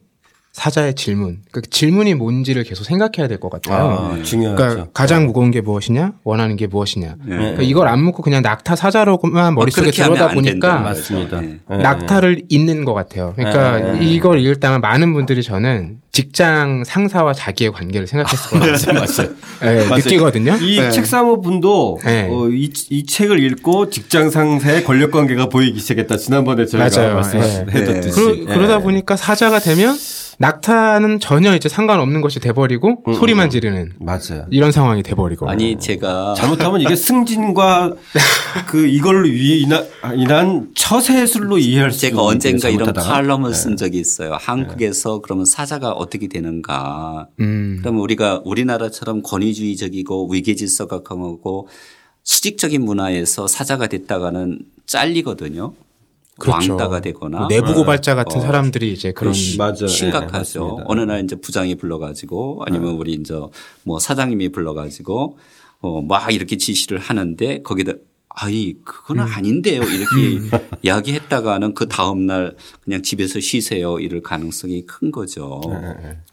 [0.56, 4.14] 사자의 질문, 그 질문이 뭔지를 계속 생각해야 될 것 같아요.
[4.18, 4.56] 아, 중요하죠.
[4.56, 7.16] 그러니까 가장 무거운 게 무엇이냐, 원하는 게 무엇이냐.
[7.26, 7.36] 네.
[7.36, 10.94] 그러니까 이걸 안 묻고 그냥 낙타 사자로만 머릿속에 그렇게 하면 들어다 보니까.
[11.42, 11.58] 네.
[11.70, 13.34] 예, 낙타를 잇는 것 같아요.
[13.36, 14.04] 그러니까 네, 네.
[14.06, 18.74] 이걸 읽을 때만 많은 분들이 저는 직장 상사와 자기의 관계를 생각했을 거예요.
[18.74, 18.92] 예.
[18.94, 19.34] 맞아요.
[19.60, 19.96] 네, 맞아요.
[19.96, 20.56] 느끼거든요.
[20.62, 20.90] 이 네.
[20.90, 22.26] 책사모 분도 네.
[22.30, 26.16] 어, 이, 이 책을 읽고 직장 상사의 권력 관계가 보이기 시작했다.
[26.16, 27.14] 지난번에 저희가 맞아요.
[27.16, 28.10] 말씀해뒀듯이.
[28.18, 28.44] 그러, 예.
[28.44, 29.94] 그러 다 보니까 사자가 되면
[30.38, 34.46] 낙타는 전혀 이제 상관없는 것이 돼버리고 음, 소리만 지르는 맞아요.
[34.50, 35.48] 이런 상황이 돼버리고.
[35.48, 37.94] 아니 제가 잘못하면 이게 승진과
[38.66, 42.92] 그 이걸로 인한, 인한 처세술로 이해할 수 제가 언젠가 이런.
[42.92, 44.36] 칼럼을 쓴 적이 있어요.
[44.38, 47.28] 한국에서 그러면 사자가 어떻게 되는가.
[47.40, 47.78] 음.
[47.80, 51.68] 그러면 우리가 우리나라처럼 권위주의적이고 위계질서가 강하고
[52.22, 55.74] 수직적인 문화에서 사자가 됐다가는 잘리거든요.
[56.38, 56.72] 그렇죠.
[56.72, 59.76] 왕따가 되거나 내부 고발자 같은 어, 사람들이 이제 그런 맞아요.
[59.84, 60.60] 예, 심각하죠.
[60.60, 60.84] 맞습니다.
[60.86, 63.34] 어느 날 이제 부장이 불러가지고 아니면 우리 이제
[63.84, 65.38] 뭐 사장님이 불러가지고
[65.80, 67.94] 어막 이렇게 지시를 하는데 거기다
[68.38, 75.62] 아이 그건 아닌데요 이렇게 이야기했다가는 그 다음 날 그냥 집에서 쉬세요 이럴 가능성이 큰 거죠.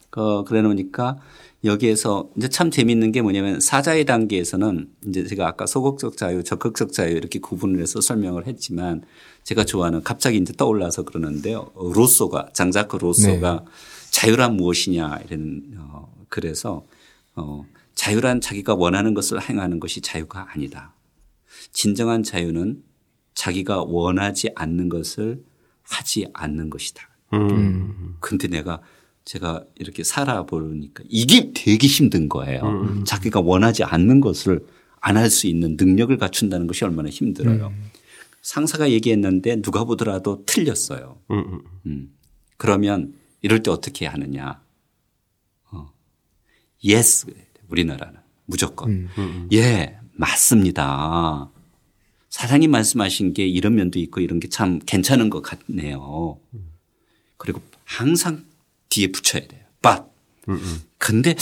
[0.10, 1.18] 그 그래 놓으니까
[1.64, 7.16] 여기에서 이제 참 재밌는 게 뭐냐면 사자의 단계에서는 이제 제가 아까 소극적 자유, 적극적 자유
[7.16, 9.04] 이렇게 구분을 해서 설명을 했지만
[9.44, 11.72] 제가 좋아하는 갑자기 이제 떠올라서 그러는데요.
[11.74, 13.64] 어, 로쏘가 장자크 로쏘가
[14.12, 16.84] 자유란 무엇이냐 이런 어 그래서
[17.36, 20.94] 어 자유란 자기가 원하는 것을 행하는 것이 자유가 아니다.
[21.74, 22.84] 진정한 자유는
[23.36, 25.44] 자기가 원하지 않는 것을
[25.82, 27.10] 하지 않는 것이다.
[27.34, 28.16] 음.
[28.20, 28.82] 근데 내가
[29.26, 32.62] 제가 이렇게 살아보니까 이게 되게 힘든 거예요.
[33.06, 34.66] 자기가 원하지 않는 것을
[35.02, 37.74] 안 할 수 있는 능력을 갖춘다는 것이 얼마나 힘들어요.
[38.42, 41.20] 상사가 얘기했는데 누가 보더라도 틀렸어요.
[41.32, 41.62] 음, 음.
[41.88, 42.14] 음.
[42.58, 44.62] 그러면 이럴 때 어떻게 하느냐.
[45.72, 45.90] 어.
[46.86, 47.28] yes.
[47.70, 49.10] 우리나라는 무조건.
[49.54, 51.50] 예, 맞습니다.
[52.34, 56.40] 사장님 말씀하신 게 이런 면도 있고 이런 게 참 괜찮은 것 같네요.
[57.38, 58.44] 그리고 항상
[58.90, 59.62] 뒤에 붙여야 돼요.
[59.84, 60.02] but.
[60.98, 61.36] 근데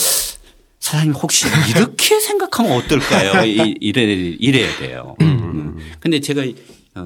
[0.80, 3.46] 사장님 혹시 이렇게 생각하면 어떨까요?
[3.46, 5.16] 이- 이래, 이래야 돼요.
[5.22, 5.78] 음.
[6.02, 6.46] 근데 제가 어,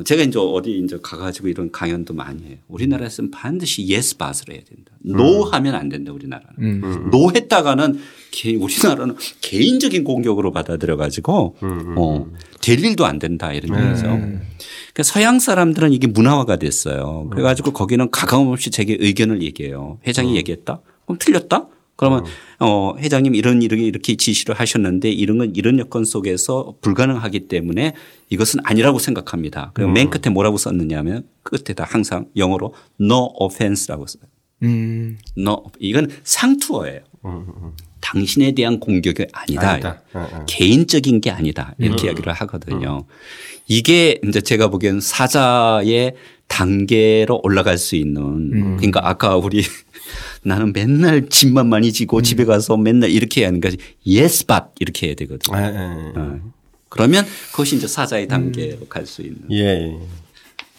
[0.04, 2.58] 제가 이제 어디 이제 가가지고 이런 강연도 많이 해요.
[2.68, 4.92] 우리나라에서는 반드시 yes but을 해야 된다.
[5.06, 6.12] no 하면 안 된다.
[6.12, 6.82] 우리나라는.
[7.14, 8.00] no 했다가는
[8.32, 11.56] 개- 우리나라는 개인적인 공격으로 받아들여 가지고
[11.98, 12.28] 어,
[12.64, 14.08] 될 일도 안 된다 이런 얘기죠.
[14.08, 17.28] 그러니까 서양 사람들은 이게 문화화가 됐어요.
[17.32, 20.00] 그래가지고 거기는 가감 없이 자기 의견을 얘기해요.
[20.08, 20.82] 회장이 얘기했다?
[21.06, 21.68] 그럼 틀렸다?
[21.96, 22.26] 그러면
[22.60, 27.94] 어, 회장님 이런 이렇게 이렇게 지시를 하셨는데 이런 건 이런 여건 속에서 불가능하기 때문에
[28.30, 29.72] 이것은 아니라고 생각합니다.
[29.74, 34.24] 그리고 맨 끝에 뭐라고 썼느냐면 끝에다 항상 영어로 no offense라고 써요.
[34.64, 37.02] 음, no 이건 상투어예요.
[38.02, 39.72] 당신에 대한 공격이 아니다.
[39.72, 40.02] 아니다.
[40.14, 40.46] 어, 어.
[40.48, 41.74] 개인적인 게 아니다.
[41.80, 43.06] 이렇게 이야기를 하거든요.
[43.68, 46.14] 이게 이제 제가 보기엔 사자의
[46.48, 49.64] 단계로 올라갈 수 있는 그러니까 아까 우리
[50.44, 53.78] 나는 맨날 짐만 많이 지고 집에 가서 맨날 이렇게 해야 하는 거지.
[54.08, 55.58] yes but 이렇게 해야 되거든요.
[55.58, 56.20] 예, 예, 예.
[56.20, 56.40] 어.
[56.90, 59.42] 그러면 그것이 이제 사자의 단계로 갈수 있는.
[59.52, 59.58] 예.
[59.58, 59.98] 예.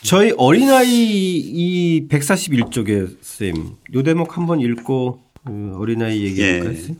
[0.02, 6.78] 저희 어린아이 이 141쪽에 쌤, 요 대목 한번 읽고 그 어린아이 얘기해 볼까요?
[6.78, 6.82] 예.
[6.82, 6.96] 쌤?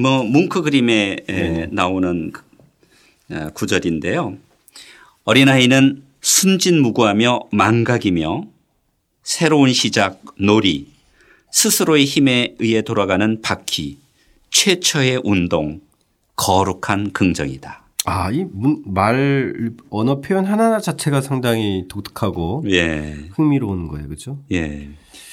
[0.00, 2.42] 뭐 뭉크 그림에 에, 나오는 그,
[3.30, 4.36] 어, 구절인데요.
[5.24, 8.44] 어린아이는 순진무구하며 망각이며
[9.22, 10.86] 새로운 시작, 놀이,
[11.52, 13.98] 스스로의 힘에 의해 돌아가는 바퀴,
[14.50, 15.82] 최초의 운동,
[16.36, 17.84] 거룩한 긍정이다.
[18.06, 18.46] 아, 이
[18.86, 24.06] 말 언어 표현 하나하나 자체가 상당히 독특하고 예, 흥미로운 거예요.
[24.08, 24.38] 그렇죠?
[24.50, 24.88] 예.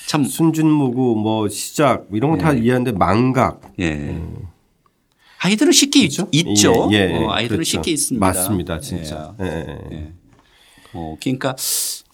[0.08, 4.20] 참, 순진무구 뭐 시작 이런 거다 이해하는데 망각 예.
[5.40, 6.90] 아이들은 쉽게 있- 있죠.
[6.92, 7.64] 예, 예, 어, 아이들은 그렇죠.
[7.78, 8.26] 쉽게 있습니다.
[8.26, 9.34] 맞습니다, 진짜.
[9.42, 10.14] 예, 예, 예.
[10.94, 11.56] 어, 그러니까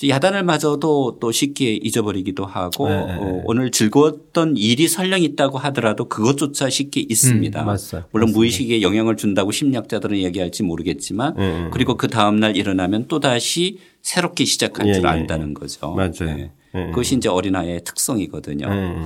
[0.08, 3.42] 야단을 맞아도 또 쉽게 잊어버리기도 하고 네, 네, 어, 네.
[3.46, 7.60] 오늘 즐거웠던 일이 설령 있다고 하더라도 그것조차 쉽게 있습니다.
[7.62, 8.06] 음, 맞아요.
[8.12, 8.38] 물론 맞습니다.
[8.38, 11.70] 무의식에 영향을 준다고 심리학자들은 얘기할지 모르겠지만 네, 네.
[11.72, 15.92] 그리고 그 다음 날 일어나면 또 다시 새롭게 시작할 예, 줄 예, 안다는 거죠.
[15.94, 16.12] 맞아요.
[16.20, 16.52] 네.
[16.76, 16.86] 예, 예.
[16.88, 18.68] 그것이 이제 어린아이의 특성이거든요.
[18.70, 19.06] 예, 예.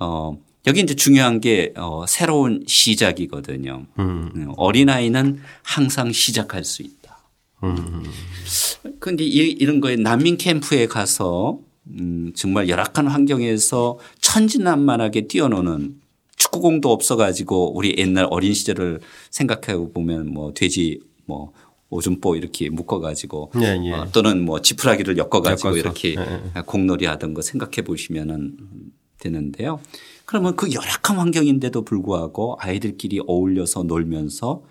[0.00, 0.36] 어,
[0.66, 3.86] 여기 이제 중요한 게 어, 새로운 시작이거든요.
[3.98, 4.52] 음.
[4.56, 7.05] 어린아이는 항상 시작할 수 있다.
[7.62, 8.02] 음.
[9.00, 16.00] 그런데 이런 거에 난민 캠프에 가서 음, 정말 열악한 환경에서 천진난만하게 뛰어노는
[16.36, 19.00] 축구공도 없어 가지고 우리 옛날 어린 시절을
[19.30, 21.52] 생각해 보면 뭐 돼지 뭐
[21.88, 23.92] 오줌보 이렇게 묶어 가지고 예, 예.
[23.92, 25.78] 어, 또는 뭐 지푸라기를 엮어 가지고 엮어서.
[25.78, 28.56] 이렇게 예, 공놀이 하던 거 생각해 보시면은
[29.18, 29.80] 되는데요.
[30.24, 34.62] 그러면 그 열악한 환경인데도 불구하고 아이들끼리 어울려서 놀면서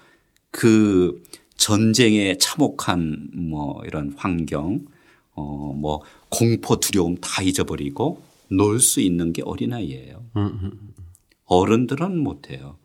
[0.51, 1.23] 그
[1.58, 4.86] 전쟁에 참혹한 뭐 이런 환경,
[5.36, 10.24] 어 뭐 공포 두려움 다 잊어버리고 놀 수 있는 게 어린아이예요.
[11.45, 12.78] 어른들은 못해요.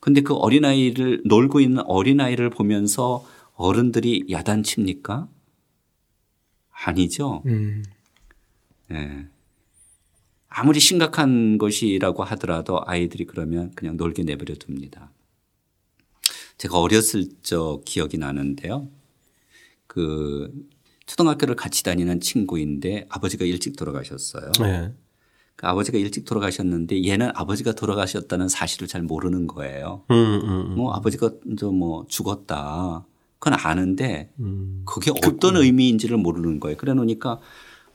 [0.00, 3.24] 근데 그 어린아이를 놀고 있는 어린아이를 보면서
[3.54, 5.28] 어른들이 야단칩니까?
[6.70, 7.42] 아니죠.
[7.46, 7.84] 음,
[8.92, 9.26] 예.
[10.48, 15.10] 아무리 심각한 것이라고 하더라도 아이들이 그러면 그냥 놀게 내버려 둡니다.
[16.60, 18.86] 제가 어렸을 적 기억이 나는데요.
[19.86, 20.52] 그
[21.06, 24.52] 초등학교를 같이 다니는 친구인데 아버지가 일찍 돌아가셨어요.
[24.64, 24.92] 예.
[25.56, 30.04] 그 아버지가 일찍 돌아가셨는데 얘는 아버지가 돌아가셨다는 사실을 잘 모르는 거예요.
[30.10, 31.30] 음, 음, 뭐 아버지가
[31.72, 33.06] 뭐 죽었다.
[33.38, 34.82] 그건 아는데 음.
[34.84, 36.76] 그게 어떤 의미인지를 모르는 거예요.
[36.76, 37.40] 그래 놓으니까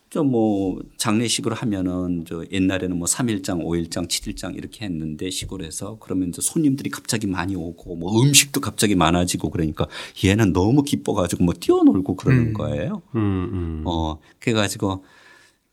[0.09, 6.89] 저뭐 장례식을 하면은 저 옛날에는 뭐 3일장, 5일장, 7일장 이렇게 했는데 시골에서 그러면 이제 손님들이
[6.89, 9.87] 갑자기 많이 오고 뭐 음식도 갑자기 많아지고 그러니까
[10.23, 13.01] 얘는 너무 기뻐 가지고 뭐 뛰어놀고 그러는 거예요.
[13.15, 13.83] 음, 음.
[13.85, 15.03] 어, 그래 가지고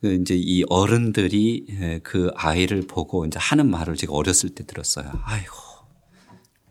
[0.01, 5.09] 그 이제 이 어른들이 예, 그 아이를 보고 이제 하는 말을 제가 어렸을 때 들었어요.
[5.23, 5.55] 아이고,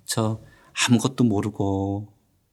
[0.03, 0.41] 저
[0.73, 2.09] 아무것도 모르고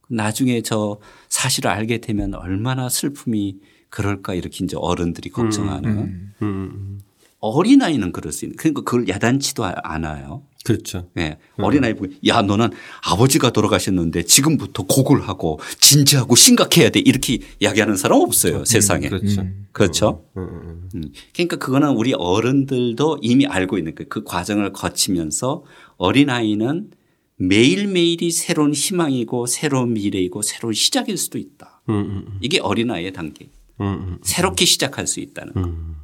[0.09, 3.59] 나중에 저 사실을 알게 되면 얼마나 슬픔이
[3.91, 7.01] 그럴까 이렇게 이제 어른들이 걱정하는 음, 음.
[7.41, 10.43] 어린아이는 그럴 수 있는 그러니까 그걸 야단치도 않아요.
[10.65, 11.09] 그렇죠.
[11.17, 11.39] 예.
[11.57, 12.71] 어린아이 보고 야 너는
[13.03, 19.09] 아버지가 돌아가셨는데 지금부터 곡을 하고 진지하고 심각해야 돼 이렇게 이야기하는 사람 없어요 세상에.
[19.09, 19.47] 그렇죠.
[19.73, 20.25] 그렇죠.
[20.37, 20.89] 음, 음.
[20.97, 21.13] 음.
[21.33, 24.09] 그러니까 그거는 우리 어른들도 이미 알고 있는 거예요.
[24.09, 25.65] 그 과정을 거치면서
[25.97, 26.91] 어린아이는
[27.37, 31.83] 매일매일이 새로운 희망이고 새로운 미래이고 새로운 시작일 수도 있다.
[31.89, 33.49] 음, 음, 이게 어린아이의 단계.
[33.81, 34.19] 음, 음.
[34.23, 35.61] 새롭게 시작할 수 있다는 거.
[35.61, 35.97] 음.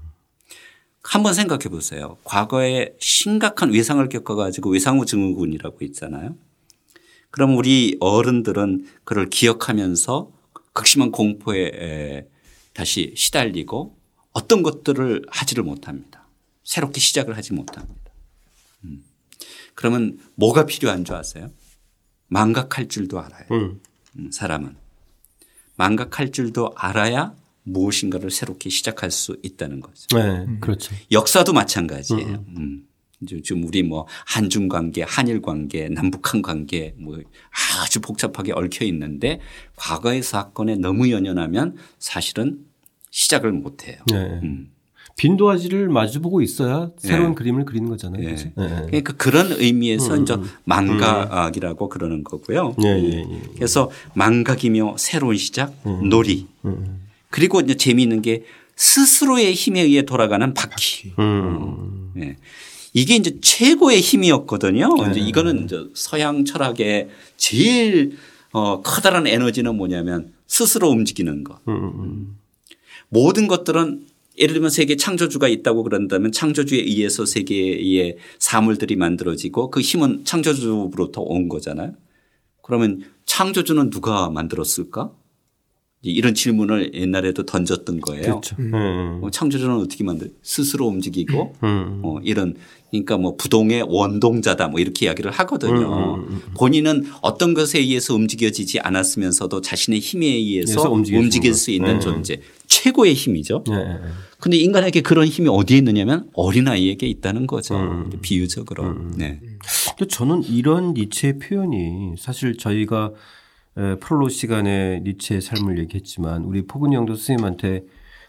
[1.03, 2.17] 한번 생각해 보세요.
[2.25, 6.35] 과거에 심각한 외상을 겪어 가지고 외상후 증후군이라고 있잖아요.
[7.31, 10.31] 그럼 우리 어른들은 그걸 기억하면서
[10.73, 12.29] 극심한 공포에 에,
[12.73, 13.97] 다시 시달리고
[14.33, 16.27] 어떤 것들을 하지를 못합니다.
[16.65, 18.11] 새롭게 시작을 하지 못합니다.
[18.85, 19.05] 음.
[19.75, 21.51] 그러면 뭐가 필요한 줄 아세요?
[22.29, 23.47] 망각할 줄도 알아요.
[23.53, 23.81] 음.
[24.19, 24.77] 음, 사람은.
[25.77, 27.35] 망각할 줄도 알아야
[27.65, 30.07] 무엇인가를 새롭게 시작할 수 있다는 거죠.
[30.17, 30.95] 네, 그렇죠.
[31.11, 32.45] 역사도 마찬가지예요.
[32.57, 32.87] 음.
[33.23, 37.19] 이제 지금 우리 뭐 한중 관계, 한일 관계, 남북한 관계 뭐
[37.83, 39.41] 아주 복잡하게 얽혀 있는데
[39.77, 42.61] 과거의 사건에 너무 연연하면 사실은
[43.11, 43.97] 시작을 못 해요.
[44.11, 44.17] 네.
[44.43, 44.71] 음.
[45.17, 47.35] 빈도아지를 마주보고 있어야 새로운 네.
[47.37, 48.25] 그림을 그리는 거잖아요.
[48.25, 48.31] 예.
[48.31, 48.53] 그치?
[48.59, 48.69] 예, 예.
[48.87, 52.75] 그러니까 그런 의미에서 이제 망각이라고 그러는 거고요.
[52.83, 53.41] 예, 예, 예.
[53.55, 55.73] 그래서 망각이며 새로운 시작,
[56.09, 56.49] 놀이.
[57.35, 58.45] 그리고 이제 재미있는 게
[58.77, 61.13] 스스로의 힘에 의해 돌아가는 바퀴.
[61.19, 62.13] 음.
[62.17, 62.37] 예.
[62.93, 64.95] 이게 이제 최고의 힘이었거든요.
[65.11, 68.17] 이제 이거는 이제 서양 철학의 제일
[68.53, 71.59] 어, 커다란 에너지는 뭐냐면 스스로 움직이는 것.
[71.67, 72.39] 음.
[73.09, 74.07] 모든 것들은
[74.39, 81.49] 예를 들면 세계 창조주가 있다고 그런다면 창조주에 의해서 세계의 사물들이 만들어지고 그 힘은 창조주로부터 온
[81.49, 81.95] 거잖아요.
[82.63, 85.11] 그러면 창조주는 누가 만들었을까?
[86.11, 88.23] 이런 질문을 옛날에도 던졌던 거예요.
[88.23, 88.57] 그렇죠.
[88.59, 89.21] 음.
[89.23, 90.33] 어, 창조주는 어떻게 만들?
[90.43, 92.01] 스스로 움직이고 음.
[92.05, 92.55] 어, 이런
[92.91, 96.15] 그러니까 뭐 부동의 원동자다 뭐 이렇게 이야기를 하거든요.
[96.17, 101.99] 음, 본인은 어떤 것에 의해서 움직여지지 않았으면서도 자신의 힘에 의해서 움직일 수 있는.
[102.01, 102.41] 존재.
[102.67, 103.65] 최고의 힘이죠.
[103.71, 103.99] 예, 예.
[104.39, 107.77] 근데 인간에게 그런 힘이 어디에 있느냐면 어린 아이에게 있다는 거죠.
[107.77, 108.11] 음.
[108.21, 108.95] 비유적으로.
[109.17, 109.41] 네.
[109.97, 113.13] 근데 저는 이런 니체의 표현이 사실 저희가
[113.77, 117.83] 에, 프롤로 시간에 니체의 삶을 얘기했지만 우리 포근이 형도 스님한테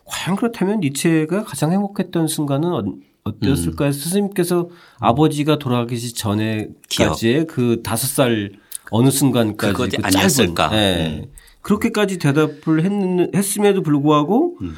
[0.06, 2.84] 과연 그렇다면 니체가 가장 행복했던 순간은 어-
[3.26, 3.92] 어땠을까요?
[3.92, 4.70] 스님께서
[5.00, 8.52] 아버지가 돌아가기 전에까지의 그 다섯 살
[8.92, 10.70] 어느 순간까지 그것이 그 아니었을까?
[10.70, 11.30] 짧은, 예.
[11.62, 14.76] 그렇게까지 대답을 했, 했음에도 불구하고 음.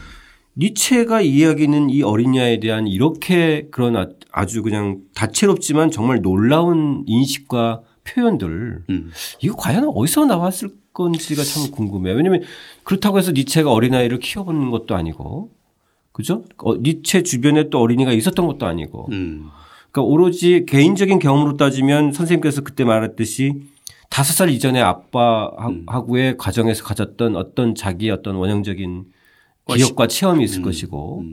[0.57, 8.83] 니체가 이야기는 이 어린이에 대한 이렇게 그런 아- 아주 그냥 다채롭지만 정말 놀라운 인식과 표현들
[8.89, 9.11] 음.
[9.41, 12.15] 이거 과연 어디서 나왔을 건지가 참 궁금해요.
[12.15, 12.43] 왜냐하면
[12.83, 15.51] 그렇다고 해서 니체가 어린아이를 키워보는 것도 아니고
[16.11, 16.43] 그죠?
[16.57, 19.49] 어, 니체 주변에 또 어린이가 있었던 것도 아니고 음.
[19.91, 23.53] 그러니까 오로지 개인적인 경험으로 따지면 선생님께서 그때 말했듯이
[24.09, 29.05] 다섯 살 이전에 아빠하고의 과정에서 가졌던 어떤 자기의 어떤 원형적인
[29.67, 31.23] 기억과 체험이 있을 것이고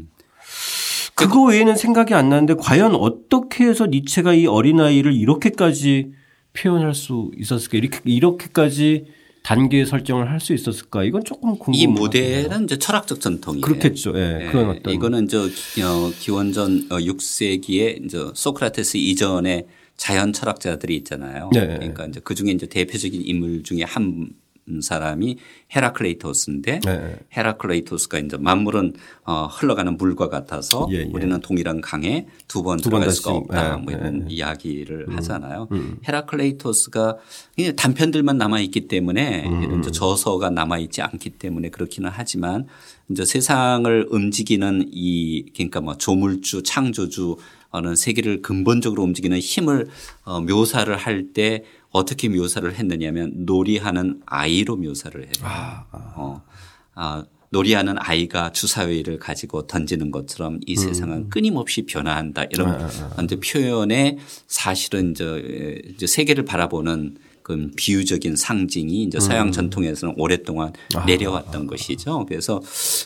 [1.14, 6.12] 그거 외에는 생각이 안 나는데 과연 어떻게 해서 니체가 이 어린아이를 이렇게까지
[6.55, 9.07] 표현할 수 있었을까 이렇게 이렇게까지
[9.43, 11.83] 단계 설정을 할 수 있었을까 이건 조금 궁금해요.
[11.83, 13.61] 이 모델은 이제 철학적 전통이에요.
[13.61, 14.13] 그렇겠죠.
[14.17, 14.41] 예.
[14.43, 21.51] 예, 그런 어떤 이거는 저 어, 기원전 6세기에 이제 소크라테스 이전에 자연 철학자들이 있잖아요.
[21.53, 21.67] 네.
[21.67, 24.31] 그러니까 이제 그 중에 이제 대표적인 인물 중에 한
[24.81, 25.39] 사람이
[25.75, 27.17] 헤라클레이토스인데 네.
[27.37, 28.95] 헤라클레이토스가 이제 만물은
[29.25, 31.11] 어, 흘러가는 물과 같아서 예, 예.
[31.12, 33.73] 우리는 동일한 강에 두번 두번 들어갈 다시, 수가 없다.
[33.73, 34.27] 예, 뭐 이런 예, 음.
[34.31, 35.69] 이야기를 하잖아요.
[36.09, 37.19] 헤라클레이토스가
[37.55, 39.62] 그냥 단편들만 남아 있기 때문에 음.
[39.62, 42.67] 이런 이제 저서가 남아 있지 않기 때문에 그렇기는 하지만
[43.11, 47.37] 이제 세상을 움직이는 이 그러니까 뭐 조물주 창조주
[47.71, 49.89] 어는 세계를 근본적으로 움직이는 힘을
[50.25, 51.65] 어, 묘사를 할때
[51.95, 55.33] 어떻게 묘사를 했느냐면 놀이하는 아이로 묘사를 해요.
[56.17, 56.43] 어,
[56.97, 62.47] 아, 놀이하는 아이가 주사위를 가지고 던지는 것처럼 이 세상은 끊임없이 변화한다.
[62.51, 62.89] 이런
[63.23, 64.19] 이제 표현에
[64.49, 70.73] 사실은 이제, 이제 세계를 바라보는 그 비유적인 상징이 이제 서양 전통에서는 오랫동안
[71.07, 72.25] 내려왔던 것이죠.
[72.27, 72.63] 그래서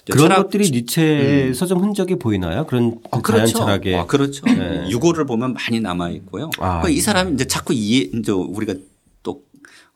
[0.06, 2.64] 그런 철학- 것들이 니체의 서점 흔적이 보이나요?
[2.64, 3.58] 그런 어, 그 그렇죠.
[3.58, 4.44] 철학의 어, 그렇죠.
[4.90, 6.50] 유고를 보면 많이 남아 있고요.
[6.60, 8.74] 아, 그이 사람이 이제 자꾸 이해, 이제 우리가
[9.24, 9.42] 또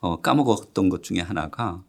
[0.00, 1.80] 어, 까먹었던 것 중에 하나가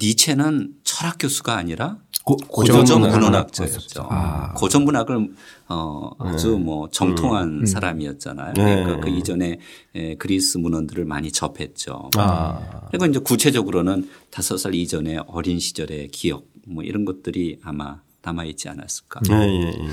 [0.00, 3.20] 니체는 철학 교수가 아니라 고- 고전 고전문학.
[3.20, 4.08] 문학자였죠.
[4.10, 4.52] 아.
[4.54, 5.30] 고전 문학을
[5.68, 8.54] 어 아주 뭐 정통한 사람이었잖아요.
[8.54, 9.00] 그러니까 네.
[9.00, 9.58] 그 이전에
[9.94, 12.10] 에, 그리스 문헌들을 많이 접했죠.
[12.16, 12.88] 아.
[12.90, 18.68] 그리고 이제 구체적으로는 다섯 살 이전에 어린 시절의 기억 뭐 이런 것들이 아마 남아 있지
[18.68, 19.20] 않았을까.
[19.30, 19.88] 예, 예, 예.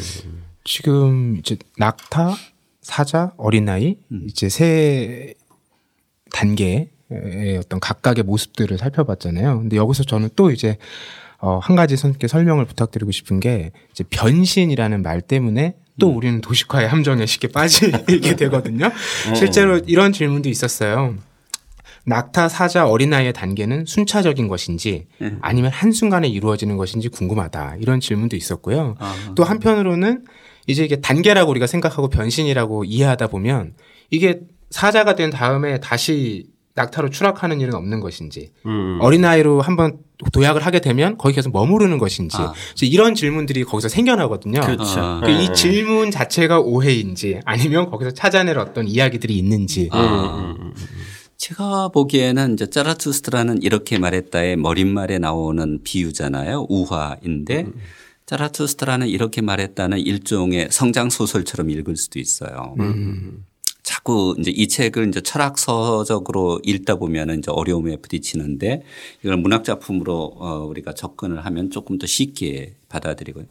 [0.63, 2.33] 지금 이제 낙타,
[2.81, 5.35] 사자, 어린아이 이제 세
[6.31, 6.89] 단계의
[7.59, 9.59] 어떤 각각의 모습들을 살펴봤잖아요.
[9.59, 10.77] 근데 여기서 저는 또 이제
[11.45, 16.87] 어, 한 가지 선생님께 설명을 부탁드리고 싶은 게 이제 변신이라는 말 때문에 또 우리는 도식화의
[16.87, 18.89] 함정에 쉽게 빠지게 되거든요.
[19.35, 21.15] 실제로 이런 질문도 있었어요.
[22.05, 25.07] 낙타, 사자, 어린아이의 단계는 순차적인 것인지
[25.41, 27.75] 아니면 한순간에 이루어지는 것인지 궁금하다.
[27.81, 28.95] 이런 질문도 있었고요.
[29.35, 30.23] 또 한편으로는
[30.67, 33.73] 이제 이게 단계라고 우리가 생각하고 변신이라고 이해하다 보면
[34.09, 34.39] 이게
[34.69, 38.97] 사자가 된 다음에 다시 낙타로 추락하는 일은 없는 것인지 음.
[38.99, 39.99] 어린아이로 한번
[40.31, 42.53] 도약을 하게 되면 거기 계속 머무르는 것인지 아.
[42.81, 44.61] 이런 질문들이 거기서 생겨나거든요.
[44.61, 44.99] 그렇죠.
[44.99, 45.21] 아.
[45.23, 50.55] 그이 질문 자체가 오해인지 아니면 거기서 찾아낼 어떤 이야기들이 있는지 아.
[51.37, 56.67] 제가 보기에는 이제 짜라투스트라는 이렇게 말했다의 머릿말에 나오는 비유잖아요.
[56.69, 57.67] 우화인데
[58.25, 62.75] 자라투스트라는 이렇게 말했다는 일종의 성장 소설처럼 읽을 수도 있어요.
[63.83, 68.83] 자꾸 이제 이 책을 이제 철학서적으로 읽다 보면 이제 어려움에 부딪히는데
[69.23, 73.43] 이걸 문학 작품으로 어 우리가 접근을 하면 조금 더 쉽게 받아들이고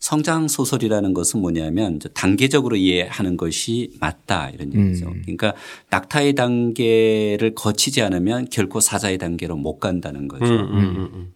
[0.00, 5.12] 성장 소설이라는 것은 뭐냐면 단계적으로 이해하는 것이 맞다 이런 얘기죠.
[5.22, 5.52] 그러니까
[5.90, 10.46] 낙타의 단계를 거치지 않으면 결코 사자의 단계로 못 간다는 거죠.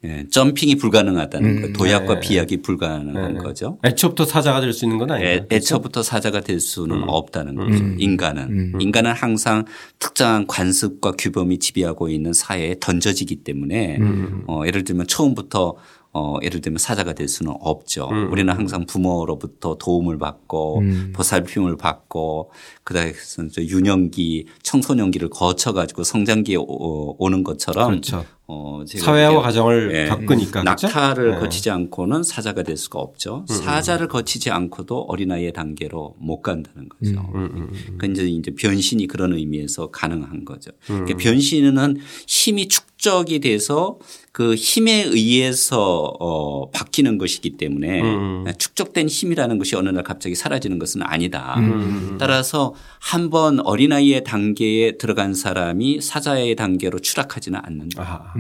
[0.05, 3.79] 예, 점핑이 불가능하다는 거, 도약과 비약이 불가능한 거죠.
[3.85, 5.31] 애초부터 사자가 될 수 있는 건 아니에요.
[5.31, 7.85] 애, 애초부터 사자가 될 수는 없다는 거죠.
[7.99, 8.75] 인간은.
[8.81, 9.67] 인간은 항상
[9.99, 13.99] 특정한 관습과 규범이 지배하고 있는 사회에 던져지기 때문에
[14.47, 15.77] 어, 예를 들면 처음부터
[16.17, 18.09] 어, 예를 들면 사자가 될 수는 없죠.
[18.31, 20.81] 우리는 항상 부모로부터 도움을 받고
[21.13, 22.53] 보살핌을 받고
[22.85, 23.13] 그다음에
[23.59, 28.25] 유년기, 청소년기를 거쳐 가지고 성장기에 오- 오는 것처럼 그렇죠.
[28.47, 30.07] 어, 제가 사회와 가정을 예.
[30.09, 30.87] 겪으니까 그렇죠?
[30.87, 31.39] 낙타를 네.
[31.41, 33.45] 거치지 않고는 사자가 될 수가 없죠.
[33.49, 37.27] 사자를 거치지 않고도 어린아이의 단계로 못 간다는 거죠.
[37.99, 40.71] 그 이제 이제 변신이 그런 의미에서 가능한 거죠.
[40.87, 41.97] 그러니까 변신은
[42.29, 43.99] 힘이 축적이 돼서
[44.35, 48.03] 그 힘에 의해서 어 바뀌는 것이기 때문에
[48.59, 51.55] 축적된 힘이라는 것이 어느 날 갑자기 사라지는 것은 아니다.
[52.19, 58.03] 따라서 한번 어린아이의 단계에 들어간 사람이 사자의 단계로 추락하지는 않는다.
[58.03, 58.35] 아,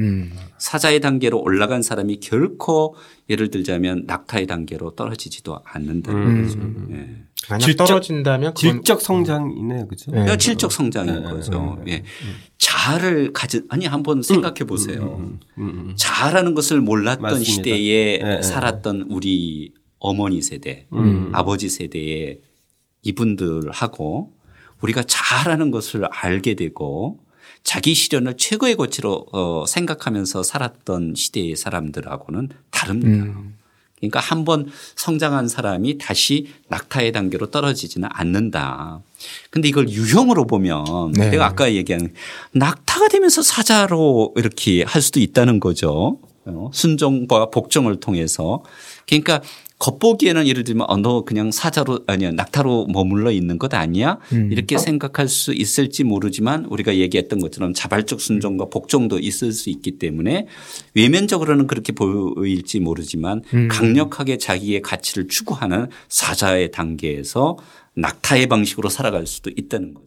[0.58, 2.96] 사자의 단계로 올라간 사람이 결코
[3.30, 6.58] 예를 들자면 낙타의 단계로 떨어지지도 않는다는 거죠.
[6.90, 7.24] 예.
[7.50, 10.06] 만약 질적- 떨어진다면 질적 성장이네요, 그죠?
[10.10, 10.16] 네.
[10.16, 11.82] 그러니까 질적 성장인 거죠.
[11.88, 12.02] 예.
[12.58, 15.32] 자아를 가진 아니 한번 생각해 보세요.
[15.96, 17.50] 자아라는 것을 몰랐던 맞습니다.
[17.50, 18.42] 시대에 네, 네.
[18.42, 20.86] 살았던 우리 어머니 세대,
[21.32, 22.40] 아버지 세대의
[23.02, 24.32] 이분들하고
[24.82, 27.20] 우리가 자아라는 것을 알게 되고
[27.62, 33.32] 자기 실현을 최고의 고치로 어, 생각하면서 살았던 시대의 사람들하고는 다릅니다.
[34.10, 39.00] 그러니까 한 번 성장한 사람이 다시 낙타의 단계로 떨어지지는 않는다.
[39.50, 41.30] 근데 이걸 유형으로 보면 네.
[41.30, 42.12] 내가 아까 얘기한
[42.52, 46.18] 낙타가 되면서 사자로 이렇게 할 수도 있다는 거죠.
[46.46, 48.62] 어, 순종과 복종을 통해서.
[49.06, 49.40] 그러니까
[49.84, 54.18] 겉보기에는 예를 들면 어, 너 그냥 사자로 아니야 낙타로 머물러 있는 것 아니야?
[54.50, 60.46] 이렇게 생각할 수 있을지 모르지만 우리가 얘기했던 것처럼 자발적 순종과 복종도 있을 수 있기 때문에
[60.94, 67.58] 외면적으로는 그렇게 보일지 모르지만 강력하게 자기의 가치를 추구하는 사자의 단계에서
[67.96, 70.06] 낙타의 방식으로 살아갈 수도 있다는 거죠.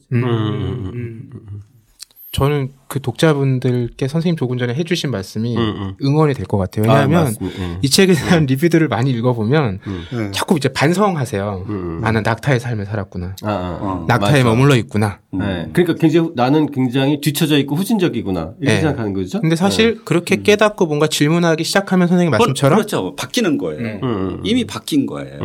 [2.37, 5.93] 저는 그 독자분들께 선생님 조금 전에 해주신 말씀이 음, 음.
[6.03, 6.85] 응원이 될 것 같아요.
[6.89, 7.59] 아, 왜냐하면 맞습니다.
[7.59, 7.77] 음.
[7.81, 9.79] 이 책에 대한 리뷰들을 많이 읽어보면
[10.13, 10.31] 네.
[10.31, 11.65] 자꾸 이제 반성하세요.
[11.67, 11.99] 음.
[12.01, 13.35] 나는 낙타의 삶을 살았구나.
[13.41, 14.05] 아, 아, 아.
[14.07, 14.43] 낙타에 맞아.
[14.43, 15.19] 머물러 있구나.
[15.31, 15.67] 네.
[15.73, 18.81] 그러니까 굉장히 나는 굉장히 뒤처져 있고 후진적이구나 이렇게 네.
[18.81, 19.41] 생각하는 거죠.
[19.41, 23.15] 근데 사실 그렇게 깨닫고 뭔가 질문하기 시작하면 선생님 말씀처럼 그렇죠.
[23.15, 23.99] 바뀌는 거예요.
[24.03, 24.41] 음.
[24.43, 25.39] 이미 바뀐 거예요.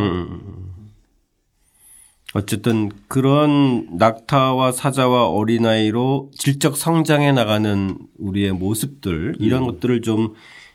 [2.35, 2.39] 음.
[2.39, 10.35] 어쨌든 그런 낙타와 사자와 어린아이로 질적 성장해 나가는 우리의 모습들 이런 것들을 좀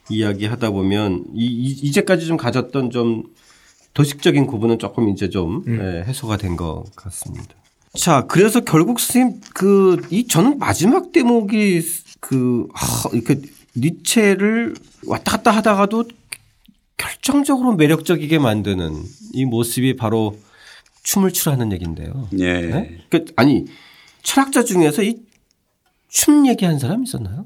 [0.09, 3.23] 이야기하다 보면 이, 이- 이제까지 좀 가졌던 좀
[3.93, 7.55] 도식적인 구분은 조금 이제 좀 예, 해소가 된 것 같습니다.
[7.97, 11.81] 자, 그래서 결국 선생님 그 이 저는 마지막 대목이
[12.19, 13.41] 그 아, 이렇게
[13.75, 14.75] 니체를
[15.07, 16.03] 왔다 갔다 하다가도
[16.97, 18.93] 결정적으로 매력적이게 만드는
[19.33, 20.37] 이 모습이 바로
[21.07, 22.27] 춤을 추라는 얘기인데요.
[22.37, 22.61] 예.
[22.61, 22.97] 네?
[23.09, 23.65] 그 아니
[24.23, 25.15] 철학자 중에서 이
[26.09, 27.45] 춤 얘기한 사람 있었나요?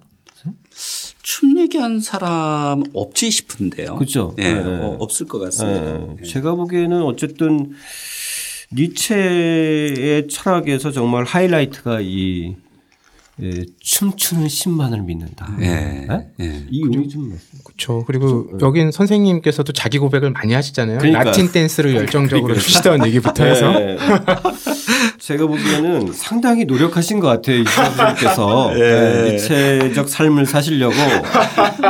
[1.21, 3.95] 춤 얘기한 사람 없지 싶은데요.
[3.95, 4.35] 그죠?
[4.39, 4.59] 예, 네.
[4.59, 6.15] 어, 없을 것 같습니다.
[6.19, 7.71] 예, 제가 보기에는 어쨌든
[8.73, 12.55] 니체의 철학에서 정말 하이라이트가 이
[13.41, 15.55] 예, 춤추는 신만을 믿는다.
[15.61, 15.65] 예.
[15.65, 16.27] 네?
[16.41, 16.65] 예.
[16.69, 18.03] 이 의미 좀 그렇죠.
[18.05, 20.99] 그리고 여긴 선생님께서도 자기 고백을 많이 하시잖아요.
[20.99, 21.23] 그러니까.
[21.23, 23.97] 라틴 댄스를 열정적으로 추시던 얘기부터 해서 네.
[25.17, 27.57] 제가 보기에는 상당히 노력하신 것 같아요.
[27.57, 30.95] 이 선생님께서 네, 니체적 삶을 사시려고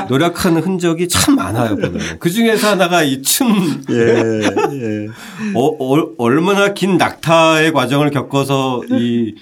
[0.08, 1.76] 노력한 흔적이 참 많아요.
[1.76, 2.20] 보면.
[2.20, 3.82] 그 중에서 하나가 이 춤.
[5.56, 9.36] 어, 어, 얼마나 긴 낙타의 과정을 겪어서 이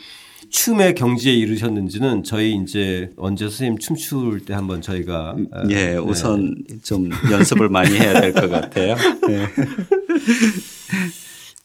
[0.50, 7.10] 춤의 경지에 이르셨는지는 저희 이제 언제 선생님 춤출 때 한번 저희가 어, 예, 우선 좀
[7.32, 8.95] 연습을 많이 해야 될 것 같아요.
[9.30, 9.47] 예.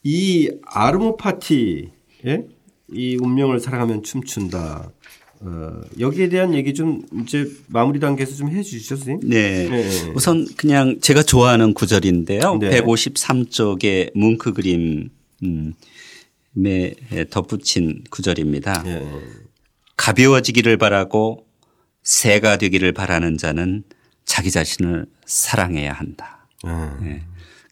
[0.03, 1.89] 이 아르모 파티,
[2.27, 2.43] 예?
[2.93, 4.91] 이 운명을 살아가면 춤춘다.
[5.41, 9.29] 어, 여기에 대한 얘기 좀 이제 마무리 단계에서 좀 해 주시죠, 선생님.
[9.31, 9.69] 네.
[9.69, 10.13] 네.
[10.15, 12.59] 우선 그냥 제가 좋아하는 구절인데요.
[12.59, 12.81] 네.
[12.83, 15.11] 153쪽의 뭉크 그림
[17.13, 18.83] 에 덧붙인 구절입니다.
[18.87, 19.07] 예.
[19.97, 21.47] 가벼워지기를 바라고
[22.03, 23.83] 새가 되기를 바라는 자는
[24.25, 26.47] 자기 자신을 사랑해야 한다.
[26.63, 27.23] 아, 예.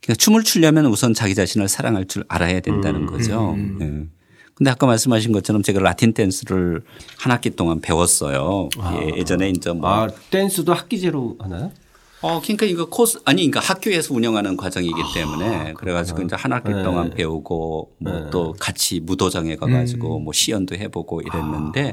[0.01, 3.57] 그러니까 춤을 추려면 우선 자기 자신을 사랑할 줄 알아야 된다는 거죠.
[3.81, 4.07] 예.
[4.55, 6.83] 근데 아까 말씀하신 것처럼 제가 라틴 댄스를
[7.19, 8.69] 한 학기 동안 배웠어요.
[9.01, 11.73] 예, 예전에 이제 뭐 아 댄스도 학기제로 하나요?
[12.23, 17.11] 어, 그러니까 이거 코스 아니 그러니까 학교에서 운영하는 과정이기 때문에 그래가지고 이제 한 학기 동안
[17.11, 21.93] 배우고 뭐또 같이 무도장에 가가지고 뭐 시연도 해보고 이랬는데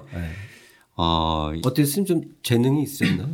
[0.95, 3.29] 어, 어떻게 선생님 좀 재능이 있었나요?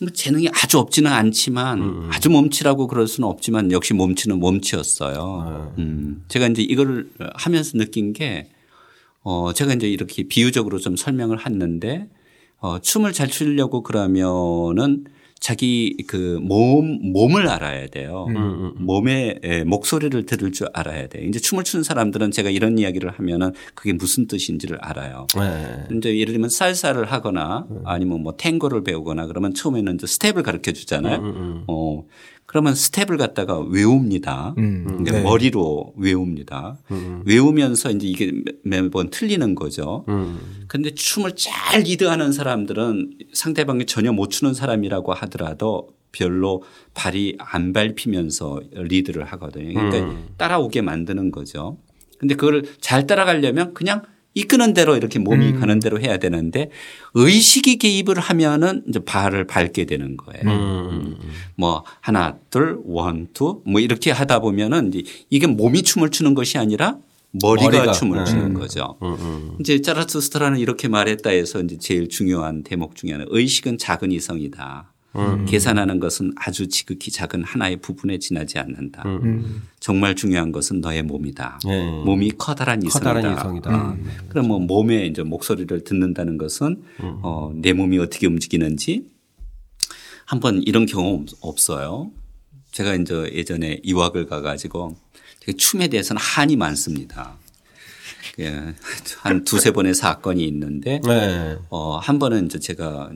[0.00, 5.74] 뭐 재능이 아주 없지는 않지만 아주 몸치라고 그럴 수는 없지만 역시 몸치는 몸치였어요.
[5.78, 6.24] 음.
[6.28, 8.48] 제가 이제 이걸 하면서 느낀 게
[9.22, 12.08] 어, 제가 이제 이렇게 비유적으로 좀 설명을 했는데
[12.58, 15.04] 어, 춤을 잘 추려고 그러면은
[15.42, 18.26] 자기 그 몸, 몸을 알아야 돼요.
[18.76, 21.26] 몸의 예, 목소리를 들을 줄 알아야 돼요.
[21.26, 25.26] 이제 춤을 추는 사람들은 제가 이런 이야기를 하면은 그게 무슨 뜻인지를 알아요.
[25.34, 25.96] 네.
[25.96, 31.64] 이제 예를 들면 살사를 하거나 아니면 뭐 탱고를 배우거나 그러면 처음에는 이제 스텝을 가르쳐 주잖아요.
[31.66, 32.04] 어.
[32.52, 34.52] 그러면 스텝을 갖다가 외웁니다.
[34.56, 35.22] 그러니까 네.
[35.22, 36.76] 머리로 외웁니다.
[37.24, 38.30] 외우면서 이제 이게
[38.62, 40.04] 매- 매번 틀리는 거죠.
[40.68, 48.60] 그런데 춤을 잘 리드하는 사람들은 상대방이 전혀 못 추는 사람이라고 하더라도 별로 발이 안 밟히면서
[48.74, 49.72] 리드를 하거든요.
[49.72, 51.78] 그러니까 따라오게 만드는 거죠.
[52.18, 54.02] 근데 그걸 잘 따라가려면 그냥
[54.34, 56.70] 이끄는 대로 이렇게 몸이 가는 대로 해야 되는데
[57.14, 60.42] 의식이 개입을 하면은 이제 발을 밟게 되는 거예요.
[60.44, 61.16] 음.
[61.56, 64.92] 뭐 하나 둘 one two 뭐 이렇게 하다 보면은
[65.30, 66.96] 이게 몸이 춤을 추는 것이 아니라
[67.32, 67.92] 머리가, 머리가.
[67.92, 68.24] 춤을 네.
[68.24, 68.96] 추는 거죠.
[69.60, 74.91] 이제 짜라투스트라는 이렇게 말했다 해서 이제 제일 중요한 대목 중에 하나 의식은 작은 이성이다.
[75.46, 79.04] 계산하는 것은 아주 지극히 작은 하나의 부분에 지나지 않는다.
[79.80, 81.60] 정말 중요한 것은 너의 몸이다.
[81.64, 82.02] 네.
[82.04, 83.12] 몸이 커다란 이성이다.
[83.12, 83.96] 커다란 이성이다.
[84.28, 89.06] 그럼 뭐 몸의 이제 목소리를 듣는다는 것은 어, 내 몸이 어떻게 움직이는지
[90.24, 92.10] 한번 이런 경험 없어요.
[92.70, 94.96] 제가 이제 예전에 유학을 가가지고
[95.40, 97.36] 되게 춤에 대해서는 한이 많습니다.
[98.40, 98.74] 예,
[99.18, 101.58] 한 두세 번의 사건이 있는데 네.
[101.68, 103.10] 어, 한 번은 이제 제가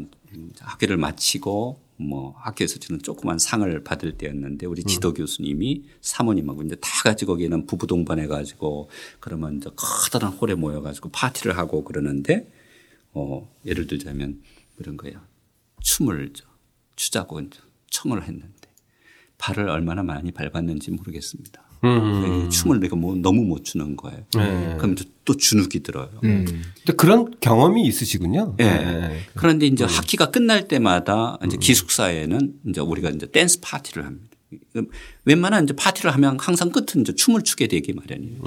[0.60, 6.88] 학교를 마치고 뭐 학교에서 주는 조그만 상을 받을 때였는데 우리 지도 교수님이 사모님하고 이제 다
[7.02, 12.50] 같이 거기는 부부 동반해 가지고 그러면 이제 커다란 홀에 모여 가지고 파티를 하고 그러는데
[13.12, 14.42] 어, 예를 들자면
[14.76, 15.20] 그런 거예요.
[15.80, 16.44] 춤을 저
[16.96, 17.58] 추자고 이제
[17.90, 18.70] 청을 했는데
[19.38, 21.62] 발을 얼마나 많이 밟았는지 모르겠습니다.
[21.86, 24.24] 네, 춤을 내가 뭐 너무 못 추는 거예요.
[24.78, 26.10] 그럼 이제 또 주눅이 들어요.
[26.20, 28.56] 근데 그런 경험이 있으시군요.
[28.60, 28.64] 예.
[28.64, 29.20] 네.
[29.34, 34.36] 그런데 이제 학기가 끝날 때마다 이제 기숙사에는 이제 우리가 이제 댄스 파티를 합니다.
[35.24, 38.40] 웬만한 이제 파티를 하면 항상 끝은 이제 춤을 추게 되기 마련이에요.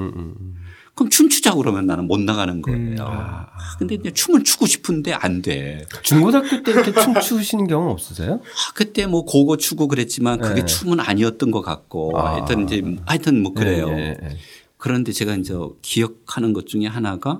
[1.00, 2.98] 그럼 춤추자 그러면 나는 못 나가는 거예요.
[3.00, 3.48] 아,
[3.78, 5.86] 근데 이제 춤을 추고 싶은데 안 돼.
[6.04, 8.34] 중고등학교 때 이렇게 춤 추시는 경험 없으세요?
[8.34, 10.66] 아, 그때 뭐 고고 추고 그랬지만 그게 네.
[10.66, 13.88] 춤은 아니었던 것 같고 하여튼 이제 하여튼 뭐 그래요.
[13.92, 14.38] 예, 예, 예.
[14.76, 17.40] 그런데 제가 이제 기억하는 것 중에 하나가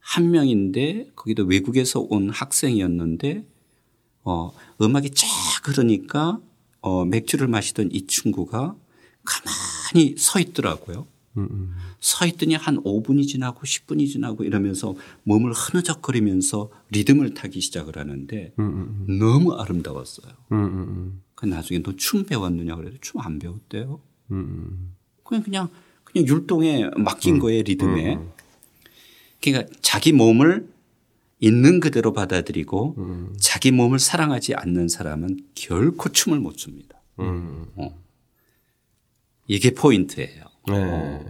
[0.00, 3.42] 한 명인데 거기도 외국에서 온 학생이었는데
[4.24, 4.52] 어
[4.82, 5.26] 음악이 쫙
[5.64, 6.40] 흐르니까
[6.82, 8.74] 어 맥주를 마시던 이 친구가
[9.24, 11.06] 가만히 서 있더라고요.
[12.00, 18.52] 서 있더니 한 5분이 지나고 10분이 지나고 이러면서 몸을 흐느적거리면서 리듬을 타기 시작을 하는데
[19.18, 20.32] 너무 아름다웠어요.
[20.52, 24.00] 음, 음, 그 나중에 너 춤 배웠느냐 그래서 춤안 배웠대요.
[24.32, 24.94] 음, 음.
[25.24, 25.68] 그냥 그냥
[26.04, 28.18] 그냥 율동에 맡긴 거예요 리듬에.
[29.42, 30.68] 그러니까 자기 몸을
[31.40, 32.96] 있는 그대로 받아들이고
[33.38, 37.00] 자기 몸을 사랑하지 않는 사람은 결코 춤을 못 춥니다.
[37.20, 37.66] 음.
[37.76, 37.96] 어.
[39.46, 40.44] 이게 포인트예요.
[40.74, 41.24] 네.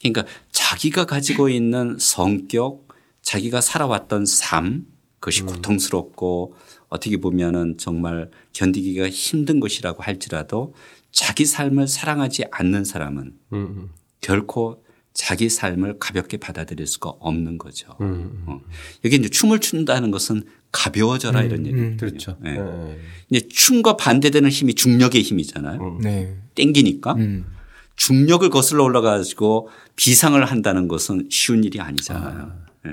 [0.00, 2.88] 그러니까 자기가 가지고 있는 성격,
[3.22, 4.86] 자기가 살아왔던 삶,
[5.20, 6.54] 그것이 고통스럽고
[6.88, 10.74] 어떻게 보면은 정말 견디기가 힘든 것이라고 할지라도
[11.10, 13.90] 자기 삶을 사랑하지 않는 사람은 음,
[14.20, 17.96] 결코 자기 삶을 가볍게 받아들일 수가 없는 거죠.
[18.02, 18.44] 음.
[18.46, 18.60] 어.
[19.04, 21.96] 여기 이제 춤을 춘다는 것은 가벼워져라 이런 얘기.
[21.96, 22.36] 그렇죠.
[22.42, 22.58] 네.
[22.58, 22.98] 네.
[23.30, 25.98] 이제 춤과 반대되는 힘이 중력의 힘이잖아요.
[26.02, 26.36] 네.
[26.54, 27.46] 땡기니까 음.
[27.96, 32.52] 중력을 거슬러 올라가지고 비상을 한다는 것은 쉬운 일이 아니잖아요.
[32.86, 32.90] 예.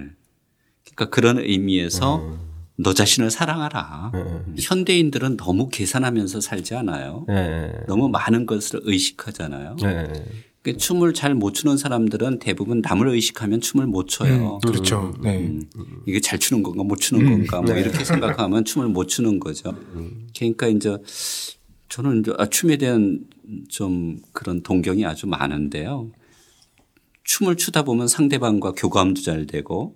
[0.96, 2.38] 그러니까 그런 의미에서
[2.78, 4.12] 너 자신을 사랑하라.
[4.60, 7.26] 현대인들은 너무 계산하면서 살지 않아요.
[7.28, 7.72] 네.
[7.88, 9.76] 너무 많은 것을 의식하잖아요.
[9.82, 10.08] 네.
[10.62, 14.60] 그러니까 춤을 잘 못 추는 사람들은 대부분 남을 의식하면 춤을 못 춰요.
[14.66, 15.14] 그렇죠.
[15.22, 15.40] 네.
[15.40, 15.64] 음,
[16.08, 19.76] 이게 잘 추는 건가 못 추는 건가 뭐 이렇게 생각하면 춤을 못 추는 거죠.
[20.36, 20.98] 그러니까 이제
[21.90, 23.26] 저는 이제 아, 춤에 대한
[23.70, 26.12] 좀 그런 동경이 아주 많은데요.
[27.24, 29.96] 춤을 추다 보면 상대방과 교감도 잘 되고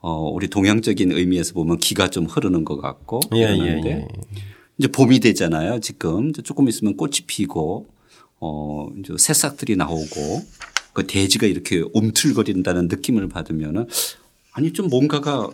[0.00, 4.08] 어, 우리 동양적인 의미에서 보면 기가 좀 흐르는 것 같고 예, 예, 예.
[4.78, 5.80] 이제 봄이 되잖아요.
[5.80, 7.86] 지금 조금 있으면 꽃이 피고
[8.40, 10.42] 어 이제 새싹들이 나오고
[10.92, 13.86] 그 대지가 이렇게 움틀거린다는 느낌을 받으면은
[14.52, 15.48] 아니 좀 뭔가가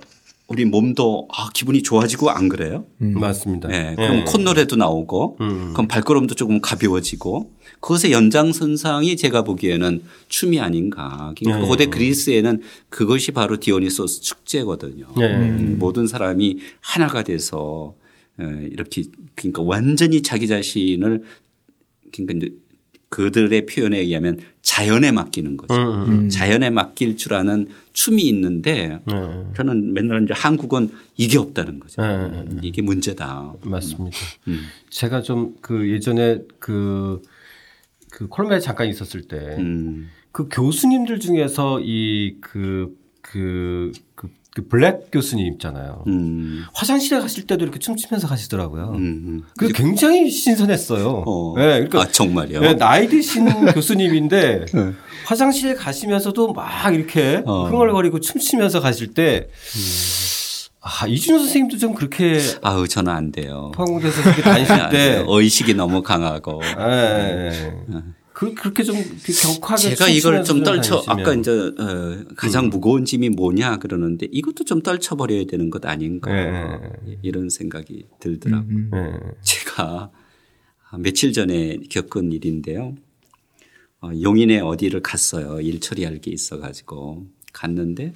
[0.51, 2.84] 우리 몸도 아 기분이 좋아지고 안 그래요?
[2.98, 3.68] 맞습니다.
[3.68, 5.70] 네, 그럼 콧노래도 나오고 음.
[5.72, 11.32] 그럼 발걸음도 조금 가벼워지고 그것의 연장선상이 제가 보기에는 춤이 아닌가.
[11.38, 11.68] 그러니까 네.
[11.68, 15.07] 고대 그리스에는 그것이 바로 디오니소스 축제거든요.
[15.16, 15.34] 네.
[15.36, 17.94] 음, 모든 사람이 하나가 돼서
[18.40, 19.05] 에, 이렇게
[19.36, 21.22] 그러니까 완전히 자기 자신을
[22.12, 22.57] 그러니까
[23.11, 25.74] 그들의 표현에 의하면 자연에 맡기는 거죠.
[25.74, 29.44] 음, 자연에 맡길 줄 아는 춤이 있는데 네.
[29.56, 32.00] 저는 맨날 이제 한국은 이게 없다는 거죠.
[32.02, 32.46] 네.
[32.62, 33.54] 이게 문제다.
[33.62, 34.16] 맞습니다.
[34.48, 34.61] 음.
[34.90, 37.22] 제가 좀 그 예전에 그,
[38.11, 40.08] 그 콜롬비아에 잠깐 있었을 때 음.
[40.32, 44.30] 그 교수님들 중에서 이 그, 그, 그,
[44.61, 46.04] 그 블랙 교수님 있잖아요.
[46.06, 46.64] 음.
[46.74, 48.92] 화장실에 가실 때도 이렇게 춤추면서 가시더라고요.
[48.94, 49.42] 음.
[49.56, 51.24] 그게 굉장히 신선했어요.
[51.26, 51.54] 어.
[51.56, 52.61] 네, 그러니까 아 정말요?
[52.61, 54.66] 네, 나이 드신 교수님인데
[55.24, 57.66] 화장실에 가시면서도 막 이렇게 어.
[57.68, 59.48] 흥얼거리고 춤추면서 가실 때
[60.82, 63.70] 아, 이준호 선생님도 좀 그렇게 아우 저는 안 돼요.
[63.74, 64.76] 포항공대에서 그렇게 다니실.
[64.90, 66.61] 때 의식이 너무 강하고.
[66.64, 67.98] 예, 예, 예.
[68.41, 71.20] 그, 그렇게 좀 격하게 제가 이걸 좀 떨쳐 다니시면.
[71.20, 76.30] 아까 이제 어, 가장 무거운 짐이 뭐냐 그러는데 이것도 좀 떨쳐 버려야 되는 것 아닌가
[76.32, 78.91] 예, 이런 생각이 들더라고요.
[78.95, 79.12] 예.
[79.43, 80.11] 제가
[81.01, 82.95] 며칠 전에 겪은 일인데요.
[84.01, 85.61] 어, 용인에 어디를 갔어요.
[85.61, 88.14] 일 처리할 게 있어 가지고 갔는데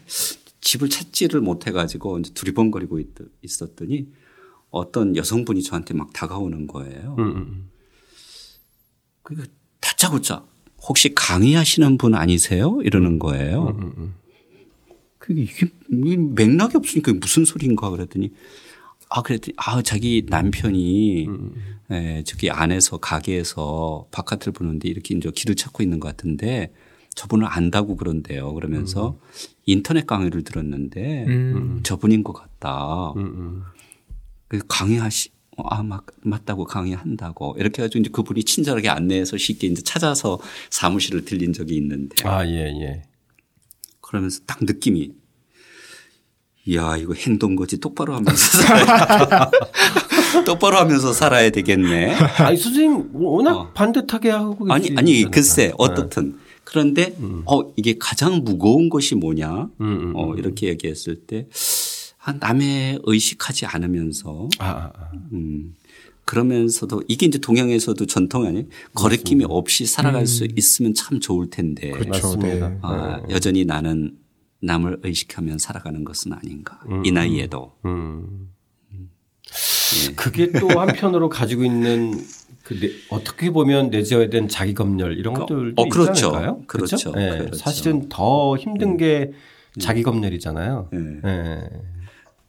[0.62, 3.08] 집을 찾지를 못해 가지고 이제 두리번거리고 있,
[3.42, 4.08] 있었더니
[4.70, 7.14] 어떤 여성분이 저한테 막 다가오는 거예요.
[7.18, 7.70] 음, 음.
[9.22, 9.34] 그
[9.84, 10.42] 다짜고짜
[10.82, 12.80] 혹시 강의하시는 분 아니세요?
[12.82, 13.76] 이러는 거예요.
[15.18, 18.32] 그게 이게 이게 맥락이 없으니까 무슨 소리인가 그랬더니
[19.10, 21.28] 아 그랬더니 아 자기 남편이
[21.90, 26.72] 에, 저기 안에서 가게에서 바깥을 보는데 이렇게 이제 길을 찾고 있는 것 같은데
[27.14, 28.54] 저분을 안다고 그런대요.
[28.54, 29.18] 그러면서
[29.66, 31.80] 인터넷 강의를 들었는데 음.
[31.82, 33.12] 저분인 것 같다.
[33.16, 33.62] 음, 음.
[34.48, 37.56] 그 강의하시 아, 맞, 맞다고 강의한다고.
[37.58, 40.38] 이렇게 해가지고 이제 그분이 친절하게 안내해서 쉽게 이제 찾아서
[40.70, 43.02] 사무실을 들린 적이 있는데 아, 예, 예.
[44.00, 45.12] 그러면서 딱 느낌이
[46.66, 49.50] 이야, 이거 행동거지 똑바로 하면서 살아야
[50.46, 52.14] 똑바로 하면서 살아야 되겠네.
[52.14, 53.72] 아니, 선생님 워낙 어.
[53.72, 54.90] 반듯하게 하고 아니.
[54.96, 56.32] 아니, 글쎄, 어떻든.
[56.32, 56.38] 네.
[56.64, 59.68] 그런데 어, 이게 가장 무거운 것이 뭐냐?
[59.80, 61.54] 음, 음, 어, 이렇게 얘기했을 때 아,
[62.32, 65.10] 남의 의식하지 않으면서 아, 아, 아.
[65.32, 65.74] 음.
[66.24, 68.64] 그러면서도 이게 이제 동양에서도 전통 아니에요?
[68.94, 71.88] 거리낌이 없이 살아갈 수 있으면 참 좋을 텐데.
[71.92, 71.98] 음.
[71.98, 72.28] 그렇죠.
[72.36, 72.68] 맞습니다.
[72.70, 72.78] 네.
[72.80, 74.16] 아, 여전히 나는
[74.60, 76.80] 남을 의식하면 살아가는 것은 아닌가.
[77.04, 77.72] 이 나이에도.
[77.84, 78.48] 음.
[80.08, 80.14] 예.
[80.14, 82.12] 그게 또 한편으로 가지고 있는
[82.62, 86.12] 그 내- 어떻게 보면 내재된 자기 검열 이런 것들도 어, 그렇죠.
[86.12, 86.62] 있지 않을까요?
[86.66, 86.96] 그렇죠.
[87.10, 87.44] 예, 그렇죠.
[87.44, 87.52] 음.
[87.52, 89.32] 사실은 더 힘든 게
[89.78, 90.88] 자기 검열이잖아요.
[90.94, 90.98] 예.
[91.28, 91.60] 예.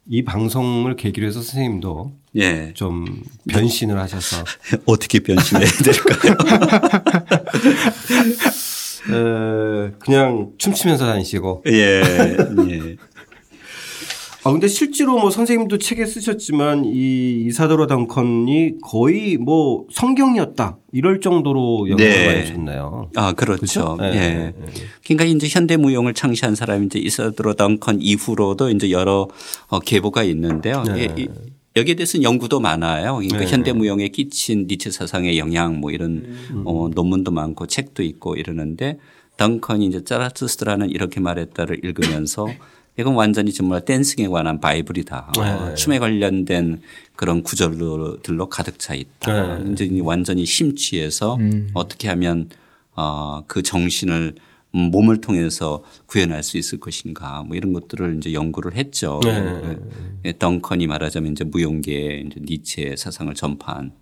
[0.08, 2.74] 이 방송을 계기로 해서 선생님도 예.
[2.74, 4.44] 좀 변신을 하셔서
[4.86, 6.38] 어떻게 변신해야 될까요?
[9.10, 11.64] 에, 그냥 춤추면서 다니시고.
[11.68, 12.02] 예.
[12.70, 12.96] 예.
[14.46, 21.90] 아 근데 실제로 뭐 선생님도 책에 쓰셨지만 이 이사도로 덩컨이 거의 뭐 성경이었다 이럴 정도로
[21.90, 22.54] 영향을 네.
[22.56, 23.08] 많이.
[23.16, 23.98] 아, 그렇죠.
[23.98, 23.98] 그렇죠?
[24.04, 24.20] 예, 예.
[24.22, 24.54] 예,
[25.04, 29.28] 그러니까 이제 현대 무용을 창시한 사람이 이제 이사드로 덩컨 이후로도 이제 여러
[29.68, 30.84] 어, 계보가 있는데요.
[30.84, 31.00] 네.
[31.18, 31.28] 예, 이-
[31.76, 33.16] 여기에 대해서는 연구도 많아요.
[33.16, 33.48] 그러니까 네.
[33.48, 36.62] 현대 무용에 끼친 니체 사상의 영향 뭐 이런 음.
[36.66, 39.00] 어, 논문도 많고 책도 있고 이러는데
[39.38, 42.48] 덩컨이 이제 짜라투스트라는 이렇게 말했다를 읽으면서
[42.98, 45.34] 이건 완전히 정말 댄싱에 관한 바이블이다.
[45.38, 45.76] 네.
[45.76, 46.82] 춤에 관련된
[47.16, 49.58] 그런 구절들로 가득 차 있다.
[49.58, 49.72] 네.
[49.72, 51.38] 이제 완전히 심취해서
[51.74, 52.50] 어떻게 하면
[52.96, 54.36] 어, 그 정신을
[54.76, 59.20] 음, 몸을 통해서 구현할 수 있을 것인가 뭐 이런 것들을 이제 연구를 했죠.
[59.24, 59.78] 네.
[60.26, 63.94] 예, 덩컨이 말하자면 이제 무용계에 이제 니체의 사상을 전파한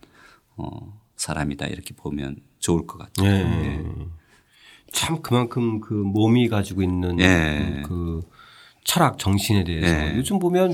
[0.58, 3.28] 어, 사람이다 이렇게 보면 좋을 것 같아요.
[3.28, 3.84] 예.
[4.92, 7.84] 참 그만큼 그 몸이 가지고 있는 예.
[7.86, 8.22] 그
[8.84, 10.16] 철학 정신에 대해서 예.
[10.18, 10.74] 요즘 보면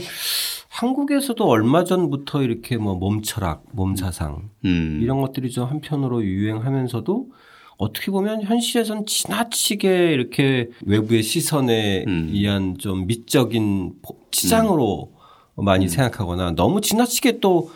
[0.69, 4.99] 한국에서도 얼마 전부터 이렇게 뭐 몸 철학, 몸 사상 음.
[5.01, 7.27] 이런 것들이 좀 한편으로 유행하면서도
[7.77, 12.29] 어떻게 보면 현실에선 지나치게 이렇게 외부의 시선에 음.
[12.33, 15.13] 의한 좀 미적인 포- 치장으로
[15.55, 17.71] 많이 생각하거나 너무 지나치게 또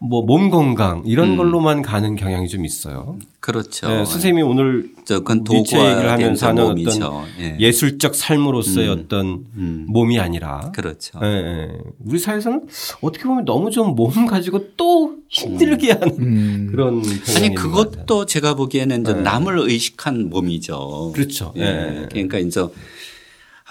[0.00, 1.36] 뭐몸 건강 이런 음.
[1.36, 3.16] 걸로만 가는 경향이 좀 있어요.
[3.40, 3.88] 그렇죠.
[3.88, 7.06] 네, 선생님이 오늘 저 그건 니체 얘기를 도구화된 하면서 하는 몸이죠.
[7.06, 7.56] 어떤 예.
[7.58, 8.92] 예술적 삶으로서의 음.
[8.92, 9.26] 어떤
[9.56, 9.86] 음.
[9.88, 11.18] 몸이 아니라 그렇죠.
[11.22, 11.68] 예, 예.
[12.04, 12.66] 우리 사회에서는
[13.02, 16.68] 어떻게 보면 너무 좀 몸 가지고 또 힘들게 하는 음.
[16.70, 17.02] 그런
[17.36, 17.54] 아니.
[17.54, 19.12] 그것도 제가 보기에는 네.
[19.14, 21.12] 남을 의식한 몸이죠.
[21.14, 21.52] 그렇죠.
[21.56, 21.62] 예.
[21.62, 22.08] 예.
[22.10, 22.68] 그러니까 이제 아,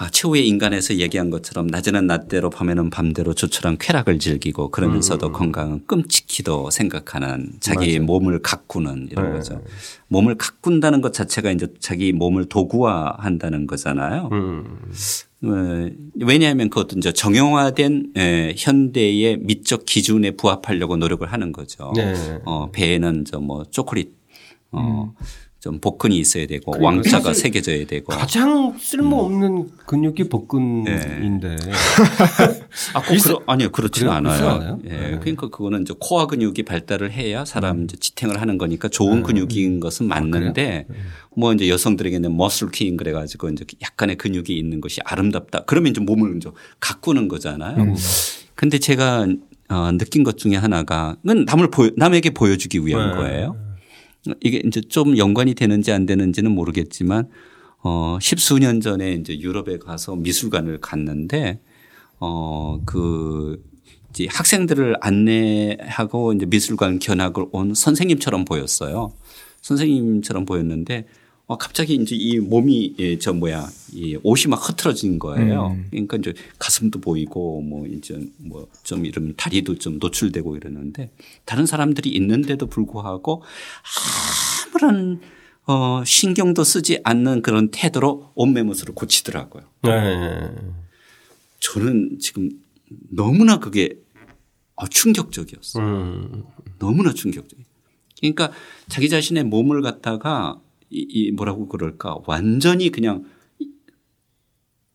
[0.10, 5.34] 최후의 인간에서 얘기한 것처럼 낮에는 낮대로 밤에는 밤대로 조촐한 쾌락을 즐기고 그러면서도 음.
[5.34, 9.38] 건강은 끔찍히도 생각하는 자기 몸을 가꾸는 이런 네.
[9.38, 9.62] 거죠.
[10.08, 14.30] 몸을 가꾼다는 것 자체가 이제 자기 몸을 도구화 한다는 거잖아요.
[14.32, 14.80] 음.
[15.44, 15.90] 어,
[16.22, 21.92] 왜냐하면 그것도 이제 정형화된 에, 현대의 미적 기준에 부합하려고 노력을 하는 거죠.
[21.96, 22.40] 네.
[22.46, 24.14] 어, 배에는 저뭐 초콜릿
[24.72, 25.14] 어,
[25.64, 28.12] 좀 복근이 있어야 되고 왕자가 새겨져야 되고.
[28.12, 31.56] 가장 쓸모없는 근육이 복근인데
[32.94, 34.82] 아, 꼭 그러, 아니요 그렇지는 않아요.
[34.84, 34.90] 예.
[34.90, 35.18] 네.
[35.22, 40.10] 그러니까 그거는 이제 코어 근육이 발달을 해야 사람 이제 지탱을 하는 거니까 좋은 근육인 것은
[40.10, 40.86] 맞는데
[41.34, 45.64] 뭐 이제 여성들에게는 머슬 킹 그래가지고 이제 약간의 근육이 있는 것이 아름답다.
[45.64, 46.50] 그러면 이제 몸을 이제
[46.82, 47.96] 가꾸는 거잖아요.
[48.56, 49.28] 근데 제가
[49.70, 53.16] 어, 느낀 것 중에 하나가 그건 남을 보여, 남에게 보여주기 위한 네.
[53.16, 53.63] 거예요.
[54.42, 57.30] 이게 이제 좀 연관이 되는지 안 되는지는 모르겠지만
[57.84, 61.60] 어, 십수년 전에 이제 유럽에 가서 미술관을 갔는데
[62.20, 63.62] 어, 그
[64.10, 69.14] 이제 학생들을 안내하고 이제 미술관 견학을 온 선생님처럼 보였어요.
[69.62, 71.08] 선생님처럼 보였는데
[71.46, 75.78] 어, 갑자기 이제 이 몸이 예, 저 뭐야 이 옷이 막 흐트러진 거예요.
[75.92, 81.12] 그러니까 이제 가슴도 보이고 뭐 이제 뭐 좀 이런 다리도 좀 노출되고 이러는데
[81.46, 83.44] 다른 사람들이 있는데도 불구하고
[84.76, 85.22] 아무런
[85.66, 89.64] 어, 신경도 쓰지 않는 그런 태도로 옷매무새를 고치더라고요.
[89.84, 90.52] 네.
[91.60, 92.50] 저는 지금
[93.10, 93.96] 너무나 그게
[94.76, 95.84] 어, 충격적이었어요.
[95.86, 96.44] 음.
[96.80, 97.66] 너무나 충격적이에요.
[98.20, 98.52] 그러니까
[98.90, 100.60] 자기 자신의 몸을 갖다가
[100.94, 103.26] 이, 이 뭐라고 그럴까 완전히 그냥
[103.60, 103.70] 이-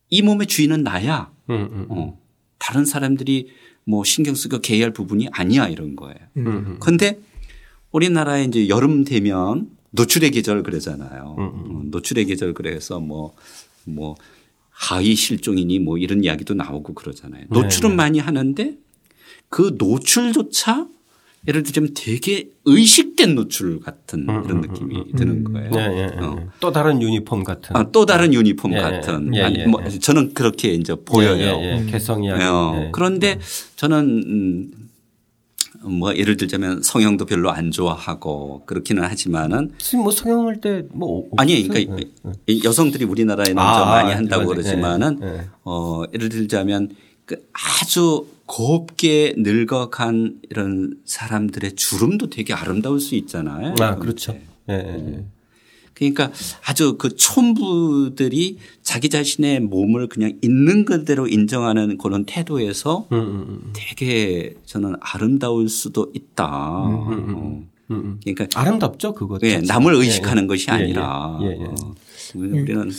[0.09, 1.31] 이 몸의 주인은 나야.
[1.49, 2.19] 음, 음, 어.
[2.57, 3.49] 다른 사람들이
[3.85, 6.17] 뭐 신경 쓰고 개의할 부분이 아니야 이런 거예요.
[6.37, 6.77] 음.
[6.79, 7.19] 그런데
[7.91, 11.35] 우리나라에 이제 여름 되면 노출의 계절 그러잖아요.
[11.37, 13.33] 음, 어, 노출의 계절 그래서 뭐,
[13.85, 14.15] 뭐
[14.69, 17.41] 하위 실종이니 뭐 이런 이야기도 나오고 그러잖아요.
[17.41, 18.77] 네, 노출은 많이 하는데
[19.49, 20.87] 그 노출조차
[21.47, 25.69] 예를 들자면 되게 의식된 노출 같은 그런 느낌이 드는 거예요.
[25.69, 26.17] 음, 예, 예, 예.
[26.21, 26.47] 어.
[26.59, 27.75] 또 다른 유니폼 같은.
[27.75, 28.81] 아, 또 다른 유니폼 예, 예.
[28.81, 29.89] 같은 예, 아니 예, 뭐 예.
[29.89, 31.37] 저는 그렇게 이제 보여요.
[31.37, 31.85] 예, 예, 예.
[31.91, 32.51] 개성이야.
[32.51, 32.89] 어, 예.
[32.91, 33.39] 그런데
[33.77, 34.71] 저는 음,
[35.81, 41.65] 뭐 예를 들자면 성형도 별로 안 좋아하고 그렇기는 하지만은 지금 뭐 성형할 때 뭐 아니
[41.67, 41.95] 그러니까
[42.47, 44.55] 이 여성들이 우리나라에는 아, 좀 많이 아, 한다고 맞아요.
[44.55, 45.47] 그러지만은 예, 예.
[45.63, 46.89] 어 예를 들자면
[47.25, 53.75] 그 아주 곱게 늙어간 이런 사람들의 주름도 되게 아름다울 수 있잖아요.
[53.79, 54.35] 아 그렇죠.
[54.69, 55.23] 예, 예, 예.
[55.93, 56.31] 그러니까
[56.65, 64.55] 아주 그 촌부들이 자기 자신의 몸을 그냥 있는 그대로 인정하는 그런 태도에서 음, 음, 되게
[64.65, 66.47] 저는 아름다울 수도 있다.
[66.47, 67.07] 어.
[67.11, 68.19] 음, 음.
[68.23, 69.37] 그러니까 아름답죠 그거.
[69.43, 69.59] 예.
[69.59, 70.47] 남을 예, 의식하는 예.
[70.47, 70.77] 것이 예, 예.
[70.83, 71.65] 아니라 예, 예.
[71.65, 71.75] 어,
[72.33, 72.89] 우리는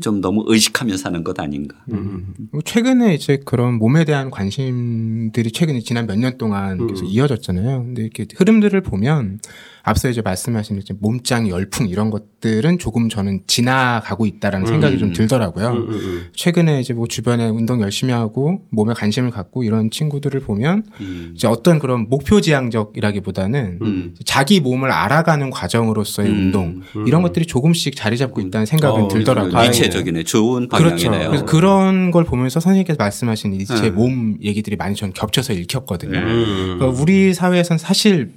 [0.00, 1.76] 좀 너무 의식하며 사는 것 아닌가.
[1.92, 7.84] 음, 최근에 이제 그런 몸에 대한 관심들이 최근에 지난 몇 년 동안 계속 이어졌잖아요.
[7.84, 9.40] 근데 이렇게 흐름들을 보면
[9.82, 15.68] 앞서 이제 말씀하신 이제 몸짱 열풍 이런 것들은 조금 저는 지나가고 있다라는 생각이 좀 들더라고요.
[15.68, 16.26] 음, 음.
[16.34, 21.32] 최근에 이제 뭐 주변에 운동 열심히 하고 몸에 관심을 갖고 이런 친구들을 보면 음.
[21.34, 24.14] 이제 어떤 그런 목표 지향적이라기보다는 음.
[24.24, 26.34] 자기 몸을 알아가는 과정으로서의 음.
[26.34, 29.64] 운동 이런 것들이 조금씩 자리 잡고 있다는 생각은 어, 들더라고요.
[29.64, 30.22] 이체적이네.
[30.24, 31.08] 좋은 그렇죠.
[31.08, 31.28] 방향이네요.
[31.28, 33.90] 그래서 그런 걸 보면서 선생님께서 말씀하신 이제 네.
[33.90, 36.18] 몸 얘기들이 많이 전 겹쳐서 읽혔거든요.
[36.18, 36.76] 음.
[36.78, 38.30] 그러니까 우리 사회에선 사실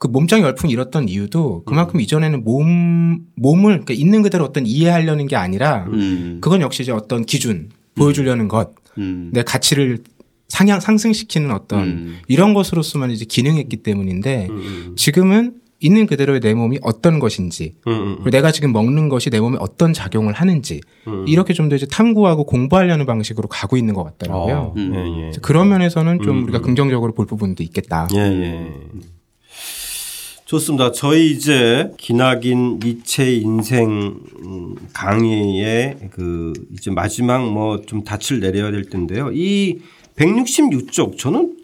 [0.00, 2.00] 그 몸짱 열풍이 일었던 이유도 그만큼 음.
[2.00, 6.38] 이전에는 몸 몸을 그러니까 있는 그대로 어떤 이해하려는 게 아니라 음.
[6.40, 9.28] 그건 역시 이제 어떤 기준 보여주려는 것, 음.
[9.32, 9.98] 내 가치를
[10.48, 12.18] 상향 상승시키는 어떤 음.
[12.28, 14.94] 이런 것으로서만 이제 기능했기 때문인데 음.
[14.96, 18.14] 지금은 있는 그대로의 내 몸이 어떤 것인지 음, 음.
[18.16, 20.80] 그리고 내가 지금 먹는 것이 내 몸에 어떤 작용을 하는지
[21.26, 24.56] 이렇게 좀 더 이제 탐구하고 공부하려는 방식으로 가고 있는 것 같더라고요.
[24.56, 24.92] 어, 음.
[24.94, 25.32] 예, 예.
[25.42, 28.08] 그런 면에서는 좀 우리가 긍정적으로 볼 부분도 있겠다.
[28.14, 28.72] 예, 예.
[30.54, 30.90] 좋습니다.
[30.90, 38.90] 저희 이제 기나긴 니체 인생 음, 강의의 그 이제 마지막 뭐 좀 닻을 내려야 될
[38.90, 39.30] 텐데요.
[39.32, 39.78] 이
[40.16, 41.56] 166쪽 저는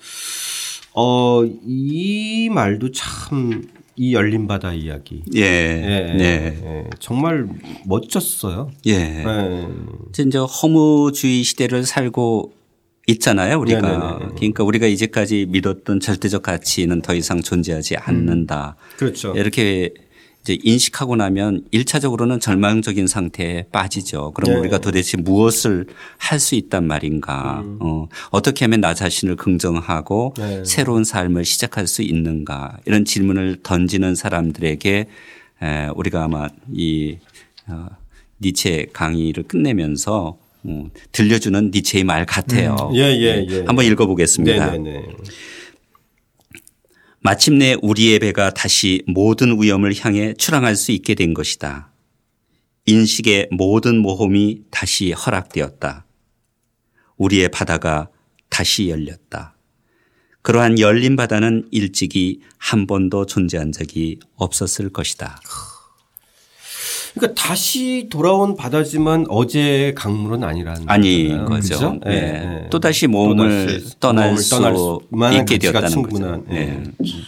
[0.94, 3.64] 어 이 말도 참
[3.98, 5.22] 이 열린 바다 이야기.
[5.34, 5.40] 예.
[5.40, 6.58] 예, 네.
[6.62, 7.48] 예, 정말
[7.86, 8.70] 멋졌어요.
[8.86, 8.92] 예.
[8.92, 9.66] 예.
[10.22, 12.52] 이제 허무주의 시대를 살고
[13.06, 13.80] 있잖아요, 우리가.
[13.80, 14.34] 네네네.
[14.36, 18.76] 그러니까 우리가 이제까지 믿었던 절대적 가치는 더 이상 존재하지 않는다.
[18.96, 19.32] 그렇죠.
[19.36, 19.90] 이렇게
[20.42, 24.30] 이제 인식하고 나면 1차적으로는 절망적인 상태에 빠지죠.
[24.32, 24.60] 그럼 네.
[24.60, 25.86] 우리가 도대체 무엇을
[26.18, 27.64] 할 수 있단 말인가.
[27.80, 30.64] 어, 어떻게 하면 나 자신을 긍정하고 네.
[30.64, 32.78] 새로운 삶을 시작할 수 있는가.
[32.86, 35.06] 이런 질문을 던지는 사람들에게
[35.62, 37.18] 에, 우리가 아마 이
[37.68, 37.88] 어,
[38.40, 40.45] 니체 강의를 끝내면서 음,
[41.12, 42.76] 들려주는 니체의 말 같아요.
[42.94, 43.64] 예, 예, 예.
[43.66, 44.72] 한번 읽어보겠습니다.
[44.72, 45.06] 네 네 네.
[47.20, 51.92] 마침내 우리의 배가 다시 모든 위험을 향해 출항할 수 있게 된 것이다.
[52.86, 56.06] 인식의 모든 모험이 다시 허락되었다.
[57.16, 58.10] 우리의 바다가
[58.48, 59.56] 다시 열렸다.
[60.42, 65.40] 그러한 열린 바다는 일찍이 한 번도 존재한 적이 없었을 것이다.
[67.16, 71.44] 그러니까 다시 돌아온 바다지만 어제의 강물은 아니라는 아닌.
[71.46, 71.74] 거죠.
[71.74, 72.00] 그죠?
[72.06, 72.10] 예.
[72.10, 72.16] 예,
[72.64, 72.68] 예.
[72.70, 76.54] 또다시 몸을 또다시 떠날 몸을 수 떠날 수 만한 있게 되었다는 충분한, 거죠.
[76.54, 76.60] 예.
[76.60, 76.82] 예.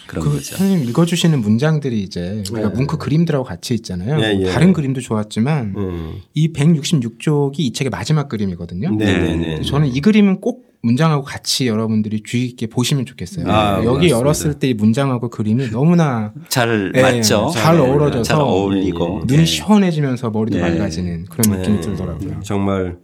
[0.07, 0.57] 그런 그 거죠.
[0.57, 4.21] 선생님 읽어주시는 문장들이 이제 우리가 뭉크 그림들하고 같이 있잖아요.
[4.23, 4.51] 예, 예.
[4.51, 6.21] 다른 그림도 좋았지만 음.
[6.35, 8.91] 이 166쪽이 이 책의 마지막 그림이거든요.
[8.91, 9.63] 네네네.
[9.63, 13.47] 저는 이 그림은 꼭 문장하고 같이 여러분들이 주의 깊게 보시면 좋겠어요.
[13.49, 14.17] 아, 여기 맞습니다.
[14.19, 17.51] 열었을 때 이 문장하고 그림이 너무나 잘 예, 맞죠.
[17.53, 17.81] 잘 예.
[17.81, 19.23] 어우러져서 잘 어울리고.
[19.27, 19.45] 눈이 예.
[19.45, 20.71] 시원해지면서 머리도 네.
[20.71, 21.81] 맑아지는 그런 느낌이 네.
[21.83, 22.41] 들더라고요.
[22.45, 22.99] 정말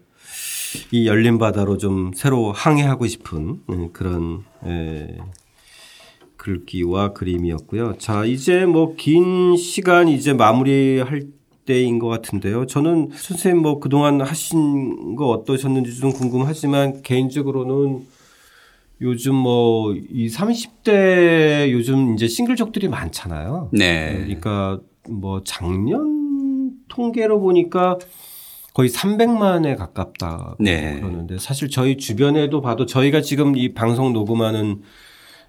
[0.93, 5.19] 이 열린 바다로 좀 새로 항해하고 싶은 음, 그런 에,
[6.37, 7.95] 글귀와 그림이었고요.
[7.99, 11.23] 자, 이제 뭐 긴 시간 이제 마무리할
[11.67, 12.67] 때인 것 같은데요.
[12.67, 18.07] 저는 선생님 뭐 그동안 하신 거 어떠셨는지 좀 궁금하지만 개인적으로는
[19.01, 23.71] 요즘 뭐 이 30대 요즘 이제 싱글족들이 많잖아요.
[23.73, 24.15] 네.
[24.15, 27.99] 그러니까 뭐 작년 통계로 보니까
[28.73, 30.99] 거의 300만에 가깝다 네.
[31.01, 34.83] 그러는데 사실 저희 주변에도 봐도 저희가 지금 이 방송 녹음하는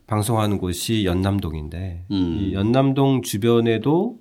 [0.07, 2.37] 방송하는 곳이 연남동인데 음.
[2.39, 4.17] 이 연남동 주변에도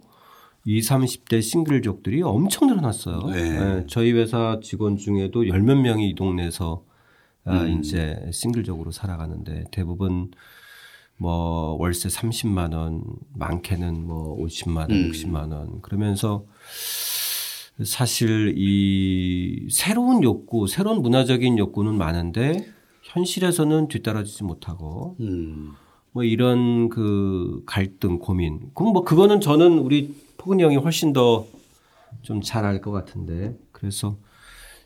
[0.67, 3.21] 20, 30대 싱글족들이 엄청 늘어났어요.
[3.31, 3.39] 네.
[3.41, 6.85] 예, 저희 회사 직원 중에도 열 몇 명이 이 동네에서
[7.47, 10.31] 아, 이제 싱글적으로 살아가는데 대부분
[11.19, 13.05] 뭐 월세 30만 원,
[13.35, 15.11] 많게는 뭐 50만 원, 음.
[15.11, 16.47] 60만 원 그러면서
[17.85, 22.67] 사실 이 새로운 욕구, 새로운 문화적인 욕구는 많은데
[23.03, 25.73] 현실에서는 뒤따라지지 못하고 음.
[26.13, 28.71] 뭐 이런 그 갈등, 고민.
[28.75, 30.15] 그럼 뭐 그거는 저는 우리
[30.45, 31.47] 포근이 형이 훨씬 더
[32.23, 33.57] 좀 잘 알 것 같은데.
[33.73, 34.17] 그래서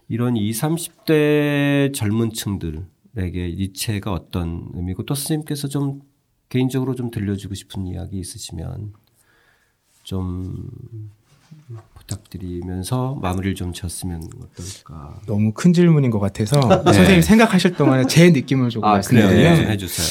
[0.09, 2.85] 이런 20, 30대 젊은 층들에게
[3.59, 6.01] 니체가 어떤 의미고 또 선생님께서 좀
[6.49, 8.95] 개인적으로 좀 들려주고 싶은 이야기 있으시면
[10.05, 10.71] 좀
[11.95, 15.21] 부탁드리면서 마무리를 좀 지었으면 어떨까.
[15.27, 16.61] 너무 큰 질문인 것 같아서
[16.91, 18.93] 선생님 생각하실 동안에 제 느낌을 조금 아?
[18.93, 20.07] 말씀드리면 네, 해주세요.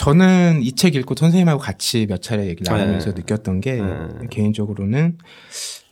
[0.00, 3.20] 저는 이 책 읽고 선생님하고 같이 몇 차례 얘기를 나누면서 네.
[3.20, 3.82] 느꼈던 게 네.
[4.30, 5.18] 개인적으로는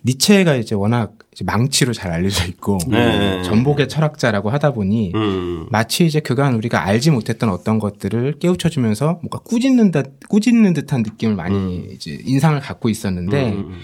[0.06, 3.42] 니체가 이제 워낙 이제 망치로 잘 알려져 있고 네.
[3.42, 5.66] 전복의 철학자라고 하다 보니 음.
[5.70, 11.88] 마치 이제 그간 우리가 알지 못했던 어떤 것들을 깨우쳐주면서 뭔가 꾸짖는다 꾸짖는 듯한 느낌을 많이
[11.92, 13.74] 이제 인상을 갖고 있었는데 음.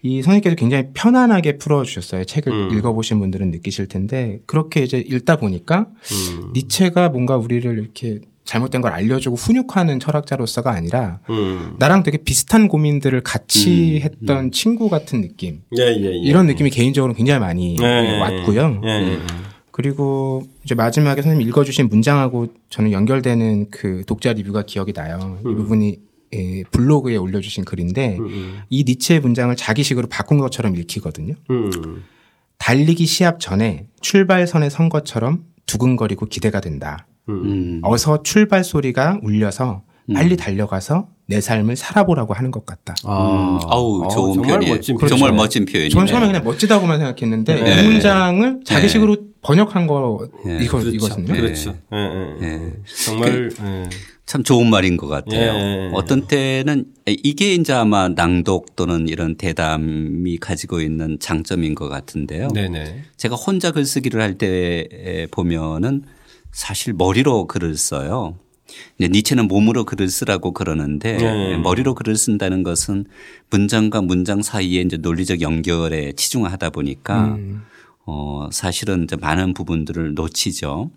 [0.00, 2.24] 이 선생님께서 굉장히 편안하게 풀어주셨어요.
[2.24, 2.78] 책을 음.
[2.78, 6.52] 읽어보신 분들은 느끼실 텐데 그렇게 이제 읽다 보니까 음.
[6.54, 11.74] 니체가 뭔가 우리를 이렇게 잘못된 걸 알려주고 훈육하는 철학자로서가 아니라 음.
[11.78, 15.62] 나랑 되게 비슷한 고민들을 같이 했던 친구 같은 느낌.
[15.76, 16.16] 예, 예, 예.
[16.16, 18.18] 이런 느낌이 개인적으로 굉장히 많이 네.
[18.20, 18.80] 왔고요.
[18.84, 19.18] 예, 예.
[19.72, 25.38] 그리고 이제 마지막에 선생님 읽어주신 문장하고 저는 연결되는 그 독자 리뷰가 기억이 나요.
[25.40, 25.98] 이 부분이
[26.34, 28.60] 예, 블로그에 올려주신 글인데 음.
[28.70, 31.34] 이 니체의 문장을 자기식으로 바꾼 것처럼 읽히거든요.
[31.50, 32.04] 음.
[32.58, 37.06] 달리기 시합 전에 출발선에 선 것처럼 두근거리고 기대가 된다.
[37.28, 37.80] 음.
[37.82, 39.82] 어서 출발 소리가 울려서
[40.14, 42.94] 빨리 달려가서 내 삶을 살아보라고 하는 것 같다.
[43.04, 44.74] 아, 아우 어, 좋은 정말 표현이에요.
[44.74, 45.36] 멋진 정말 표현이네요.
[45.42, 45.90] 멋진 표현이네요.
[45.90, 47.82] 저는 처음에 그냥 멋지다고만 생각했는데 네.
[47.82, 50.58] 이 문장을 자기식으로 번역한 거 네.
[50.62, 50.94] 이거 그렇죠.
[50.94, 51.32] 이거든요.
[51.32, 51.74] 그렇죠.
[51.92, 52.46] 예, 예, 예.
[52.46, 52.72] 예.
[53.04, 53.88] 정말 예.
[54.24, 55.40] 참 좋은 말인 것 같아요.
[55.40, 55.90] 예.
[55.94, 62.48] 어떤 때는 이게 이제 아마 낭독 또는 이런 대담이 가지고 있는 장점인 것 같은데요.
[62.54, 63.02] 네네.
[63.16, 66.02] 제가 혼자 글쓰기를 할 때 보면은
[66.56, 68.38] 사실 머리로 글을 써요.
[68.98, 71.58] 이제 니체는 몸으로 글을 쓰라고 그러는데 네.
[71.58, 73.04] 머리로 글을 쓴다는 것은
[73.50, 77.62] 문장과 문장 사이에 이제 논리적 연결에 치중하다 보니까 음.
[78.06, 80.90] 어 사실은 이제 많은 부분들을 놓치죠.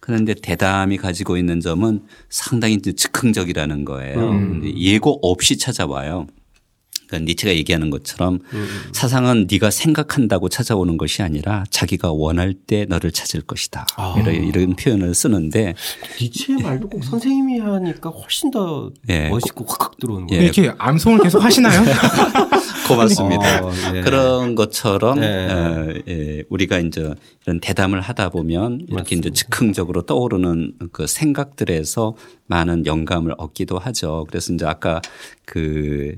[0.00, 4.30] 그런데 대담이 가지고 있는 점은 상당히 즉흥적이라는 거예요.
[4.30, 4.62] 음.
[4.78, 6.26] 예고 없이 찾아와요.
[7.12, 8.40] 그러니까 니체가 얘기하는 것처럼
[8.92, 13.86] 사상은 네가 생각한다고 찾아오는 것이 아니라 자기가 원할 때 너를 찾을 것이다.
[14.18, 15.74] 이런, 이런 표현을 쓰는데
[16.20, 19.28] 니체의 말도 꼭 선생님이 하니까 훨씬 더 예.
[19.28, 20.36] 멋있고 확확 들어오는 예.
[20.36, 20.42] 거예요.
[20.44, 21.82] 이렇게 암송을 계속 하시나요?
[22.88, 23.64] 고맙습니다.
[23.64, 24.00] 어, 예.
[24.00, 25.52] 그런 것처럼 네.
[25.52, 27.14] 어, 예, 우리가 이제
[27.44, 32.16] 이런 대담을 하다 보면 이렇게 이제 즉흥적으로 떠오르는 그 생각들에서
[32.46, 34.26] 많은 영감을 얻기도 하죠.
[34.28, 35.00] 그래서 이제 아까
[35.44, 36.16] 그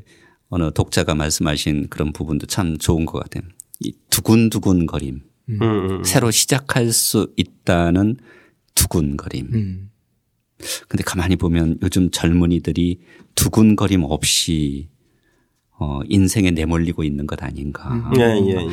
[0.55, 3.43] 어느 독자가 말씀하신 그런 부분도 참 좋은 것 같아요.
[3.81, 5.21] 이 두근두근 거림.
[5.49, 6.05] 음, 음.
[6.05, 8.17] 새로 시작할 수 있다는
[8.77, 9.49] 두근거림.
[9.53, 9.91] 음.
[10.87, 13.01] 근데 가만히 보면 요즘 젊은이들이
[13.35, 14.91] 두근거림 없이
[15.77, 18.13] 어, 인생에 내몰리고 있는 것 아닌가.
[18.17, 18.69] 예, 예, 예.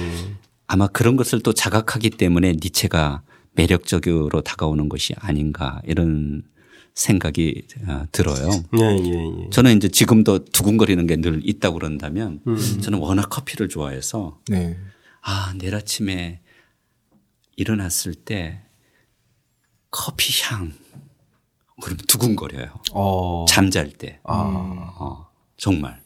[0.68, 6.44] 아마 그런 것을 또 자각하기 때문에 니체가 매력적으로 다가오는 것이 아닌가 이런
[6.94, 8.50] 생각이 어, 들어요.
[8.78, 9.50] 예, 예, 예.
[9.50, 12.82] 저는 이제 지금도 두근거리는 게 늘 있다고 그런다면 음.
[12.82, 14.78] 저는 워낙 커피를 좋아해서 네.
[15.22, 16.42] 아, 내일 아침에
[17.56, 18.62] 일어났을 때
[19.90, 20.74] 커피 향.
[21.82, 22.70] 그러면 두근거려요.
[22.94, 23.46] 어.
[23.48, 24.20] 잠잘 때.
[24.24, 24.94] 아.
[25.00, 25.28] 어,
[25.58, 26.02] 정말.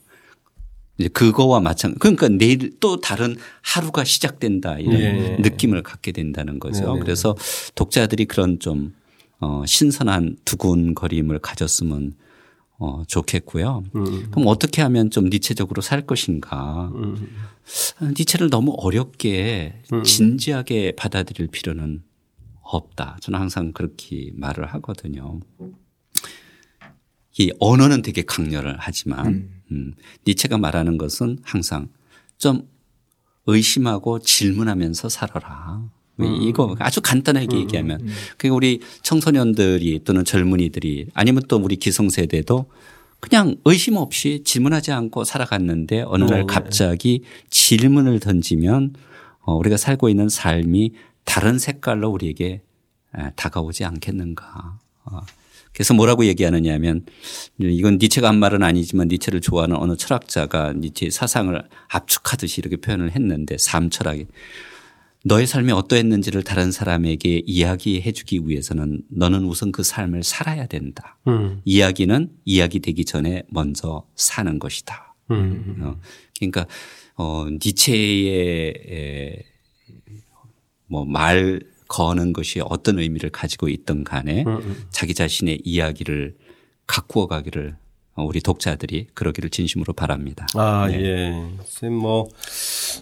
[0.98, 2.00] 이제 그거와 마찬가지.
[2.00, 5.38] 그러니까 내일 또 다른 하루가 시작된다 이런 예.
[5.42, 6.86] 느낌을 갖게 된다는 거죠.
[6.94, 7.00] 네네.
[7.00, 7.36] 그래서
[7.76, 8.96] 독자들이 그런 좀
[9.40, 12.14] 어, 신선한 두근거림을 가졌으면
[12.78, 13.84] 어, 좋겠고요.
[13.96, 14.32] 음.
[14.32, 16.92] 그럼 어떻게 하면 좀 니체적으로 살 것인가?
[16.96, 17.28] 음.
[18.02, 22.04] 니체를 너무 어렵게 진지하게 받아들일 필요는
[22.62, 23.18] 없다.
[23.22, 25.40] 저는 항상 그렇게 말을 하거든요.
[27.38, 29.94] 이 언어는 되게 강렬을 하지만 음,
[30.28, 31.90] 니체가 말하는 것은 항상
[32.38, 32.68] 좀
[33.46, 35.90] 의심하고 질문하면서 살아라.
[36.18, 42.66] 왜 이거 아주 간단하게 얘기하면 그 우리 청소년들이 또는 젊은이들이 아니면 또 우리 기성세대도
[43.20, 48.94] 그냥 의심 없이 질문하지 않고 살아갔는데 어느 날 갑자기 질문을 던지면
[49.42, 50.92] 어, 우리가 살고 있는 삶이
[51.24, 52.62] 다른 색깔로 우리에게
[53.18, 54.80] 에, 다가오지 않겠는가.
[55.06, 55.20] 어,
[55.74, 57.06] 그래서 뭐라고 얘기하느냐 하면
[57.60, 63.58] 이건 니체가 한 말은 아니지만 니체를 좋아하는 어느 철학자가 니체의 사상을 압축하듯이 이렇게 표현을 했는데
[63.58, 64.26] 삶 철학이
[65.28, 71.18] 너의 삶이 어떠했는지를 다른 사람에게 이야기해 주기 위해서는 너는 우선 그 삶을 살아야 된다.
[71.28, 71.62] 음.
[71.66, 75.16] 이야기는 이야기 되기 전에 먼저 사는 것이다.
[75.32, 75.78] 음.
[75.82, 76.00] 어,
[76.38, 76.68] 그러니까
[77.16, 79.44] 어 니체의 에,
[80.86, 84.46] 뭐말 거는 것이 어떤 의미를 가지고 있든 간에
[84.92, 86.36] 자기 자신의 이야기를
[86.86, 87.85] 가꾸어 가기를 어,
[88.18, 90.48] 우리 독자들이 그러기를 진심으로 바랍니다.
[90.56, 91.34] 아, 예.
[91.66, 92.28] 선생님 뭐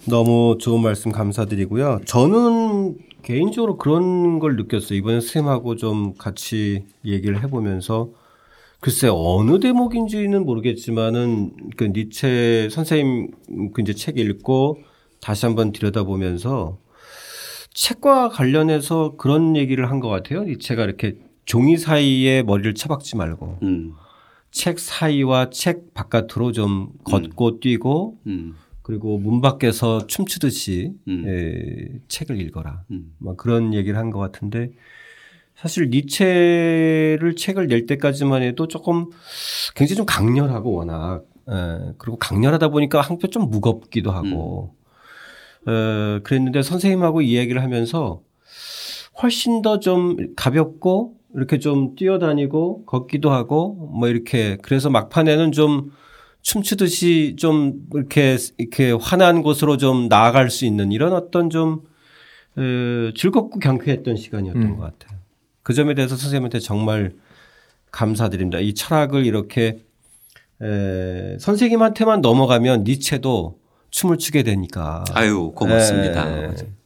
[0.10, 1.99] 너무 좋은 말씀 감사드리고요.
[2.06, 4.98] 저는 개인적으로 그런 걸 느꼈어요.
[4.98, 8.10] 이번에 선생님하고 좀 같이 얘기를 해보면서
[8.80, 13.31] 글쎄 어느 대목인지는 모르겠지만은 그 니체 선생님
[13.73, 14.80] 그 이제 책 읽고
[15.22, 16.80] 다시 한번 들여다보면서
[17.73, 20.44] 책과 관련해서 그런 얘기를 한 것 같아요.
[20.44, 21.15] 니체가 이렇게
[21.45, 23.94] 종이 사이에 머리를 처박지 말고 음,
[24.53, 31.25] 책 사이와 책 바깥으로 좀 걷고 뛰고 음, 그리고 문 밖에서 춤추듯이 음.
[31.27, 32.84] 에, 책을 읽어라.
[32.91, 33.13] 음.
[33.17, 34.71] 막 그런 얘기를 한 것 같은데
[35.55, 39.09] 사실 니체를 책을 낼 때까지만 해도 조금
[39.75, 44.75] 굉장히 좀 강렬하고 워낙 에, 그리고 강렬하다 보니까 한편 좀 무겁기도 하고
[45.67, 48.21] 에, 그랬는데 선생님하고 이 얘기를 하면서
[49.21, 55.91] 훨씬 더 좀 가볍고 이렇게 좀 뛰어다니고 걷기도 하고 뭐 이렇게 그래서 막판에는 좀
[56.41, 61.84] 춤추듯이 좀 이렇게 이렇게 환한 곳으로 좀 나아갈 수 있는 이런 어떤 좀
[62.57, 65.19] 에, 즐겁고 경쾌했던 시간이었던 것 같아요.
[65.64, 67.14] 그 점에 대해서 선생님한테 정말
[67.91, 68.60] 감사드립니다.
[68.60, 69.80] 이 철학을 이렇게
[70.61, 75.03] 에, 선생님한테만 넘어가면 니체도 춤을 추게 되니까.
[75.14, 76.49] 아유 고맙습니다.
[76.49, 76.82] 예.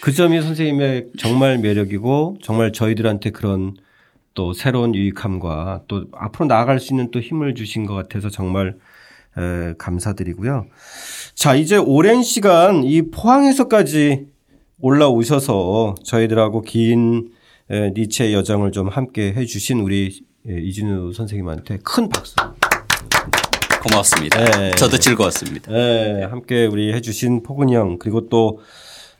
[0.00, 3.74] 그 점이 선생님의 정말 매력이고 정말 저희들한테 그런
[4.34, 8.76] 또 새로운 유익함과 또 앞으로 나아갈 수 있는 또 힘을 주신 것 같아서 정말
[9.36, 10.66] 에, 감사드리고요.
[11.34, 14.26] 자, 이제 오랜 시간 이 포항에서까지
[14.80, 17.30] 올라오셔서 저희들하고 긴
[17.70, 22.36] 에, 니체의 여정을 좀 함께 해주신 우리 에, 이진우 선생님한테 큰 박수.
[23.82, 24.44] 고맙습니다.
[24.44, 24.70] 네.
[24.72, 25.72] 저도 즐거웠습니다.
[25.72, 28.60] 네, 함께 우리 해주신 포근이 형 그리고 또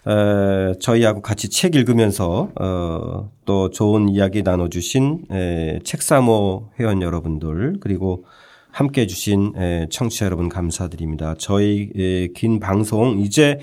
[0.09, 8.24] 에, 저희하고 같이 책 읽으면서 어, 또 좋은 이야기 나눠주신 에, 책사모 회원 여러분들 그리고
[8.70, 11.35] 함께 해주신 에, 청취자 여러분 감사드립니다.
[11.39, 13.59] 저희 에, 긴 방송 이제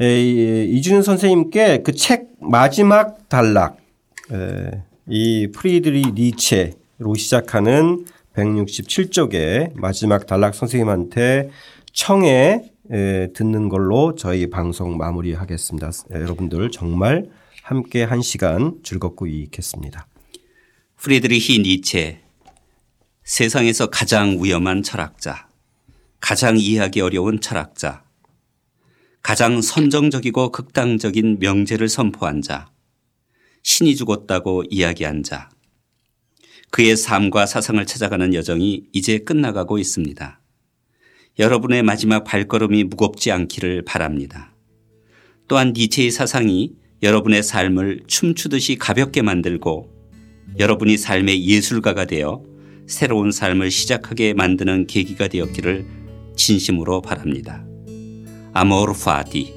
[0.00, 3.76] 에, 이- 이준현 선생님께 그 책 마지막 단락
[4.32, 8.04] 에, 이 프리드리 니체로 시작하는
[8.36, 11.50] 167쪽의 마지막 단락 선생님한테
[11.92, 12.24] 청
[12.90, 15.90] 에 듣는 걸로 저희 방송 마무리하겠습니다.
[16.10, 17.30] 여러분들 정말
[17.62, 20.08] 함께 한 시간 즐겁고 유익했습니다.
[20.96, 22.22] 프리드리히 니체
[23.22, 25.48] 세상에서 가장 위험한 철학자,
[26.18, 28.02] 가장 이해하기 어려운 철학자,
[29.22, 32.68] 가장 선정적이고 극단적인 명제를 선포한 자,
[33.62, 35.50] 신이 죽었다고 이야기한 자,
[36.72, 40.41] 그의 삶과 사상을 찾아가는 여정이 이제 끝나가고 있습니다.
[41.38, 44.52] 여러분의 마지막 발걸음이 무겁지 않기를 바랍니다.
[45.48, 46.72] 또한 니체의 사상이
[47.02, 49.90] 여러분의 삶을 춤추듯이 가볍게 만들고
[50.58, 52.44] 여러분이 삶의 예술가가 되어
[52.86, 55.86] 새로운 삶을 시작하게 만드는 계기가 되었기를
[56.36, 57.64] 진심으로 바랍니다.
[58.52, 59.54] 아모르 파디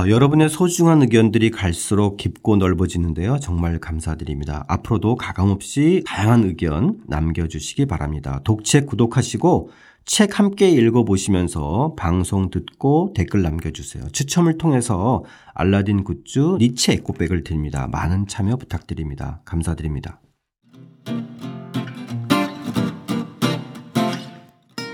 [0.00, 3.38] 아, 여러분의 소중한 의견들이 갈수록 깊고 넓어지는데요.
[3.38, 4.64] 정말 감사드립니다.
[4.66, 8.40] 앞으로도 가감없이 다양한 의견 남겨주시기 바랍니다.
[8.44, 9.68] 독책 구독하시고
[10.06, 14.08] 책 함께 읽어보시면서 방송 듣고 댓글 남겨주세요.
[14.10, 15.22] 추첨을 통해서
[15.52, 17.86] 알라딘 굿즈 니체 에코백을 드립니다.
[17.92, 19.42] 많은 참여 부탁드립니다.
[19.44, 20.22] 감사드립니다.